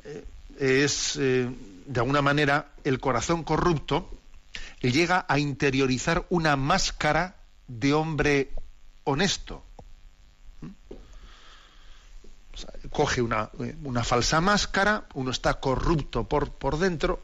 Eh, 0.05 0.25
es, 0.59 1.17
eh, 1.17 1.49
de 1.87 2.01
alguna 2.01 2.23
manera, 2.23 2.73
el 2.85 3.01
corazón 3.01 3.45
corrupto 3.45 4.11
llega 4.81 5.25
a 5.29 5.39
interiorizar 5.39 6.27
una 6.31 6.57
máscara 6.57 7.37
de 7.69 7.95
hombre 7.95 8.51
honesto. 9.05 9.65
¿Mm? 10.61 10.69
coge 12.91 13.23
una, 13.23 13.51
una, 13.85 14.05
falsa 14.05 14.41
máscara, 14.41 15.07
uno 15.15 15.31
está 15.31 15.61
corrupto 15.61 16.29
por, 16.29 16.79
dentro, 16.79 17.21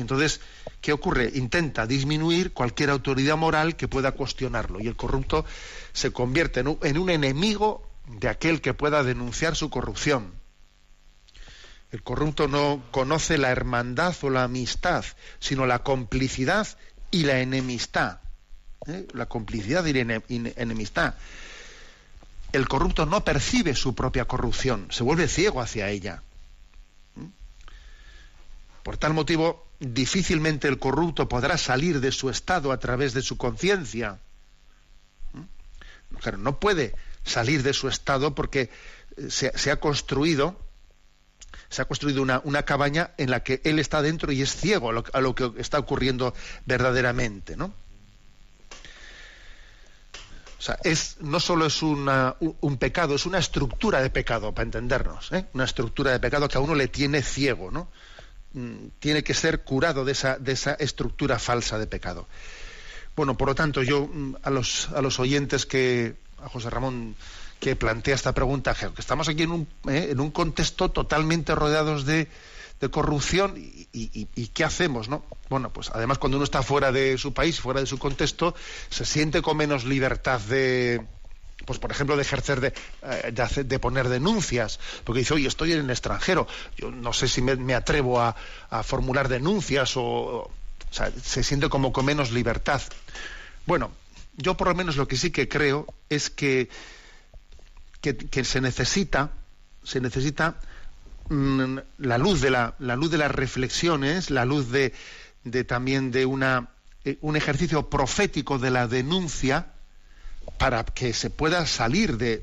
entonces, 0.00 0.40
¿qué 0.80 0.92
ocurre? 0.92 1.30
Intenta 1.34 1.86
disminuir 1.86 2.52
cualquier 2.52 2.90
autoridad 2.90 3.36
moral 3.36 3.76
que 3.76 3.88
pueda 3.88 4.12
cuestionarlo, 4.12 4.80
y 4.80 4.86
el 4.86 4.96
corrupto 4.96 5.44
se 5.92 6.12
convierte 6.12 6.60
en 6.60 6.98
un 6.98 7.10
enemigo 7.10 7.88
de 8.06 8.28
aquel 8.28 8.60
que 8.60 8.74
pueda 8.74 9.02
denunciar 9.02 9.56
su 9.56 9.70
corrupción. 9.70 10.32
El 11.92 12.02
corrupto 12.02 12.46
no 12.46 12.82
conoce 12.90 13.36
la 13.36 13.50
hermandad 13.50 14.14
o 14.22 14.30
la 14.30 14.44
amistad, 14.44 15.04
sino 15.40 15.66
la 15.66 15.82
complicidad 15.82 16.66
y 17.10 17.24
la 17.24 17.40
enemistad. 17.40 18.20
¿eh? 18.86 19.06
La 19.12 19.26
complicidad 19.26 19.84
y 19.84 19.92
la 19.92 20.22
enemistad. 20.28 21.14
El 22.52 22.68
corrupto 22.68 23.06
no 23.06 23.24
percibe 23.24 23.74
su 23.74 23.94
propia 23.94 24.24
corrupción, 24.24 24.88
se 24.90 25.02
vuelve 25.02 25.28
ciego 25.28 25.60
hacia 25.60 25.88
ella. 25.88 26.22
¿Mm? 27.16 27.26
Por 28.82 28.96
tal 28.96 29.14
motivo, 29.14 29.66
difícilmente 29.80 30.68
el 30.68 30.78
corrupto 30.78 31.28
podrá 31.28 31.58
salir 31.58 32.00
de 32.00 32.12
su 32.12 32.30
estado 32.30 32.70
a 32.70 32.78
través 32.78 33.12
de 33.14 33.22
su 33.22 33.36
conciencia. 33.36 34.18
¿Mm? 35.32 36.42
no 36.42 36.60
puede 36.60 36.94
salir 37.24 37.62
de 37.62 37.72
su 37.72 37.88
estado 37.88 38.34
porque 38.34 38.70
se 39.28 39.70
ha 39.70 39.80
construido 39.80 40.56
se 41.70 41.82
ha 41.82 41.84
construido 41.84 42.22
una, 42.22 42.62
cabaña 42.64 43.12
en 43.16 43.30
la 43.30 43.44
que 43.44 43.60
él 43.64 43.78
está 43.78 44.02
dentro 44.02 44.32
y 44.32 44.42
es 44.42 44.54
ciego 44.54 44.90
a 44.90 45.20
lo, 45.20 45.34
que 45.34 45.52
está 45.58 45.78
ocurriendo 45.78 46.34
verdaderamente, 46.66 47.56
¿no? 47.56 47.72
O 50.58 50.62
sea, 50.62 50.78
es, 50.82 51.16
no 51.20 51.40
solo 51.40 51.64
es 51.64 51.80
un, 51.82 52.06
pecado, 52.78 53.14
es 53.14 53.24
una 53.24 53.38
estructura 53.38 54.02
de 54.02 54.10
pecado, 54.10 54.52
para 54.52 54.64
entendernos, 54.64 55.32
¿eh? 55.32 55.46
una 55.54 55.64
estructura 55.64 56.10
de 56.10 56.20
pecado 56.20 56.48
que 56.48 56.58
a 56.58 56.60
uno 56.60 56.74
le 56.74 56.88
tiene 56.88 57.22
ciego, 57.22 57.70
¿no? 57.70 57.88
Mm, 58.52 58.88
tiene 58.98 59.22
que 59.22 59.32
ser 59.32 59.62
curado 59.62 60.04
de 60.04 60.12
esa, 60.12 60.36
de 60.36 60.52
esa 60.52 60.74
estructura 60.74 61.38
falsa 61.38 61.78
de 61.78 61.86
pecado. 61.86 62.26
Bueno, 63.14 63.36
por 63.36 63.48
lo 63.48 63.54
tanto, 63.54 63.82
yo 63.82 64.06
mm, 64.06 64.36
a 64.42 64.50
los, 64.50 64.88
a 64.90 65.00
los 65.02 65.20
oyentes 65.20 65.66
que, 65.66 66.16
a 66.42 66.48
José 66.48 66.68
Ramón, 66.68 67.14
que 67.60 67.76
plantea 67.76 68.14
esta 68.14 68.32
pregunta, 68.32 68.74
que 68.74 69.00
estamos 69.00 69.28
aquí 69.28 69.44
en 69.44 69.52
un, 69.52 69.68
eh, 69.88 70.08
en 70.10 70.20
un 70.20 70.30
contexto 70.32 70.90
totalmente 70.90 71.54
rodeados 71.54 72.06
de, 72.06 72.28
corrupción 72.90 73.56
y, 73.58 74.46
qué 74.54 74.64
hacemos, 74.64 75.10
¿no? 75.10 75.22
Bueno, 75.50 75.70
pues 75.70 75.90
además 75.90 76.16
cuando 76.16 76.38
uno 76.38 76.44
está 76.44 76.62
fuera 76.62 76.90
de 76.90 77.18
su 77.18 77.34
país, 77.34 77.60
fuera 77.60 77.80
de 77.80 77.86
su 77.86 77.98
contexto, 77.98 78.54
se 78.88 79.04
siente 79.04 79.42
con 79.42 79.58
menos 79.58 79.84
libertad 79.84 80.40
de, 80.40 81.06
pues 81.64 81.78
por 81.78 81.90
ejemplo, 81.90 82.16
de 82.16 82.22
ejercer, 82.22 82.60
de, 82.60 82.72
eh, 83.02 83.32
de, 83.64 83.78
poner 83.78 84.08
denuncias, 84.08 84.80
porque 85.04 85.20
dice, 85.20 85.34
oye, 85.34 85.48
estoy 85.48 85.72
en 85.72 85.80
el 85.80 85.90
extranjero, 85.90 86.46
yo 86.76 86.90
no 86.90 87.12
sé 87.12 87.28
si 87.28 87.42
me, 87.42 87.74
atrevo 87.74 88.20
a, 88.20 88.34
formular 88.82 89.28
denuncias 89.28 89.96
o, 89.96 90.02
o 90.02 90.50
sea, 90.90 91.10
se 91.22 91.42
siente 91.42 91.68
como 91.68 91.92
con 91.92 92.04
menos 92.04 92.32
libertad. 92.32 92.80
Bueno, 93.66 93.90
yo 94.36 94.56
por 94.56 94.68
lo 94.68 94.74
menos 94.74 94.96
lo 94.96 95.06
que 95.06 95.16
sí 95.16 95.30
que 95.30 95.48
creo 95.48 95.86
es 96.08 96.30
que 96.30 96.68
que, 98.00 98.44
se 98.44 98.60
necesita, 98.60 99.30
se 99.84 100.00
necesita 100.00 100.56
mm, 101.28 101.78
la 101.98 102.18
luz 102.18 102.40
de 102.40 102.50
la, 102.50 102.74
la, 102.78 102.96
luz 102.96 103.10
de 103.10 103.18
las 103.18 103.30
reflexiones, 103.30 104.30
la 104.30 104.44
luz 104.44 104.70
de, 104.70 104.94
de 105.44 105.64
también 105.64 106.10
de 106.10 106.26
una, 106.26 106.70
eh, 107.04 107.18
un 107.20 107.36
ejercicio 107.36 107.90
profético 107.90 108.58
de 108.58 108.70
la 108.70 108.88
denuncia 108.88 109.74
para 110.58 110.84
que 110.84 111.12
se 111.12 111.30
pueda 111.30 111.66
salir 111.66 112.16
de, 112.16 112.42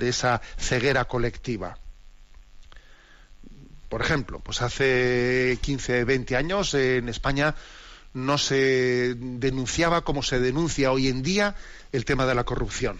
esa 0.00 0.40
ceguera 0.58 1.06
colectiva. 1.06 1.78
Por 3.88 4.02
ejemplo, 4.02 4.40
pues 4.40 4.62
hace 4.62 5.58
15, 5.60 6.04
20 6.04 6.36
años 6.36 6.74
en 6.74 7.08
España 7.08 7.54
no 8.14 8.38
se 8.38 9.14
denunciaba 9.14 10.02
como 10.02 10.22
se 10.22 10.40
denuncia 10.40 10.90
hoy 10.90 11.08
en 11.08 11.22
día 11.22 11.54
el 11.92 12.04
tema 12.04 12.26
de 12.26 12.34
la 12.34 12.44
corrupción 12.44 12.98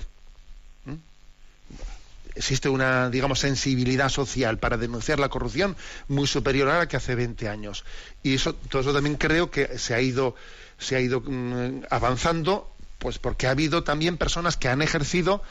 existe 2.37 2.69
una, 2.69 3.11
digamos, 3.11 3.41
sensibilidad 3.41 4.11
social 4.11 4.59
para 4.59 4.77
denunciar 4.77 5.19
la 5.19 5.29
corrupción 5.29 5.77
muy 6.07 6.27
superior 6.27 6.69
a 6.69 6.79
la 6.79 6.89
que 6.89 6.97
hace 6.97 7.15
20 7.15 7.49
años. 7.49 7.85
Y 8.23 8.35
eso, 8.35 8.55
todo 8.55 8.83
eso 8.83 8.93
también 8.93 9.17
creo 9.17 9.51
que 9.51 9.79
se 9.79 9.95
ha 9.95 10.01
ido, 10.01 10.37
se 10.79 10.97
ha 10.97 11.01
ido 11.01 11.23
mm, 11.23 11.85
avanzando, 11.91 12.76
pues 12.99 13.19
porque 13.19 13.47
ha 13.47 13.51
habido 13.51 13.85
también 13.85 14.17
personas 14.17 14.57
que 14.57 14.69
han 14.69 14.83
ejercido 14.83 15.43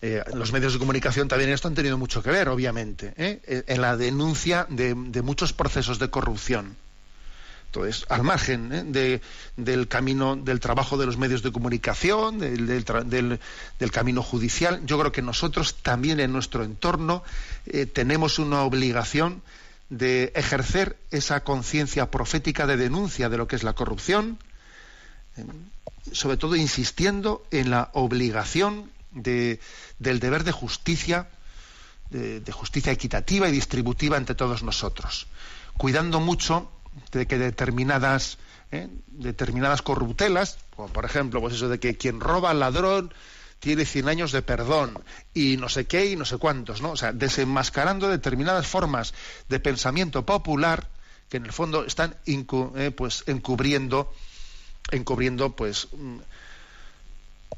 eh, 0.00 0.22
los 0.34 0.52
medios 0.52 0.72
de 0.72 0.80
comunicación 0.80 1.28
también 1.28 1.50
esto 1.50 1.68
han 1.68 1.74
tenido 1.74 1.96
mucho 1.96 2.22
que 2.24 2.30
ver, 2.30 2.48
obviamente, 2.48 3.14
¿eh? 3.16 3.64
en 3.68 3.80
la 3.80 3.96
denuncia 3.96 4.66
de, 4.68 4.94
muchos 4.94 5.52
procesos 5.52 6.00
de 6.00 6.10
corrupción. 6.10 6.76
Entonces, 7.72 8.04
al 8.10 8.22
margen 8.22 8.70
¿eh? 8.70 8.84
de, 8.84 9.22
del 9.56 9.88
camino 9.88 10.36
del 10.36 10.60
trabajo 10.60 10.98
de 10.98 11.06
los 11.06 11.16
medios 11.16 11.42
de 11.42 11.52
comunicación, 11.52 12.38
del, 12.38 13.40
camino 13.90 14.22
judicial, 14.22 14.82
yo 14.84 14.98
creo 14.98 15.10
que 15.10 15.22
nosotros 15.22 15.76
también 15.82 16.20
en 16.20 16.34
nuestro 16.34 16.64
entorno 16.64 17.24
eh, 17.64 17.86
tenemos 17.86 18.38
una 18.38 18.60
obligación 18.64 19.40
de 19.88 20.32
ejercer 20.34 20.98
esa 21.10 21.44
conciencia 21.44 22.10
profética 22.10 22.66
de 22.66 22.76
denuncia 22.76 23.30
de 23.30 23.38
lo 23.38 23.48
que 23.48 23.56
es 23.56 23.62
la 23.62 23.72
corrupción, 23.72 24.36
eh, 24.36 24.51
sobre 26.12 26.36
todo 26.36 26.56
insistiendo 26.56 27.44
en 27.50 27.70
la 27.70 27.90
obligación 27.94 28.90
de, 29.12 29.60
del 29.98 30.20
deber 30.20 30.44
de 30.44 30.52
justicia, 30.52 31.28
de, 32.10 32.40
de 32.40 32.52
justicia 32.52 32.92
equitativa 32.92 33.48
y 33.48 33.52
distributiva 33.52 34.16
entre 34.16 34.34
todos 34.34 34.62
nosotros, 34.62 35.26
cuidando 35.76 36.20
mucho 36.20 36.70
de 37.12 37.26
que 37.26 37.38
determinadas 37.38 38.38
¿eh? 38.72 38.88
determinadas 39.06 39.82
corruptelas, 39.82 40.58
como 40.74 40.88
por 40.88 41.04
ejemplo, 41.04 41.40
pues 41.40 41.54
eso 41.54 41.68
de 41.68 41.78
que 41.78 41.96
quien 41.96 42.20
roba 42.20 42.50
al 42.50 42.60
ladrón 42.60 43.14
tiene 43.60 43.84
100 43.84 44.08
años 44.08 44.32
de 44.32 44.42
perdón 44.42 44.98
y 45.32 45.56
no 45.56 45.68
sé 45.68 45.84
qué 45.84 46.06
y 46.06 46.16
no 46.16 46.24
sé 46.24 46.38
cuántos, 46.38 46.82
¿no? 46.82 46.90
O 46.90 46.96
sea, 46.96 47.12
desenmascarando 47.12 48.08
determinadas 48.08 48.66
formas 48.66 49.14
de 49.48 49.60
pensamiento 49.60 50.26
popular 50.26 50.88
que 51.28 51.36
en 51.36 51.46
el 51.46 51.52
fondo 51.52 51.84
están 51.84 52.16
eh, 52.26 52.90
pues 52.90 53.22
encubriendo 53.26 54.12
encubriendo 54.90 55.54
pues 55.54 55.88
mm, 55.92 56.18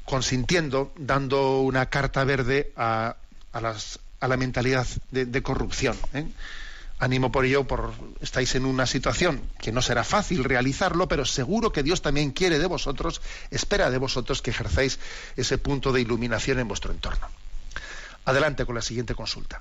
consintiendo 0.04 0.92
dando 0.96 1.60
una 1.60 1.86
carta 1.86 2.24
verde 2.24 2.72
a, 2.76 3.16
a, 3.52 3.60
las, 3.60 3.98
a 4.20 4.28
la 4.28 4.36
mentalidad 4.36 4.86
de, 5.10 5.26
de 5.26 5.42
corrupción 5.42 5.96
¿eh? 6.12 6.26
Animo 7.00 7.32
por 7.32 7.44
ello, 7.44 7.66
por 7.66 7.92
estáis 8.20 8.54
en 8.54 8.64
una 8.64 8.86
situación 8.86 9.42
que 9.60 9.72
no 9.72 9.82
será 9.82 10.04
fácil 10.04 10.44
realizarlo, 10.44 11.08
pero 11.08 11.24
seguro 11.24 11.72
que 11.72 11.82
Dios 11.82 12.02
también 12.02 12.30
quiere 12.30 12.58
de 12.58 12.66
vosotros, 12.66 13.20
espera 13.50 13.90
de 13.90 13.98
vosotros 13.98 14.40
que 14.40 14.50
ejerzáis 14.50 15.00
ese 15.36 15.58
punto 15.58 15.92
de 15.92 16.00
iluminación 16.00 16.60
en 16.60 16.68
vuestro 16.68 16.92
entorno. 16.92 17.26
Adelante 18.24 18.64
con 18.64 18.76
la 18.76 18.82
siguiente 18.82 19.14
consulta. 19.14 19.60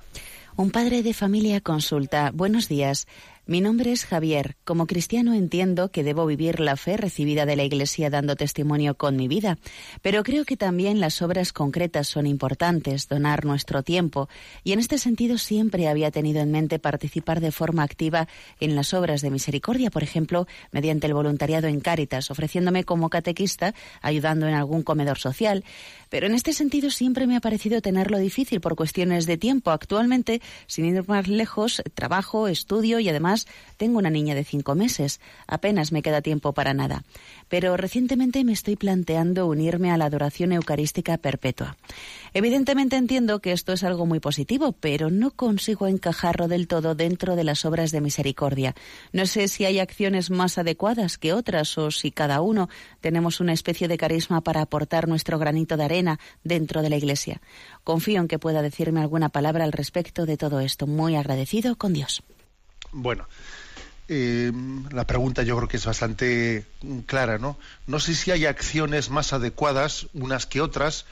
Un 0.56 0.70
padre 0.70 1.02
de 1.02 1.12
familia 1.12 1.60
consulta. 1.60 2.30
Buenos 2.32 2.68
días. 2.68 3.08
Mi 3.46 3.60
nombre 3.60 3.92
es 3.92 4.06
Javier. 4.06 4.56
Como 4.64 4.86
cristiano 4.86 5.34
entiendo 5.34 5.90
que 5.90 6.02
debo 6.02 6.24
vivir 6.24 6.60
la 6.60 6.76
fe 6.76 6.96
recibida 6.96 7.44
de 7.44 7.56
la 7.56 7.64
Iglesia 7.64 8.08
dando 8.08 8.36
testimonio 8.36 8.96
con 8.96 9.16
mi 9.16 9.28
vida, 9.28 9.58
pero 10.00 10.22
creo 10.22 10.46
que 10.46 10.56
también 10.56 10.98
las 10.98 11.20
obras 11.20 11.52
concretas 11.52 12.08
son 12.08 12.26
importantes, 12.26 13.06
donar 13.06 13.44
nuestro 13.44 13.82
tiempo, 13.82 14.30
y 14.62 14.72
en 14.72 14.78
este 14.78 14.96
sentido 14.96 15.36
siempre 15.36 15.88
había 15.88 16.10
tenido 16.10 16.40
en 16.40 16.52
mente 16.52 16.78
participar 16.78 17.40
de 17.40 17.52
forma 17.52 17.82
activa 17.82 18.28
en 18.60 18.76
las 18.76 18.94
obras 18.94 19.20
de 19.20 19.28
misericordia, 19.28 19.90
por 19.90 20.02
ejemplo, 20.02 20.46
mediante 20.72 21.06
el 21.06 21.12
voluntariado 21.12 21.68
en 21.68 21.80
Cáritas, 21.80 22.30
ofreciéndome 22.30 22.84
como 22.84 23.10
catequista, 23.10 23.74
ayudando 24.00 24.48
en 24.48 24.54
algún 24.54 24.82
comedor 24.82 25.18
social, 25.18 25.64
pero 26.14 26.28
en 26.28 26.34
este 26.36 26.52
sentido 26.52 26.90
siempre 26.90 27.26
me 27.26 27.34
ha 27.34 27.40
parecido 27.40 27.80
tenerlo 27.82 28.18
difícil 28.18 28.60
por 28.60 28.76
cuestiones 28.76 29.26
de 29.26 29.36
tiempo. 29.36 29.72
Actualmente, 29.72 30.40
sin 30.68 30.84
ir 30.84 31.08
más 31.08 31.26
lejos, 31.26 31.82
trabajo, 31.94 32.46
estudio 32.46 33.00
y 33.00 33.08
además 33.08 33.48
tengo 33.78 33.98
una 33.98 34.10
niña 34.10 34.36
de 34.36 34.44
cinco 34.44 34.76
meses. 34.76 35.18
Apenas 35.48 35.90
me 35.90 36.02
queda 36.02 36.22
tiempo 36.22 36.52
para 36.52 36.72
nada. 36.72 37.02
Pero 37.48 37.76
recientemente 37.76 38.44
me 38.44 38.52
estoy 38.52 38.76
planteando 38.76 39.46
unirme 39.46 39.90
a 39.90 39.96
la 39.96 40.06
adoración 40.06 40.52
eucarística 40.52 41.18
perpetua. 41.18 41.76
Evidentemente 42.32 42.96
entiendo 42.96 43.40
que 43.40 43.52
esto 43.52 43.72
es 43.72 43.84
algo 43.84 44.06
muy 44.06 44.20
positivo, 44.20 44.72
pero 44.72 45.10
no 45.10 45.30
consigo 45.30 45.86
encajarlo 45.86 46.48
del 46.48 46.66
todo 46.66 46.94
dentro 46.94 47.36
de 47.36 47.44
las 47.44 47.64
obras 47.64 47.90
de 47.92 48.00
misericordia. 48.00 48.74
No 49.12 49.26
sé 49.26 49.48
si 49.48 49.64
hay 49.64 49.78
acciones 49.78 50.30
más 50.30 50.58
adecuadas 50.58 51.18
que 51.18 51.32
otras 51.32 51.78
o 51.78 51.90
si 51.90 52.10
cada 52.10 52.40
uno 52.40 52.68
tenemos 53.00 53.40
una 53.40 53.52
especie 53.52 53.88
de 53.88 53.98
carisma 53.98 54.40
para 54.40 54.62
aportar 54.62 55.08
nuestro 55.08 55.38
granito 55.38 55.76
de 55.76 55.84
arena 55.84 56.18
dentro 56.42 56.82
de 56.82 56.90
la 56.90 56.96
Iglesia. 56.96 57.40
Confío 57.84 58.20
en 58.20 58.28
que 58.28 58.38
pueda 58.38 58.62
decirme 58.62 59.00
alguna 59.00 59.28
palabra 59.28 59.64
al 59.64 59.72
respecto 59.72 60.26
de 60.26 60.36
todo 60.36 60.60
esto. 60.60 60.86
Muy 60.86 61.16
agradecido 61.16 61.76
con 61.76 61.92
Dios. 61.92 62.22
Bueno, 62.92 63.26
eh, 64.08 64.52
la 64.90 65.06
pregunta 65.06 65.42
yo 65.42 65.56
creo 65.56 65.68
que 65.68 65.78
es 65.78 65.86
bastante 65.86 66.66
clara, 67.06 67.38
¿no? 67.38 67.58
No 67.86 68.00
sé 68.00 68.14
si 68.14 68.30
hay 68.30 68.46
acciones 68.46 69.10
más 69.10 69.32
adecuadas 69.32 70.08
unas 70.12 70.46
que 70.46 70.60
otras 70.60 71.06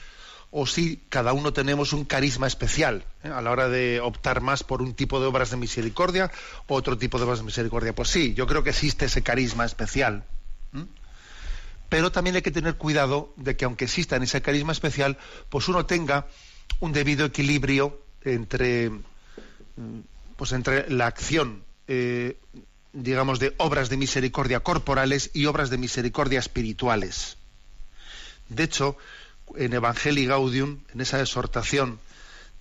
o 0.51 0.67
si 0.67 1.01
cada 1.09 1.33
uno 1.33 1.51
tenemos 1.51 1.93
un 1.93 2.05
carisma 2.05 2.45
especial 2.45 3.03
¿eh? 3.23 3.29
a 3.29 3.41
la 3.41 3.49
hora 3.49 3.69
de 3.69 3.99
optar 3.99 4.41
más 4.41 4.63
por 4.63 4.83
un 4.83 4.93
tipo 4.93 5.19
de 5.19 5.25
obras 5.25 5.49
de 5.49 5.57
misericordia 5.57 6.31
o 6.67 6.75
otro 6.75 6.95
tipo 6.95 7.17
de 7.17 7.23
obras 7.23 7.39
de 7.39 7.45
misericordia. 7.45 7.95
Pues 7.95 8.09
sí, 8.09 8.35
yo 8.35 8.45
creo 8.45 8.63
que 8.63 8.69
existe 8.69 9.05
ese 9.05 9.23
carisma 9.23 9.65
especial. 9.65 10.23
Pero 11.89 12.11
también 12.11 12.35
hay 12.35 12.41
que 12.41 12.51
tener 12.51 12.75
cuidado 12.75 13.33
de 13.35 13.55
que 13.55 13.65
aunque 13.65 13.85
exista 13.85 14.15
ese 14.17 14.41
carisma 14.41 14.71
especial, 14.71 15.17
pues 15.49 15.67
uno 15.67 15.85
tenga 15.85 16.27
un 16.79 16.91
debido 16.91 17.25
equilibrio 17.25 17.99
entre, 18.23 18.89
mm, 18.89 19.99
pues 20.35 20.51
entre 20.53 20.89
la 20.89 21.07
acción 21.07 21.63
eh, 21.87 22.37
digamos, 22.93 23.39
de 23.39 23.53
obras 23.57 23.89
de 23.89 23.97
misericordia 23.97 24.61
corporales 24.61 25.31
y 25.33 25.47
obras 25.47 25.69
de 25.69 25.77
misericordia 25.77 26.39
espirituales. 26.39 27.37
De 28.49 28.63
hecho, 28.63 28.97
en 29.57 29.73
Evangelii 29.73 30.27
Gaudium, 30.27 30.79
en 30.93 31.01
esa 31.01 31.19
exhortación 31.19 31.99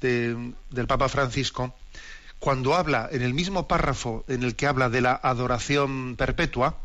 del 0.01 0.87
Papa 0.89 1.09
Francisco, 1.09 1.75
cuando 2.39 2.75
habla 2.75 3.09
en 3.13 3.23
el 3.23 3.35
mismo 3.35 3.69
párrafo 3.69 4.25
en 4.27 4.43
el 4.43 4.57
que 4.57 4.67
habla 4.67 4.89
de 4.89 5.01
la 5.01 5.21
adoración 5.23 6.17
perpetua, 6.17 6.79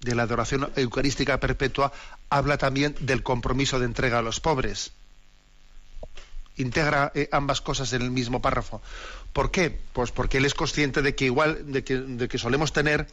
de 0.00 0.16
la 0.16 0.24
adoración 0.24 0.72
eucarística 0.74 1.38
perpetua, 1.38 1.92
habla 2.30 2.58
también 2.58 2.96
del 3.00 3.22
compromiso 3.22 3.78
de 3.78 3.86
entrega 3.86 4.18
a 4.18 4.22
los 4.22 4.40
pobres. 4.40 4.92
Integra 6.56 7.12
eh, 7.14 7.28
ambas 7.32 7.60
cosas 7.60 7.92
en 7.92 8.02
el 8.02 8.10
mismo 8.10 8.42
párrafo. 8.42 8.82
¿Por 9.32 9.50
qué? 9.50 9.78
Pues 9.92 10.10
porque 10.10 10.38
él 10.38 10.44
es 10.44 10.54
consciente 10.54 11.02
de 11.02 11.14
que 11.14 11.24
igual, 11.26 11.72
de 11.72 11.82
que, 11.82 12.38
solemos 12.38 12.72
tener 12.72 13.06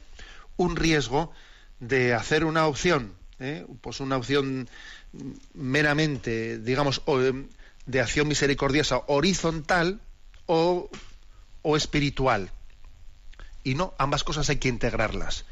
un 0.58 0.76
riesgo 0.76 1.32
de 1.80 2.14
hacer 2.14 2.44
una 2.44 2.68
opción, 2.68 3.14
¿eh? 3.40 3.66
pues 3.82 4.02
una 4.02 4.18
opción 4.18 4.70
meramente, 5.54 6.60
digamos, 6.60 7.02
de 7.86 8.02
acción 8.02 8.28
misericordiosa 8.28 9.02
horizontal 9.08 10.02
o, 10.46 10.90
o 11.62 11.78
espiritual. 11.78 12.52
Y 13.64 13.76
no, 13.76 13.94
ambas 13.98 14.24
cosas 14.24 14.50
hay 14.50 14.58
que 14.58 14.68
integrarlas. 14.68 15.46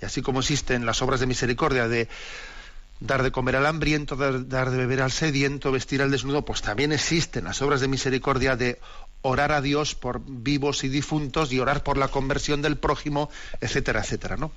Y 0.00 0.04
así 0.04 0.22
como 0.22 0.40
existen 0.40 0.86
las 0.86 1.02
obras 1.02 1.20
de 1.20 1.26
misericordia 1.26 1.88
de 1.88 2.08
dar 3.02 3.22
de 3.22 3.32
comer 3.32 3.56
al 3.56 3.66
hambriento, 3.66 4.16
dar, 4.16 4.70
de 4.70 4.76
beber 4.76 5.02
al 5.02 5.10
sediento, 5.10 5.72
vestir 5.72 6.02
al 6.02 6.10
desnudo, 6.10 6.44
pues 6.44 6.62
también 6.62 6.92
existen 6.92 7.44
las 7.44 7.60
obras 7.60 7.80
de 7.80 7.88
misericordia 7.88 8.56
de 8.56 8.78
orar 9.22 9.52
a 9.52 9.60
Dios 9.60 9.94
por 9.94 10.20
vivos 10.24 10.84
y 10.84 10.88
difuntos 10.88 11.52
y 11.52 11.58
orar 11.58 11.82
por 11.82 11.96
la 11.96 12.08
conversión 12.08 12.62
del 12.62 12.76
prójimo, 12.76 13.30
etcétera, 13.60 14.00
etcétera, 14.00 14.36
¿no? 14.36 14.52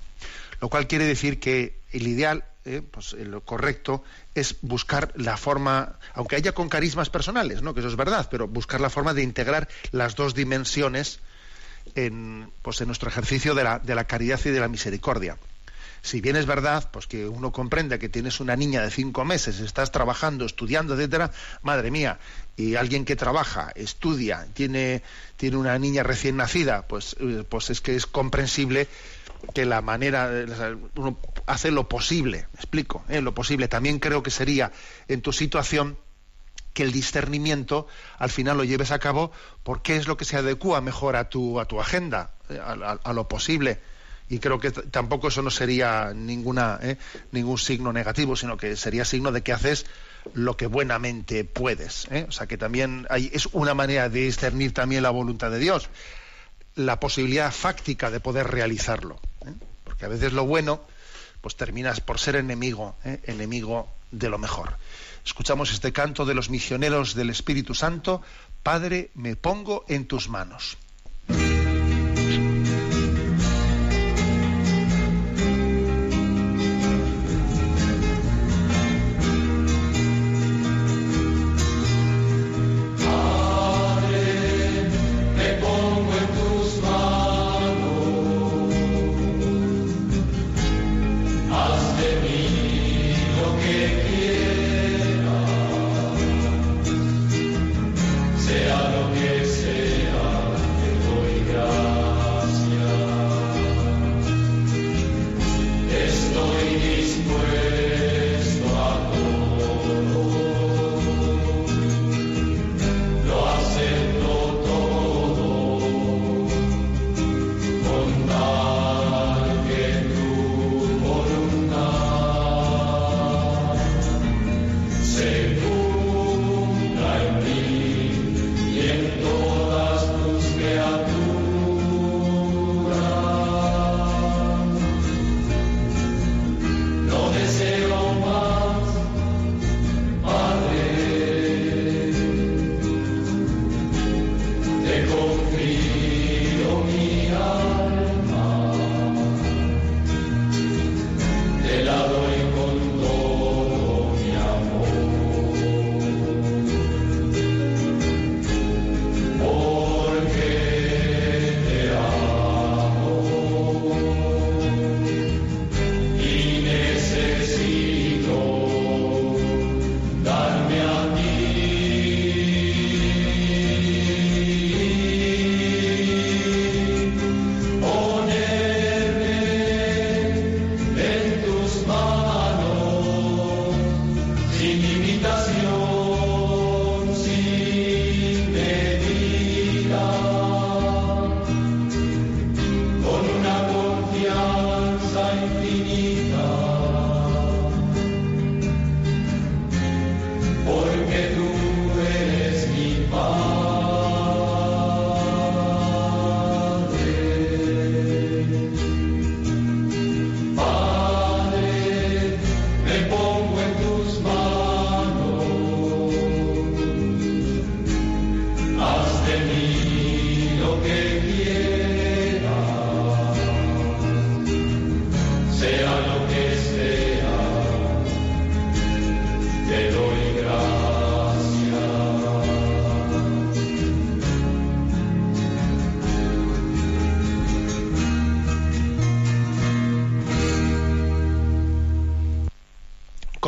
Lo 0.61 0.69
cual 0.69 0.87
quiere 0.87 1.05
decir 1.05 1.39
que 1.39 1.79
el 1.91 2.07
ideal, 2.07 2.45
eh, 2.65 2.81
pues 2.89 3.13
eh, 3.13 3.25
lo 3.25 3.41
correcto, 3.41 4.03
es 4.35 4.57
buscar 4.61 5.11
la 5.15 5.37
forma, 5.37 5.99
aunque 6.13 6.35
haya 6.35 6.53
con 6.53 6.69
carismas 6.69 7.09
personales, 7.09 7.61
¿no? 7.61 7.73
Que 7.73 7.81
eso 7.81 7.89
es 7.89 7.95
verdad, 7.95 8.27
pero 8.29 8.47
buscar 8.47 8.79
la 8.79 8.89
forma 8.89 9.13
de 9.13 9.23
integrar 9.23 9.67
las 9.91 10.15
dos 10.15 10.33
dimensiones 10.33 11.19
en, 11.95 12.51
pues, 12.61 12.79
en 12.81 12.87
nuestro 12.87 13.09
ejercicio 13.09 13.53
de 13.55 13.63
la, 13.63 13.79
de 13.79 13.95
la 13.95 14.05
caridad 14.05 14.39
y 14.45 14.49
de 14.49 14.59
la 14.59 14.67
misericordia. 14.67 15.37
Si 16.06 16.22
bien 16.22 16.36
es 16.36 16.45
verdad, 16.45 16.88
pues 16.91 17.08
que 17.08 17.28
uno 17.28 17.51
comprende 17.51 17.97
que 17.97 18.10
tienes 18.10 18.39
una 18.39 18.56
niña 18.56 18.84
de 18.84 18.91
cinco 18.91 19.26
meses, 19.26 19.60
estás 19.60 19.91
trabajando, 19.91 20.45
estudiando, 20.45 20.93
etcétera, 20.93 21.32
madre 21.64 21.89
mía, 21.89 22.20
y 22.56 22.76
alguien 22.76 23.06
que 23.06 23.16
trabaja, 23.16 23.72
estudia, 23.74 24.45
tiene, 24.53 25.01
tiene 25.36 25.58
una 25.58 25.80
niña 25.80 26.03
recién 26.03 26.38
nacida, 26.38 26.88
pues, 26.88 27.16
eh, 27.20 27.43
pues 27.49 27.72
es 27.72 27.82
que 27.82 27.95
es 27.95 28.06
comprensible 28.06 28.88
que 29.56 29.66
la 29.66 29.82
manera, 29.82 30.30
uno 30.95 31.18
hace 31.47 31.72
lo 31.72 31.89
posible, 31.89 32.45
explico, 32.53 33.03
¿eh? 33.10 33.22
lo 33.22 33.34
posible. 33.34 33.68
También 33.68 33.97
creo 33.97 34.22
que 34.22 34.30
sería 34.30 34.72
en 35.08 35.24
tu 35.24 35.34
situación 35.34 35.97
que 36.76 36.84
el 36.84 36.91
discernimiento 36.91 37.88
al 38.20 38.30
final 38.30 38.58
lo 38.58 38.64
lleves 38.64 38.91
a 38.91 38.99
cabo 38.99 39.32
porque 39.64 39.95
es 39.95 40.08
lo 40.08 40.18
que 40.18 40.26
se 40.26 40.38
adecua 40.38 40.82
mejor 40.82 41.16
a 41.16 41.30
tu, 41.30 41.60
a 41.60 41.66
tu 41.66 41.82
agenda, 41.82 42.36
eh, 42.49 42.60
a 42.62 43.14
lo 43.14 43.28
posible 43.28 43.80
y 44.30 44.39
creo 44.39 44.59
que 44.59 44.71
tampoco 44.71 45.28
eso 45.28 45.41
no 45.41 45.51
sería 45.51 46.11
ninguna 46.13 46.80
¿eh? 46.82 46.97
ningún 47.32 47.57
signo 47.57 47.93
negativo 47.93 48.36
sino 48.36 48.57
que 48.57 48.76
sería 48.76 49.05
signo 49.05 49.32
de 49.32 49.43
que 49.43 49.53
haces 49.53 49.86
lo 50.34 50.57
que 50.57 50.67
buenamente 50.67 51.43
puedes 51.43 52.07
¿eh? 52.11 52.26
o 52.28 52.32
sea 52.32 52.47
que 52.47 52.57
también 52.57 53.05
hay, 53.09 53.30
es 53.34 53.47
una 53.47 53.73
manera 53.73 54.09
de 54.09 54.21
discernir 54.21 54.73
también 54.73 55.03
la 55.03 55.11
voluntad 55.11 55.51
de 55.51 55.59
Dios 55.59 55.89
la 56.76 56.99
posibilidad 56.99 57.51
fáctica 57.51 58.09
de 58.09 58.19
poder 58.19 58.47
realizarlo 58.47 59.19
¿eh? 59.45 59.53
porque 59.84 60.05
a 60.05 60.09
veces 60.09 60.34
lo 60.34 60.45
bueno 60.45 60.82
pues 61.41 61.55
terminas 61.55 62.01
por 62.01 62.19
ser 62.19 62.36
enemigo 62.36 62.95
enemigo 63.03 63.88
de 64.09 64.30
lo 64.30 64.39
mejor 64.39 64.76
escuchamos 65.23 65.71
este 65.71 65.93
canto 65.93 66.26
de 66.26 66.34
los 66.34 66.49
misioneros 66.49 67.13
del 67.13 67.30
Espíritu 67.30 67.76
Santo 67.76 68.23
Padre 68.63 69.11
me 69.13 69.36
pongo 69.36 69.86
en 69.88 70.07
tus 70.07 70.30
manos 70.30 70.78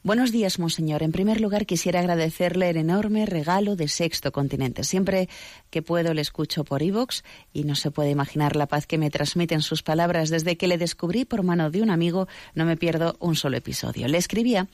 Buenos 0.03 0.31
días, 0.31 0.59
monseñor. 0.59 1.03
En 1.03 1.11
primer 1.11 1.41
lugar, 1.41 1.65
quisiera 1.65 2.01
agradecerle 2.01 2.69
el 2.69 2.77
enorme 2.77 3.25
regalo 3.25 3.77
de 3.77 3.89
Sexto 3.89 4.31
Continente. 4.31 4.85
Siempre 4.85 5.31
que 5.71 5.81
puedo 5.81 6.13
le 6.13 6.21
escucho 6.21 6.65
por 6.65 6.83
iVox 6.83 7.25
y 7.55 7.65
no 7.65 7.77
se 7.77 7.91
puede 7.91 8.11
imaginar 8.11 8.57
la 8.57 8.67
paz 8.67 8.87
que 8.87 8.99
me 8.99 9.09
transmiten 9.09 9.63
sus 9.63 9.83
palabras. 9.83 10.29
Desde 10.29 10.59
que 10.59 10.69
le 10.69 10.77
descubrí 10.77 11.25
por 11.25 11.43
mano 11.43 11.71
de 11.71 11.81
un 11.81 11.89
amigo, 11.89 12.29
no 12.55 12.67
me 12.67 12.77
pierdo 12.77 13.17
un 13.21 13.37
solo 13.37 13.57
episodio. 13.57 14.07
Le 14.07 14.19
escribía 14.19 14.69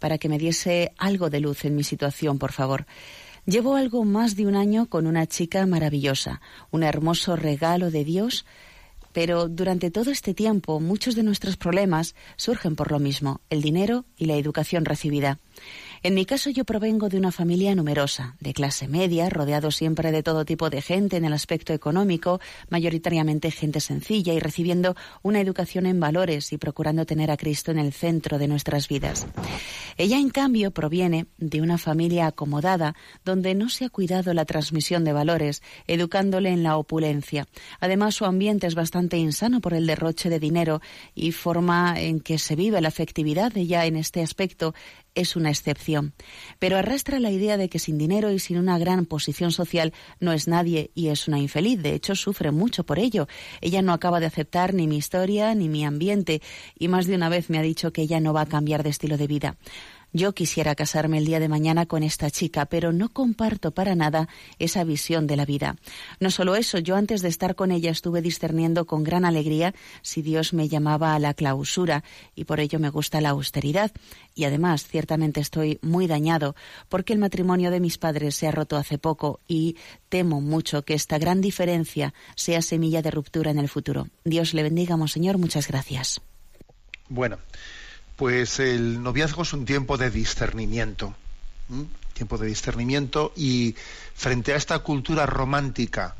para 0.00 0.18
que 0.18 0.28
me 0.28 0.38
diese 0.38 0.90
algo 0.98 1.30
de 1.30 1.38
luz 1.38 1.64
en 1.64 1.76
mi 1.76 1.84
situación, 1.84 2.40
por 2.40 2.50
favor. 2.50 2.84
Llevo 3.46 3.76
algo 3.76 4.04
más 4.04 4.34
de 4.34 4.44
un 4.44 4.56
año 4.56 4.86
con 4.86 5.06
una 5.06 5.28
chica 5.28 5.64
maravillosa, 5.66 6.40
un 6.72 6.82
hermoso 6.82 7.36
regalo 7.36 7.92
de 7.92 8.02
Dios, 8.02 8.44
pero 9.12 9.46
durante 9.46 9.92
todo 9.92 10.10
este 10.10 10.34
tiempo 10.34 10.80
muchos 10.80 11.14
de 11.14 11.22
nuestros 11.22 11.56
problemas 11.56 12.16
surgen 12.34 12.74
por 12.74 12.90
lo 12.90 12.98
mismo, 12.98 13.40
el 13.48 13.62
dinero 13.62 14.04
y 14.18 14.26
la 14.26 14.34
educación 14.34 14.84
recibida. 14.84 15.38
En 16.02 16.14
mi 16.14 16.24
caso 16.24 16.50
yo 16.50 16.64
provengo 16.64 17.08
de 17.08 17.18
una 17.18 17.32
familia 17.32 17.74
numerosa, 17.74 18.36
de 18.40 18.52
clase 18.52 18.88
media, 18.88 19.28
rodeado 19.30 19.70
siempre 19.70 20.12
de 20.12 20.22
todo 20.22 20.44
tipo 20.44 20.70
de 20.70 20.82
gente 20.82 21.16
en 21.16 21.24
el 21.24 21.32
aspecto 21.32 21.72
económico, 21.72 22.40
mayoritariamente 22.68 23.50
gente 23.50 23.80
sencilla 23.80 24.32
y 24.32 24.38
recibiendo 24.38 24.94
una 25.22 25.40
educación 25.40 25.86
en 25.86 25.98
valores 26.00 26.52
y 26.52 26.58
procurando 26.58 27.06
tener 27.06 27.30
a 27.30 27.36
Cristo 27.36 27.70
en 27.70 27.78
el 27.78 27.92
centro 27.92 28.38
de 28.38 28.48
nuestras 28.48 28.88
vidas. 28.88 29.26
Ella, 29.96 30.18
en 30.18 30.30
cambio, 30.30 30.70
proviene 30.70 31.26
de 31.38 31.62
una 31.62 31.78
familia 31.78 32.26
acomodada 32.26 32.94
donde 33.24 33.54
no 33.54 33.68
se 33.68 33.86
ha 33.86 33.88
cuidado 33.88 34.34
la 34.34 34.44
transmisión 34.44 35.04
de 35.04 35.12
valores, 35.12 35.62
educándole 35.86 36.50
en 36.50 36.62
la 36.62 36.76
opulencia. 36.76 37.46
Además, 37.80 38.14
su 38.14 38.24
ambiente 38.24 38.66
es 38.66 38.74
bastante 38.74 39.16
insano 39.16 39.60
por 39.60 39.74
el 39.74 39.86
derroche 39.86 40.28
de 40.28 40.38
dinero 40.38 40.80
y 41.14 41.32
forma 41.32 42.00
en 42.00 42.20
que 42.20 42.38
se 42.38 42.56
vive 42.56 42.80
la 42.80 42.88
afectividad. 42.88 43.56
Ella, 43.56 43.86
en 43.86 43.96
este 43.96 44.22
aspecto, 44.22 44.74
es 45.16 45.34
una 45.34 45.50
excepción, 45.50 46.12
pero 46.60 46.76
arrastra 46.76 47.18
la 47.18 47.32
idea 47.32 47.56
de 47.56 47.68
que 47.68 47.80
sin 47.80 47.98
dinero 47.98 48.30
y 48.30 48.38
sin 48.38 48.58
una 48.58 48.78
gran 48.78 49.06
posición 49.06 49.50
social 49.50 49.92
no 50.20 50.32
es 50.32 50.46
nadie 50.46 50.92
y 50.94 51.08
es 51.08 51.26
una 51.26 51.40
infeliz. 51.40 51.82
De 51.82 51.94
hecho, 51.94 52.14
sufre 52.14 52.52
mucho 52.52 52.84
por 52.84 53.00
ello. 53.00 53.26
Ella 53.60 53.82
no 53.82 53.92
acaba 53.92 54.20
de 54.20 54.26
aceptar 54.26 54.74
ni 54.74 54.86
mi 54.86 54.98
historia 54.98 55.54
ni 55.54 55.68
mi 55.68 55.84
ambiente 55.84 56.42
y 56.78 56.86
más 56.86 57.06
de 57.06 57.16
una 57.16 57.28
vez 57.28 57.50
me 57.50 57.58
ha 57.58 57.62
dicho 57.62 57.92
que 57.92 58.02
ella 58.02 58.20
no 58.20 58.32
va 58.32 58.42
a 58.42 58.46
cambiar 58.46 58.84
de 58.84 58.90
estilo 58.90 59.16
de 59.16 59.26
vida. 59.26 59.56
Yo 60.12 60.32
quisiera 60.32 60.74
casarme 60.74 61.18
el 61.18 61.26
día 61.26 61.40
de 61.40 61.48
mañana 61.48 61.84
con 61.84 62.02
esta 62.02 62.30
chica, 62.30 62.66
pero 62.66 62.92
no 62.92 63.10
comparto 63.10 63.72
para 63.72 63.94
nada 63.94 64.28
esa 64.58 64.82
visión 64.84 65.26
de 65.26 65.36
la 65.36 65.44
vida. 65.44 65.76
No 66.20 66.30
solo 66.30 66.56
eso, 66.56 66.78
yo 66.78 66.96
antes 66.96 67.20
de 67.20 67.28
estar 67.28 67.54
con 67.54 67.70
ella 67.70 67.90
estuve 67.90 68.22
discerniendo 68.22 68.86
con 68.86 69.04
gran 69.04 69.24
alegría 69.24 69.74
si 70.02 70.22
Dios 70.22 70.54
me 70.54 70.68
llamaba 70.68 71.14
a 71.14 71.18
la 71.18 71.34
clausura 71.34 72.02
y 72.34 72.44
por 72.44 72.60
ello 72.60 72.78
me 72.78 72.88
gusta 72.88 73.20
la 73.20 73.30
austeridad. 73.30 73.90
Y 74.34 74.44
además, 74.44 74.86
ciertamente 74.86 75.40
estoy 75.40 75.78
muy 75.82 76.06
dañado 76.06 76.56
porque 76.88 77.12
el 77.12 77.18
matrimonio 77.18 77.70
de 77.70 77.80
mis 77.80 77.98
padres 77.98 78.36
se 78.36 78.46
ha 78.46 78.52
roto 78.52 78.76
hace 78.76 78.98
poco 78.98 79.40
y 79.46 79.76
temo 80.08 80.40
mucho 80.40 80.82
que 80.82 80.94
esta 80.94 81.18
gran 81.18 81.40
diferencia 81.40 82.14
sea 82.36 82.62
semilla 82.62 83.02
de 83.02 83.10
ruptura 83.10 83.50
en 83.50 83.58
el 83.58 83.68
futuro. 83.68 84.08
Dios 84.24 84.54
le 84.54 84.62
bendiga, 84.62 84.96
Monseñor. 84.96 85.36
Muchas 85.36 85.68
gracias. 85.68 86.20
Bueno, 87.08 87.38
pues 88.16 88.60
el 88.60 89.02
noviazgo 89.02 89.42
es 89.42 89.52
un 89.52 89.66
tiempo 89.66 89.98
de 89.98 90.10
discernimiento, 90.10 91.14
tiempo 92.14 92.38
de 92.38 92.46
discernimiento 92.46 93.32
y 93.36 93.74
frente 94.14 94.54
a 94.54 94.56
esta 94.56 94.78
cultura 94.80 95.26
romántica 95.26 96.16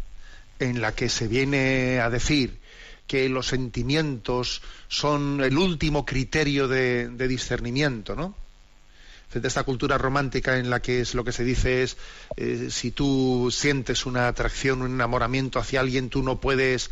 en 0.59 0.81
la 0.81 0.93
que 0.93 1.09
se 1.09 1.27
viene 1.27 2.01
a 2.01 2.11
decir 2.11 2.59
que 3.07 3.29
los 3.29 3.47
sentimientos 3.47 4.63
son 4.89 5.43
el 5.43 5.57
último 5.57 6.05
criterio 6.05 6.69
de, 6.69 7.09
discernimiento, 7.29 8.15
¿no? 8.15 8.35
Frente 9.29 9.47
a 9.47 9.49
esta 9.49 9.65
cultura 9.65 9.99
romántica 9.99 10.59
en 10.59 10.71
la 10.71 10.81
que 10.81 11.01
es 11.01 11.15
lo 11.15 11.25
que 11.25 11.33
se 11.33 11.45
dice 11.45 11.83
es 11.83 11.97
eh, 12.37 12.69
si 12.71 12.91
tú 12.91 13.51
sientes 13.51 14.07
una 14.07 14.29
atracción, 14.29 14.83
un 14.83 14.93
enamoramiento 14.93 15.59
hacia 15.59 15.81
alguien, 15.81 16.11
tú 16.11 16.23
no 16.23 16.41
puedes 16.41 16.91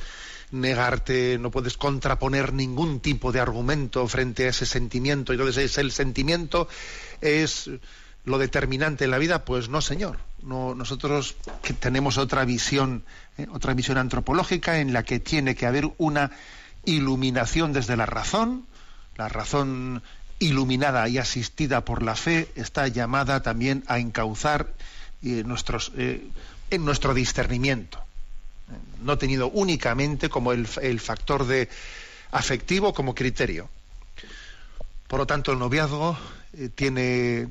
negarte, 0.51 1.39
no 1.39 1.51
puedes 1.51 1.77
contraponer 1.77 2.53
ningún 2.53 3.01
tipo 3.01 3.33
de 3.33 3.41
argumento 3.41 4.07
frente 4.09 4.47
a 4.47 4.51
ese 4.51 4.67
sentimiento. 4.67 5.33
Entonces, 5.33 5.79
el 5.79 5.93
sentimiento 5.93 6.69
es 7.21 7.71
lo 8.25 8.39
determinante 8.39 9.05
en 9.05 9.11
la 9.11 9.19
vida? 9.19 9.45
Pues 9.45 9.69
no, 9.69 9.81
señor. 9.81 10.19
No, 10.43 10.75
nosotros 10.75 11.37
tenemos 11.81 12.19
otra 12.19 12.45
visión, 12.45 13.05
¿eh? 13.39 13.47
otra 13.51 13.75
visión 13.75 13.99
antropológica 13.99 14.79
en 14.79 14.93
la 14.93 15.03
que 15.03 15.21
tiene 15.21 15.55
que 15.55 15.67
haber 15.67 15.91
una 15.99 16.31
iluminación 16.85 17.73
desde 17.73 17.97
la 17.97 18.07
razón. 18.07 18.67
La 19.17 19.29
razón 19.29 20.03
iluminada 20.39 21.09
y 21.09 21.19
asistida 21.19 21.85
por 21.85 22.03
la 22.03 22.17
fe 22.17 22.49
está 22.57 22.89
llamada 22.89 23.43
también 23.43 23.85
a 23.87 23.99
encauzar 23.99 24.75
eh, 25.23 25.43
nuestros, 25.45 25.93
eh, 25.97 26.27
en 26.71 26.85
nuestro 26.85 27.15
discernimiento 27.15 28.04
no 29.03 29.19
tenido 29.19 29.49
únicamente 29.51 30.29
como 30.29 30.53
el, 30.53 30.67
factor 30.67 31.47
de 31.47 31.69
afectivo 32.31 32.95
como 32.95 33.15
criterio. 33.15 33.69
Por 35.09 35.21
lo 35.21 35.27
tanto, 35.27 35.53
el 35.53 35.59
noviazgo 35.59 36.17
eh, 36.55 36.71
tiene, 36.75 37.49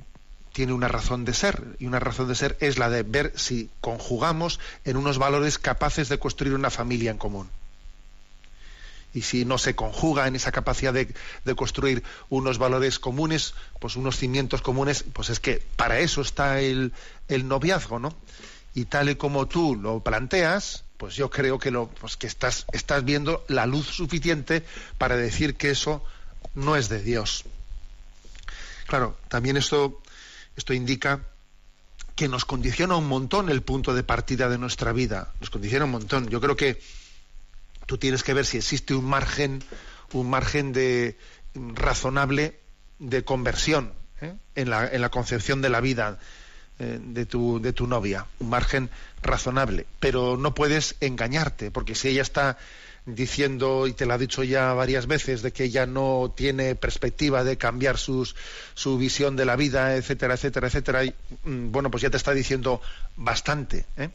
tiene 0.52 0.74
una 0.74 0.88
razón 0.88 1.24
de 1.26 1.34
ser, 1.34 1.64
y 1.80 1.86
una 1.86 2.00
razón 2.00 2.28
de 2.28 2.36
ser 2.36 2.58
es 2.60 2.78
la 2.78 2.90
de 2.90 3.04
ver 3.04 3.34
si 3.36 3.70
conjugamos 3.82 4.60
en 4.84 4.98
unos 4.98 5.18
valores 5.18 5.60
capaces 5.60 6.10
de 6.10 6.20
construir 6.20 6.56
una 6.56 6.70
familia 6.70 7.12
en 7.12 7.18
común. 7.18 7.50
Y 9.14 9.22
si 9.22 9.46
no 9.46 9.60
se 9.60 9.76
conjuga 9.76 10.28
en 10.28 10.36
esa 10.36 10.52
capacidad 10.52 10.92
de, 10.92 11.14
de, 11.46 11.56
construir 11.56 12.04
unos 12.30 12.58
valores 12.58 12.98
comunes, 12.98 13.54
pues 13.80 13.96
unos 13.96 14.18
cimientos 14.18 14.64
comunes, 14.64 15.06
pues 15.14 15.30
es 15.30 15.40
que 15.40 15.62
para 15.76 16.00
eso 16.00 16.22
está 16.22 16.60
el, 16.62 16.94
el 17.28 17.48
noviazgo, 17.48 18.00
¿no? 18.00 18.16
Y 18.74 18.86
tal 18.86 19.12
y 19.12 19.16
como 19.16 19.46
tú 19.46 19.76
lo 19.76 20.00
planteas, 20.00 20.84
pues 21.04 21.18
yo 21.18 21.30
creo 21.30 21.60
que 21.60 21.70
lo 21.70 21.90
pues 21.90 22.16
que 22.16 22.28
estás 22.28 22.66
estás 22.72 23.04
viendo 23.04 23.44
la 23.50 23.66
luz 23.66 23.88
suficiente 23.88 24.64
para 24.98 25.18
decir 25.18 25.56
que 25.58 25.70
eso 25.70 26.02
no 26.56 26.78
es 26.78 26.88
de 26.88 27.04
Dios. 27.04 27.44
Claro, 28.88 29.18
también 29.28 29.58
esto 29.58 30.02
esto 30.56 30.74
indica 30.74 31.20
que 32.16 32.30
nos 32.30 32.46
condiciona 32.46 32.96
un 32.96 33.10
montón 33.10 33.50
el 33.50 33.64
punto 33.64 33.94
de 33.94 34.04
partida 34.04 34.48
de 34.48 34.58
nuestra 34.58 34.94
vida, 34.94 35.34
nos 35.42 35.50
condiciona 35.50 35.84
un 35.84 35.92
montón. 35.92 36.30
Yo 36.30 36.40
creo 36.40 36.56
que 36.56 36.82
tú 37.86 37.98
tienes 37.98 38.24
que 38.24 38.34
ver 38.34 38.46
si 38.46 38.56
existe 38.56 38.96
un 38.96 39.04
margen 39.04 39.62
un 40.14 40.30
margen 40.30 40.72
de 40.72 41.18
razonable 41.54 42.62
de 43.00 43.26
conversión 43.26 43.92
¿eh? 44.22 44.38
en, 44.56 44.70
la, 44.70 44.88
en 44.88 45.02
la 45.02 45.10
concepción 45.10 45.62
de 45.62 45.70
la 45.70 45.82
vida 45.82 46.18
eh, 46.80 47.00
de, 47.02 47.26
tu, 47.26 47.62
de 47.62 47.74
tu 47.74 47.88
novia, 47.88 48.26
un 48.40 48.50
margen 48.50 48.90
razonable, 49.22 49.86
pero 50.00 50.38
no 50.38 50.54
puedes 50.56 50.96
engañarte, 51.02 51.72
porque 51.72 51.96
si 51.96 52.10
ella 52.10 52.22
está 52.22 52.58
diciendo, 53.06 53.88
y 53.88 53.94
te 53.94 54.06
lo 54.06 54.14
ha 54.14 54.18
dicho 54.18 54.44
ya 54.44 54.74
varias 54.74 55.08
veces, 55.08 55.42
de 55.42 55.52
que 55.52 55.66
ella 55.66 55.86
no 55.86 56.34
tiene 56.36 56.76
perspectiva 56.76 57.44
de 57.44 57.58
cambiar 57.58 57.98
sus, 57.98 58.36
su 58.74 58.98
visión 58.98 59.36
de 59.36 59.46
la 59.46 59.56
vida, 59.56 59.96
etcétera, 59.96 60.36
etcétera, 60.36 60.68
etcétera, 60.68 61.04
mm, 61.44 61.72
bueno, 61.72 61.92
pues 61.92 62.02
ya 62.02 62.10
te 62.10 62.18
está 62.18 62.34
diciendo 62.34 62.82
bastante. 63.18 63.86
¿eh? 63.98 64.10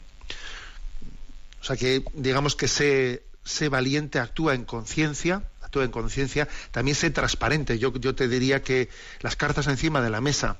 O 1.61 1.63
sea 1.63 1.75
que, 1.75 2.03
digamos 2.13 2.55
que 2.55 2.67
sé, 2.67 3.23
sé 3.43 3.69
valiente, 3.69 4.19
actúa 4.19 4.55
en 4.55 4.65
conciencia, 4.65 5.43
actúa 5.61 5.83
en 5.83 5.91
conciencia, 5.91 6.47
también 6.71 6.95
sé 6.95 7.11
transparente. 7.11 7.77
Yo, 7.77 7.93
yo 7.93 8.15
te 8.15 8.27
diría 8.27 8.63
que 8.63 8.89
las 9.21 9.35
cartas 9.35 9.67
encima 9.67 10.01
de 10.01 10.09
la 10.09 10.21
mesa, 10.21 10.57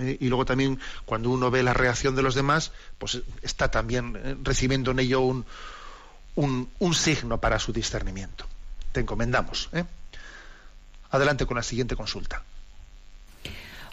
eh, 0.00 0.16
y 0.20 0.28
luego 0.28 0.44
también 0.44 0.78
cuando 1.04 1.30
uno 1.30 1.50
ve 1.50 1.62
la 1.62 1.74
reacción 1.74 2.16
de 2.16 2.22
los 2.22 2.34
demás, 2.34 2.72
pues 2.98 3.22
está 3.42 3.70
también 3.70 4.16
eh, 4.16 4.36
recibiendo 4.42 4.90
en 4.90 4.98
ello 5.00 5.20
un, 5.20 5.44
un, 6.36 6.94
signo 6.94 7.38
para 7.38 7.58
su 7.58 7.72
discernimiento. 7.72 8.46
Te 8.92 9.00
encomendamos. 9.00 9.68
¿eh? 9.72 9.84
Adelante 11.10 11.46
con 11.46 11.56
la 11.56 11.62
siguiente 11.62 11.96
consulta. 11.96 12.42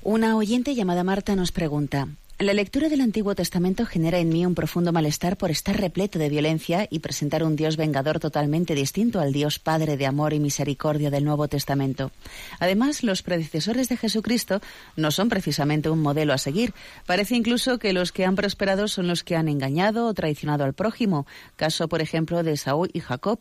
Una 0.01 0.37
oyente 0.37 0.75
llamada 0.75 1.03
Marta 1.03 1.35
nos 1.35 1.51
pregunta, 1.51 2.07
La 2.39 2.53
lectura 2.53 2.87
del 2.87 3.01
Antiguo 3.01 3.33
Testamento 3.33 3.83
genera 3.87 4.19
en 4.19 4.29
mí 4.29 4.45
un 4.45 4.53
profundo 4.53 4.93
malestar 4.93 5.37
por 5.37 5.49
estar 5.49 5.75
repleto 5.75 6.19
de 6.19 6.29
violencia 6.29 6.87
y 6.87 6.99
presentar 6.99 7.43
un 7.43 7.55
Dios 7.55 7.77
vengador 7.77 8.19
totalmente 8.19 8.75
distinto 8.75 9.19
al 9.19 9.33
Dios 9.33 9.57
Padre 9.57 9.97
de 9.97 10.05
amor 10.05 10.33
y 10.33 10.39
misericordia 10.39 11.09
del 11.09 11.25
Nuevo 11.25 11.47
Testamento. 11.47 12.11
Además, 12.59 13.01
los 13.01 13.23
predecesores 13.23 13.89
de 13.89 13.97
Jesucristo 13.97 14.61
no 14.95 15.09
son 15.09 15.29
precisamente 15.29 15.89
un 15.89 15.99
modelo 15.99 16.31
a 16.31 16.37
seguir. 16.37 16.75
Parece 17.07 17.35
incluso 17.35 17.79
que 17.79 17.91
los 17.91 18.11
que 18.11 18.23
han 18.23 18.35
prosperado 18.35 18.87
son 18.87 19.07
los 19.07 19.23
que 19.23 19.35
han 19.35 19.47
engañado 19.47 20.05
o 20.05 20.13
traicionado 20.13 20.63
al 20.63 20.73
prójimo, 20.73 21.25
caso, 21.55 21.87
por 21.87 22.01
ejemplo, 22.01 22.43
de 22.43 22.55
Saúl 22.55 22.91
y 22.93 22.99
Jacob. 22.99 23.39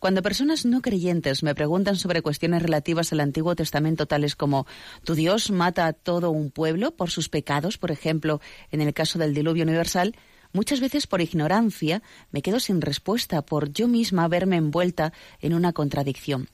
Cuando 0.00 0.20
personas 0.20 0.66
no 0.66 0.82
creyentes 0.82 1.42
me 1.42 1.54
preguntan 1.54 1.96
sobre 1.96 2.20
cuestiones 2.20 2.62
relativas 2.62 3.10
al 3.10 3.20
Antiguo 3.20 3.56
Testamento, 3.56 4.04
tales 4.04 4.36
como 4.36 4.66
¿tu 5.02 5.14
Dios 5.14 5.50
mata 5.50 5.86
a 5.86 5.94
todo 5.94 6.30
un 6.30 6.50
pueblo 6.50 6.90
por 6.90 7.10
sus 7.10 7.30
pecados, 7.30 7.78
por 7.78 7.90
ejemplo? 7.90 8.33
En 8.70 8.80
el 8.80 8.92
caso 8.94 9.18
del 9.18 9.34
diluvio 9.34 9.64
universal, 9.64 10.14
Muchas 10.54 10.78
veces 10.78 11.08
por 11.08 11.20
ignorancia 11.20 12.00
me 12.30 12.40
quedo 12.40 12.60
sin 12.60 12.80
respuesta, 12.80 13.42
por 13.42 13.72
yo 13.72 13.88
misma 13.88 14.28
verme 14.28 14.54
envuelta 14.54 15.12
en 15.40 15.52
una 15.52 15.72
contradicción. 15.72 16.48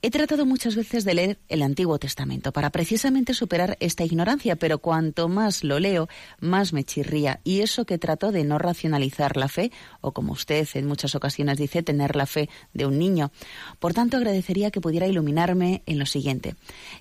He 0.00 0.10
tratado 0.10 0.46
muchas 0.46 0.74
veces 0.74 1.04
de 1.04 1.12
leer 1.12 1.38
el 1.50 1.60
Antiguo 1.60 1.98
Testamento 1.98 2.52
para 2.52 2.70
precisamente 2.70 3.34
superar 3.34 3.76
esta 3.78 4.04
ignorancia, 4.04 4.56
pero 4.56 4.78
cuanto 4.78 5.28
más 5.28 5.64
lo 5.64 5.80
leo, 5.80 6.08
más 6.40 6.72
me 6.72 6.82
chirría. 6.82 7.40
Y 7.44 7.60
eso 7.60 7.84
que 7.84 7.98
trato 7.98 8.32
de 8.32 8.44
no 8.44 8.58
racionalizar 8.58 9.36
la 9.36 9.48
fe, 9.48 9.70
o 10.00 10.12
como 10.12 10.32
usted 10.32 10.66
en 10.72 10.86
muchas 10.86 11.14
ocasiones 11.14 11.58
dice, 11.58 11.82
tener 11.82 12.16
la 12.16 12.24
fe 12.24 12.48
de 12.72 12.86
un 12.86 12.98
niño. 12.98 13.32
Por 13.78 13.92
tanto, 13.92 14.16
agradecería 14.16 14.70
que 14.70 14.80
pudiera 14.80 15.06
iluminarme 15.06 15.82
en 15.84 15.98
lo 15.98 16.06
siguiente. 16.06 16.54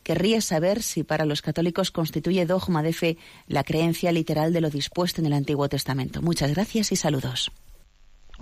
Querría 0.04 0.42
saber 0.42 0.84
si 0.84 1.04
para 1.04 1.24
los 1.24 1.42
católicos 1.42 1.92
constituye 1.92 2.46
dogma 2.46 2.84
de 2.84 2.92
fe 2.92 3.18
la 3.48 3.64
creencia 3.64 4.12
literal 4.12 4.52
de 4.52 4.60
lo 4.60 4.70
dispuesto 4.70 5.22
en 5.22 5.28
el 5.28 5.34
Antiguo 5.34 5.70
Testamento. 5.70 6.22
Muchas 6.22 6.41
gracias 6.50 6.92
y 6.92 6.96
saludos. 6.96 7.52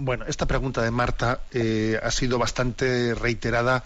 Bueno, 0.01 0.25
esta 0.27 0.45
pregunta 0.45 0.81
de 0.81 0.91
Marta 0.91 1.41
eh, 1.51 1.99
ha 2.01 2.09
sido 2.09 2.39
bastante 2.39 3.13
reiterada, 3.13 3.83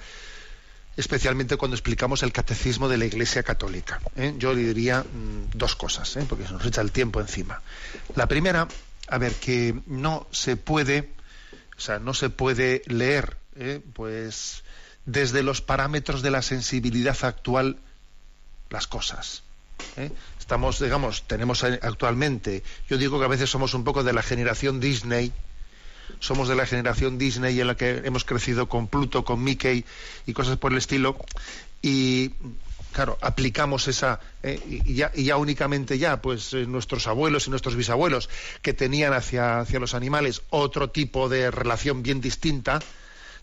especialmente 0.96 1.58
cuando 1.58 1.76
explicamos 1.76 2.22
el 2.22 2.32
catecismo 2.32 2.88
de 2.88 3.00
la 3.00 3.06
Iglesia 3.06 3.42
Católica. 3.42 4.00
¿eh? 4.16 4.36
Yo 4.38 4.54
le 4.54 4.62
diría 4.62 5.02
mm, 5.02 5.58
dos 5.58 5.76
cosas, 5.76 6.16
¿eh? 6.18 6.26
porque 6.30 6.46
se 6.46 6.54
nos 6.54 6.64
echa 6.66 6.82
el 6.82 6.92
tiempo 6.92 7.20
encima. 7.20 7.64
La 8.16 8.28
primera, 8.28 8.68
a 9.08 9.18
ver, 9.18 9.34
que 9.34 9.82
no 9.88 10.28
se 10.30 10.56
puede, 10.56 11.10
o 11.76 11.82
sea, 11.82 11.98
no 11.98 12.14
se 12.14 12.30
puede 12.30 12.84
leer, 12.86 13.38
pues, 13.94 14.64
desde 15.06 15.42
los 15.42 15.62
parámetros 15.62 16.22
de 16.22 16.30
la 16.30 16.44
sensibilidad 16.44 17.18
actual 17.24 17.78
las 18.70 18.86
cosas. 18.86 19.42
Estamos, 20.44 20.78
digamos, 20.78 21.24
tenemos 21.26 21.64
actualmente, 21.64 22.64
yo 22.90 22.98
digo 22.98 23.18
que 23.18 23.24
a 23.24 23.30
veces 23.30 23.50
somos 23.50 23.74
un 23.74 23.86
poco 23.86 24.04
de 24.04 24.12
la 24.12 24.22
generación 24.22 24.82
Disney, 24.82 25.32
somos 26.20 26.50
de 26.50 26.56
la 26.56 26.66
generación 26.66 27.18
Disney 27.18 27.62
en 27.62 27.68
la 27.68 27.78
que 27.78 28.02
hemos 28.04 28.26
crecido 28.26 28.68
con 28.68 28.90
Pluto, 28.90 29.24
con 29.24 29.42
Mickey 29.42 29.86
y 30.26 30.34
cosas 30.34 30.58
por 30.58 30.74
el 30.74 30.80
estilo, 30.80 31.16
y 31.82 32.32
claro, 32.92 33.18
aplicamos 33.22 33.88
esa, 33.88 34.20
¿eh? 34.44 34.60
y, 34.68 34.96
ya, 34.96 35.14
y, 35.16 35.24
ya, 35.24 35.38
únicamente 35.38 35.98
ya, 35.98 36.22
pues 36.22 36.54
eh, 36.54 36.66
nuestros 36.68 37.08
abuelos 37.08 37.48
y 37.48 37.50
nuestros 37.50 37.78
bisabuelos 37.78 38.30
que 38.62 38.74
tenían 38.74 39.14
hacia, 39.14 39.62
hacia 39.62 39.80
los 39.80 39.94
animales 39.94 40.42
otro 40.50 40.90
tipo 40.90 41.30
de 41.30 41.52
relación 41.52 42.04
bien 42.04 42.20
distinta, 42.20 42.80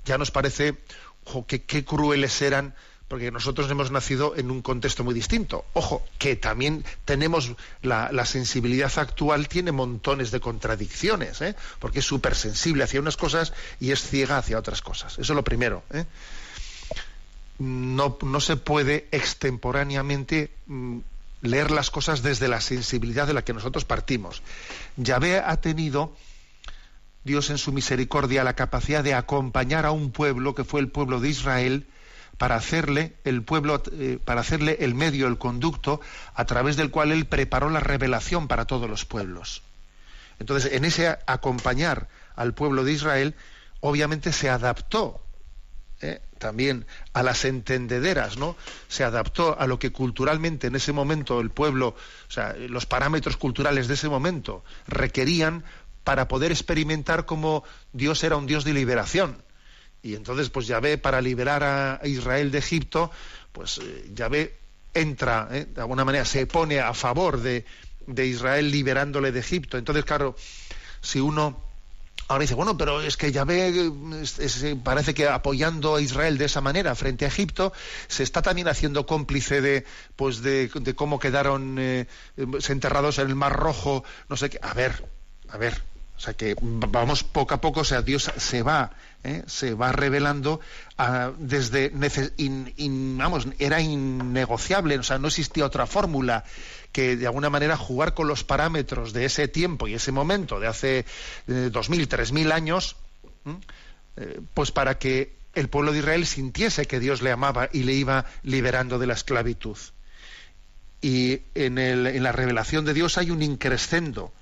ya 0.04 0.18
nos 0.18 0.30
parece 0.30 0.76
que 1.46 1.62
qué 1.62 1.82
crueles 1.82 2.42
eran 2.42 2.74
porque 3.10 3.32
nosotros 3.32 3.68
hemos 3.68 3.90
nacido 3.90 4.36
en 4.36 4.52
un 4.52 4.62
contexto 4.62 5.02
muy 5.02 5.14
distinto. 5.14 5.64
Ojo, 5.72 6.06
que 6.16 6.36
también 6.36 6.84
tenemos 7.04 7.56
la, 7.82 8.24
sensibilidad 8.24 8.92
actual, 8.98 9.48
tiene 9.48 9.72
montones 9.72 10.30
de 10.30 10.38
contradicciones, 10.38 11.40
¿eh? 11.40 11.56
porque 11.80 11.98
es 11.98 12.04
súper 12.04 12.36
sensible 12.36 12.84
hacia 12.84 13.00
unas 13.00 13.16
cosas 13.16 13.52
y 13.80 13.90
es 13.90 14.00
ciega 14.00 14.38
hacia 14.38 14.60
otras 14.60 14.80
cosas. 14.80 15.14
Eso 15.14 15.32
es 15.32 15.36
lo 15.36 15.42
primero. 15.42 15.82
¿eh? 15.92 16.04
No, 17.58 18.16
no, 18.22 18.40
se 18.40 18.56
puede 18.56 19.08
extemporáneamente 19.10 20.52
mm, 20.66 20.98
leer 21.42 21.72
las 21.72 21.90
cosas 21.90 22.22
desde 22.22 22.46
la 22.46 22.60
sensibilidad 22.60 23.26
de 23.26 23.34
la 23.34 23.42
que 23.42 23.52
nosotros 23.52 23.84
partimos. 23.84 24.40
Yahvé 24.96 25.40
ha 25.40 25.60
tenido, 25.60 26.16
Dios 27.24 27.50
en 27.50 27.58
su 27.58 27.72
misericordia, 27.72 28.44
la 28.44 28.54
capacidad 28.54 29.02
de 29.02 29.14
acompañar 29.14 29.84
a 29.84 29.90
un 29.90 30.12
pueblo 30.12 30.54
que 30.54 30.62
fue 30.62 30.78
el 30.78 30.90
pueblo 30.90 31.18
de 31.18 31.30
Israel, 31.30 31.88
para 32.40 32.56
hacerle 32.56 33.12
el 33.24 33.42
pueblo, 33.42 33.82
eh, 33.92 34.18
para 34.24 34.40
hacerle 34.40 34.78
el 34.80 34.94
medio, 34.94 35.26
el 35.26 35.36
conducto 35.36 36.00
a 36.32 36.46
través 36.46 36.74
del 36.78 36.90
cual 36.90 37.12
él 37.12 37.26
preparó 37.26 37.68
la 37.68 37.80
revelación 37.80 38.48
para 38.48 38.64
todos 38.64 38.88
los 38.88 39.04
pueblos. 39.04 39.60
Entonces, 40.38 40.72
en 40.72 40.86
ese 40.86 41.18
acompañar 41.26 42.08
al 42.36 42.54
pueblo 42.54 42.82
de 42.82 42.92
Israel, 42.92 43.34
obviamente 43.80 44.32
se 44.32 44.48
adaptó 44.48 45.22
eh, 46.00 46.22
también 46.38 46.86
a 47.12 47.22
las 47.22 47.44
entendederas, 47.44 48.38
¿no? 48.38 48.56
Se 48.88 49.04
adaptó 49.04 49.60
a 49.60 49.66
lo 49.66 49.78
que 49.78 49.92
culturalmente 49.92 50.68
en 50.68 50.76
ese 50.76 50.94
momento 50.94 51.42
el 51.42 51.50
pueblo, 51.50 51.88
o 51.88 52.30
sea, 52.30 52.54
los 52.54 52.86
parámetros 52.86 53.36
culturales 53.36 53.86
de 53.86 53.92
ese 53.92 54.08
momento 54.08 54.64
requerían 54.88 55.62
para 56.04 56.26
poder 56.26 56.52
experimentar 56.52 57.26
cómo 57.26 57.64
Dios 57.92 58.24
era 58.24 58.36
un 58.36 58.46
Dios 58.46 58.64
de 58.64 58.72
liberación 58.72 59.42
y 60.02 60.14
entonces, 60.14 60.48
pues 60.50 60.66
Yahvé, 60.66 60.98
para 60.98 61.20
liberar 61.20 61.62
a 61.62 62.00
Israel 62.06 62.50
de 62.50 62.58
Egipto, 62.58 63.10
pues 63.52 63.78
eh, 63.78 64.10
Yahvé 64.14 64.56
entra, 64.94 65.48
eh, 65.52 65.66
de 65.66 65.80
alguna 65.80 66.04
manera 66.04 66.24
se 66.24 66.46
pone 66.46 66.80
a 66.80 66.94
favor 66.94 67.40
de, 67.40 67.64
de 68.06 68.26
Israel 68.26 68.70
liberándole 68.70 69.32
de 69.32 69.40
Egipto. 69.40 69.76
Entonces, 69.78 70.04
claro, 70.04 70.36
si 71.00 71.20
uno 71.20 71.62
ahora 72.28 72.42
dice, 72.42 72.54
bueno, 72.54 72.78
pero 72.78 73.02
es 73.02 73.16
que 73.16 73.32
Yahvé 73.32 73.92
parece 74.84 75.14
que 75.14 75.26
apoyando 75.28 75.96
a 75.96 76.00
Israel 76.00 76.38
de 76.38 76.44
esa 76.44 76.60
manera 76.60 76.94
frente 76.94 77.24
a 77.24 77.28
Egipto, 77.28 77.72
se 78.06 78.22
está 78.22 78.40
también 78.40 78.68
haciendo 78.68 79.04
cómplice 79.04 79.60
de, 79.60 79.84
pues 80.14 80.40
de, 80.40 80.70
cómo 80.94 81.18
quedaron 81.18 81.76
eh, 81.78 82.06
enterrados 82.36 83.18
en 83.18 83.28
el 83.28 83.34
Mar 83.34 83.54
Rojo, 83.54 84.04
no 84.28 84.36
sé 84.36 84.48
qué. 84.48 84.60
A 84.62 84.74
ver, 84.74 85.04
a 85.48 85.56
ver, 85.56 85.82
o 86.20 86.22
sea 86.22 86.34
que 86.34 86.54
vamos 86.60 87.24
poco 87.24 87.54
a 87.54 87.62
poco, 87.62 87.80
o 87.80 87.84
sea, 87.84 88.02
Dios 88.02 88.30
se 88.36 88.62
va, 88.62 88.90
¿eh? 89.24 89.42
se 89.46 89.72
va 89.72 89.90
revelando 89.90 90.60
ah, 90.98 91.32
desde, 91.38 91.90
vamos, 93.16 93.48
era 93.58 93.80
innegociable, 93.80 94.98
o 94.98 95.02
sea, 95.02 95.18
no 95.18 95.28
existía 95.28 95.64
otra 95.64 95.86
fórmula 95.86 96.44
que 96.92 97.16
de 97.16 97.26
alguna 97.26 97.48
manera 97.48 97.74
jugar 97.78 98.12
con 98.12 98.28
los 98.28 98.44
parámetros 98.44 99.14
de 99.14 99.24
ese 99.24 99.48
tiempo 99.48 99.88
y 99.88 99.94
ese 99.94 100.12
momento, 100.12 100.60
de 100.60 100.66
hace 100.66 101.06
eh, 101.48 101.70
dos 101.72 101.88
mil, 101.88 102.06
tres 102.06 102.32
mil 102.32 102.52
años, 102.52 102.96
eh, 104.18 104.42
pues 104.52 104.72
para 104.72 104.98
que 104.98 105.32
el 105.54 105.68
pueblo 105.70 105.90
de 105.92 106.00
Israel 106.00 106.26
sintiese 106.26 106.84
que 106.84 107.00
Dios 107.00 107.22
le 107.22 107.32
amaba 107.32 107.70
y 107.72 107.84
le 107.84 107.94
iba 107.94 108.26
liberando 108.42 108.98
de 108.98 109.06
la 109.06 109.14
esclavitud. 109.14 109.78
Y 111.00 111.40
en, 111.54 111.78
el, 111.78 112.06
en 112.08 112.22
la 112.22 112.32
revelación 112.32 112.84
de 112.84 112.92
Dios 112.92 113.16
hay 113.16 113.30
un 113.30 113.40
increscendo 113.40 114.34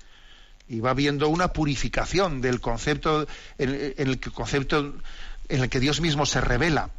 y 0.69 0.79
va 0.79 0.93
viendo 0.93 1.27
una 1.27 1.51
purificación 1.51 2.41
del 2.41 2.61
concepto 2.61 3.27
en, 3.57 3.93
el 3.97 4.19
que 4.19 4.29
concepto 4.29 4.93
en 5.49 5.61
el 5.63 5.69
que 5.69 5.79
Dios 5.79 5.99
mismo 5.99 6.27
se 6.27 6.41
revela. 6.41 6.91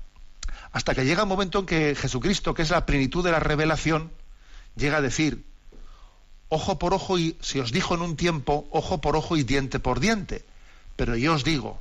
Hasta 0.73 0.95
que 0.95 1.05
llega 1.05 1.23
un 1.23 1.29
momento 1.29 1.61
en 1.61 1.67
que 1.67 1.95
Jesucristo 1.95 2.53
que 2.53 2.63
es 2.63 2.71
la 2.71 2.85
plenitud 2.85 3.25
de 3.25 3.31
la 3.31 3.39
revelación 3.39 4.11
llega 4.77 4.99
a 4.99 5.01
decir 5.01 5.45
ojo 6.49 6.81
por 6.81 6.95
ojo 6.95 7.17
y 7.17 7.37
si 7.41 7.61
os 7.61 7.71
dijo 7.71 7.95
en 7.95 8.03
un 8.03 8.17
tiempo 8.17 8.69
ojo 8.73 9.01
por 9.01 9.15
ojo 9.15 9.37
y 9.37 9.45
diente 9.45 9.79
por 9.79 10.01
diente. 10.01 10.45
Pero 10.97 11.17
yo 11.17 11.35
os 11.35 11.45
digo 11.45 11.81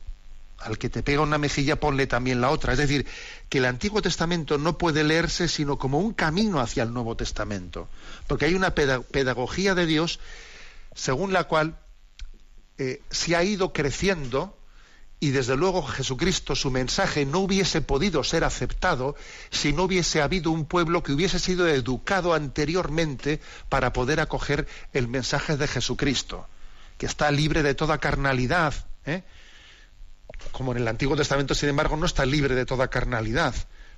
al 0.60 0.78
que 0.78 0.90
te 0.90 1.02
pega 1.02 1.22
una 1.22 1.38
mejilla 1.38 1.80
ponle 1.80 2.06
también 2.06 2.42
la 2.42 2.50
otra 2.50 2.74
es 2.74 2.80
decir 2.80 3.08
que 3.48 3.60
el 3.60 3.66
Antiguo 3.66 4.02
Testamento 4.02 4.58
no 4.58 4.78
puede 4.78 5.04
leerse 5.04 5.48
sino 5.48 5.78
como 5.78 6.00
un 6.00 6.14
camino 6.14 6.60
hacia 6.60 6.84
el 6.84 6.94
Nuevo 6.94 7.16
Testamento. 7.16 7.90
Porque 8.28 8.46
hay 8.46 8.54
una 8.54 8.76
pedagogía 8.76 9.74
de 9.74 9.88
Dios 9.88 10.20
según 10.94 11.34
la 11.34 11.46
cual 11.46 11.80
eh, 12.78 13.02
se 13.10 13.36
ha 13.36 13.44
ido 13.44 13.74
creciendo 13.74 14.60
y 15.22 15.32
desde 15.32 15.58
luego 15.58 15.84
Jesucristo, 15.84 16.56
su 16.56 16.72
mensaje 16.72 17.26
no 17.26 17.40
hubiese 17.40 17.82
podido 17.82 18.24
ser 18.24 18.46
aceptado 18.46 19.16
si 19.50 19.74
no 19.74 19.84
hubiese 19.84 20.22
habido 20.22 20.52
un 20.52 20.66
pueblo 20.66 21.04
que 21.04 21.12
hubiese 21.12 21.40
sido 21.40 21.68
educado 21.68 22.34
anteriormente 22.34 23.42
para 23.68 23.92
poder 23.92 24.22
acoger 24.22 24.66
el 24.94 25.10
mensaje 25.10 25.58
de 25.58 25.68
Jesucristo, 25.68 26.48
que 26.98 27.06
está 27.06 27.32
libre 27.32 27.64
de 27.64 27.76
toda 27.76 27.98
carnalidad. 27.98 28.74
¿eh? 29.06 29.24
Como 30.54 30.72
en 30.72 30.78
el 30.78 30.88
Antiguo 30.88 31.18
Testamento, 31.18 31.54
sin 31.54 31.68
embargo, 31.68 31.98
no 31.98 32.06
está 32.06 32.26
libre 32.26 32.56
de 32.56 32.66
toda 32.66 32.88
carnalidad. 32.88 33.54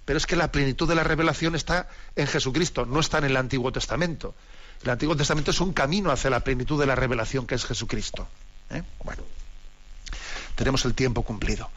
Pero 0.06 0.18
es 0.18 0.26
que 0.26 0.36
la 0.36 0.52
plenitud 0.52 0.90
de 0.90 0.96
la 0.96 1.04
revelación 1.04 1.54
está 1.54 1.88
en 2.16 2.26
Jesucristo, 2.26 2.88
no 2.88 3.00
está 3.00 3.20
en 3.20 3.26
el 3.26 3.38
Antiguo 3.38 3.72
Testamento. 3.72 4.34
El 4.84 4.90
Antiguo 4.90 5.16
Testamento 5.16 5.52
es 5.52 5.62
un 5.62 5.74
camino 5.74 6.12
hacia 6.12 6.30
la 6.30 6.40
plenitud 6.40 6.80
de 6.80 6.88
la 6.88 6.96
revelación 6.96 7.46
que 7.46 7.56
es 7.56 7.66
Jesucristo. 7.66 8.28
¿eh? 8.72 8.84
Bueno, 9.04 9.24
tenemos 10.56 10.86
el 10.86 10.96
tiempo 10.96 11.24
cumplido. 11.24 11.70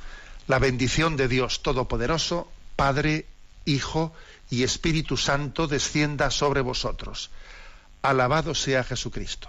La 0.46 0.58
bendición 0.58 1.16
de 1.16 1.28
Dios 1.28 1.62
Todopoderoso, 1.62 2.50
Padre, 2.76 3.26
Hijo 3.66 4.12
y 4.50 4.62
Espíritu 4.62 5.16
Santo 5.16 5.66
descienda 5.66 6.30
sobre 6.30 6.60
vosotros. 6.60 7.30
Alabado 8.02 8.54
sea 8.54 8.84
Jesucristo. 8.84 9.48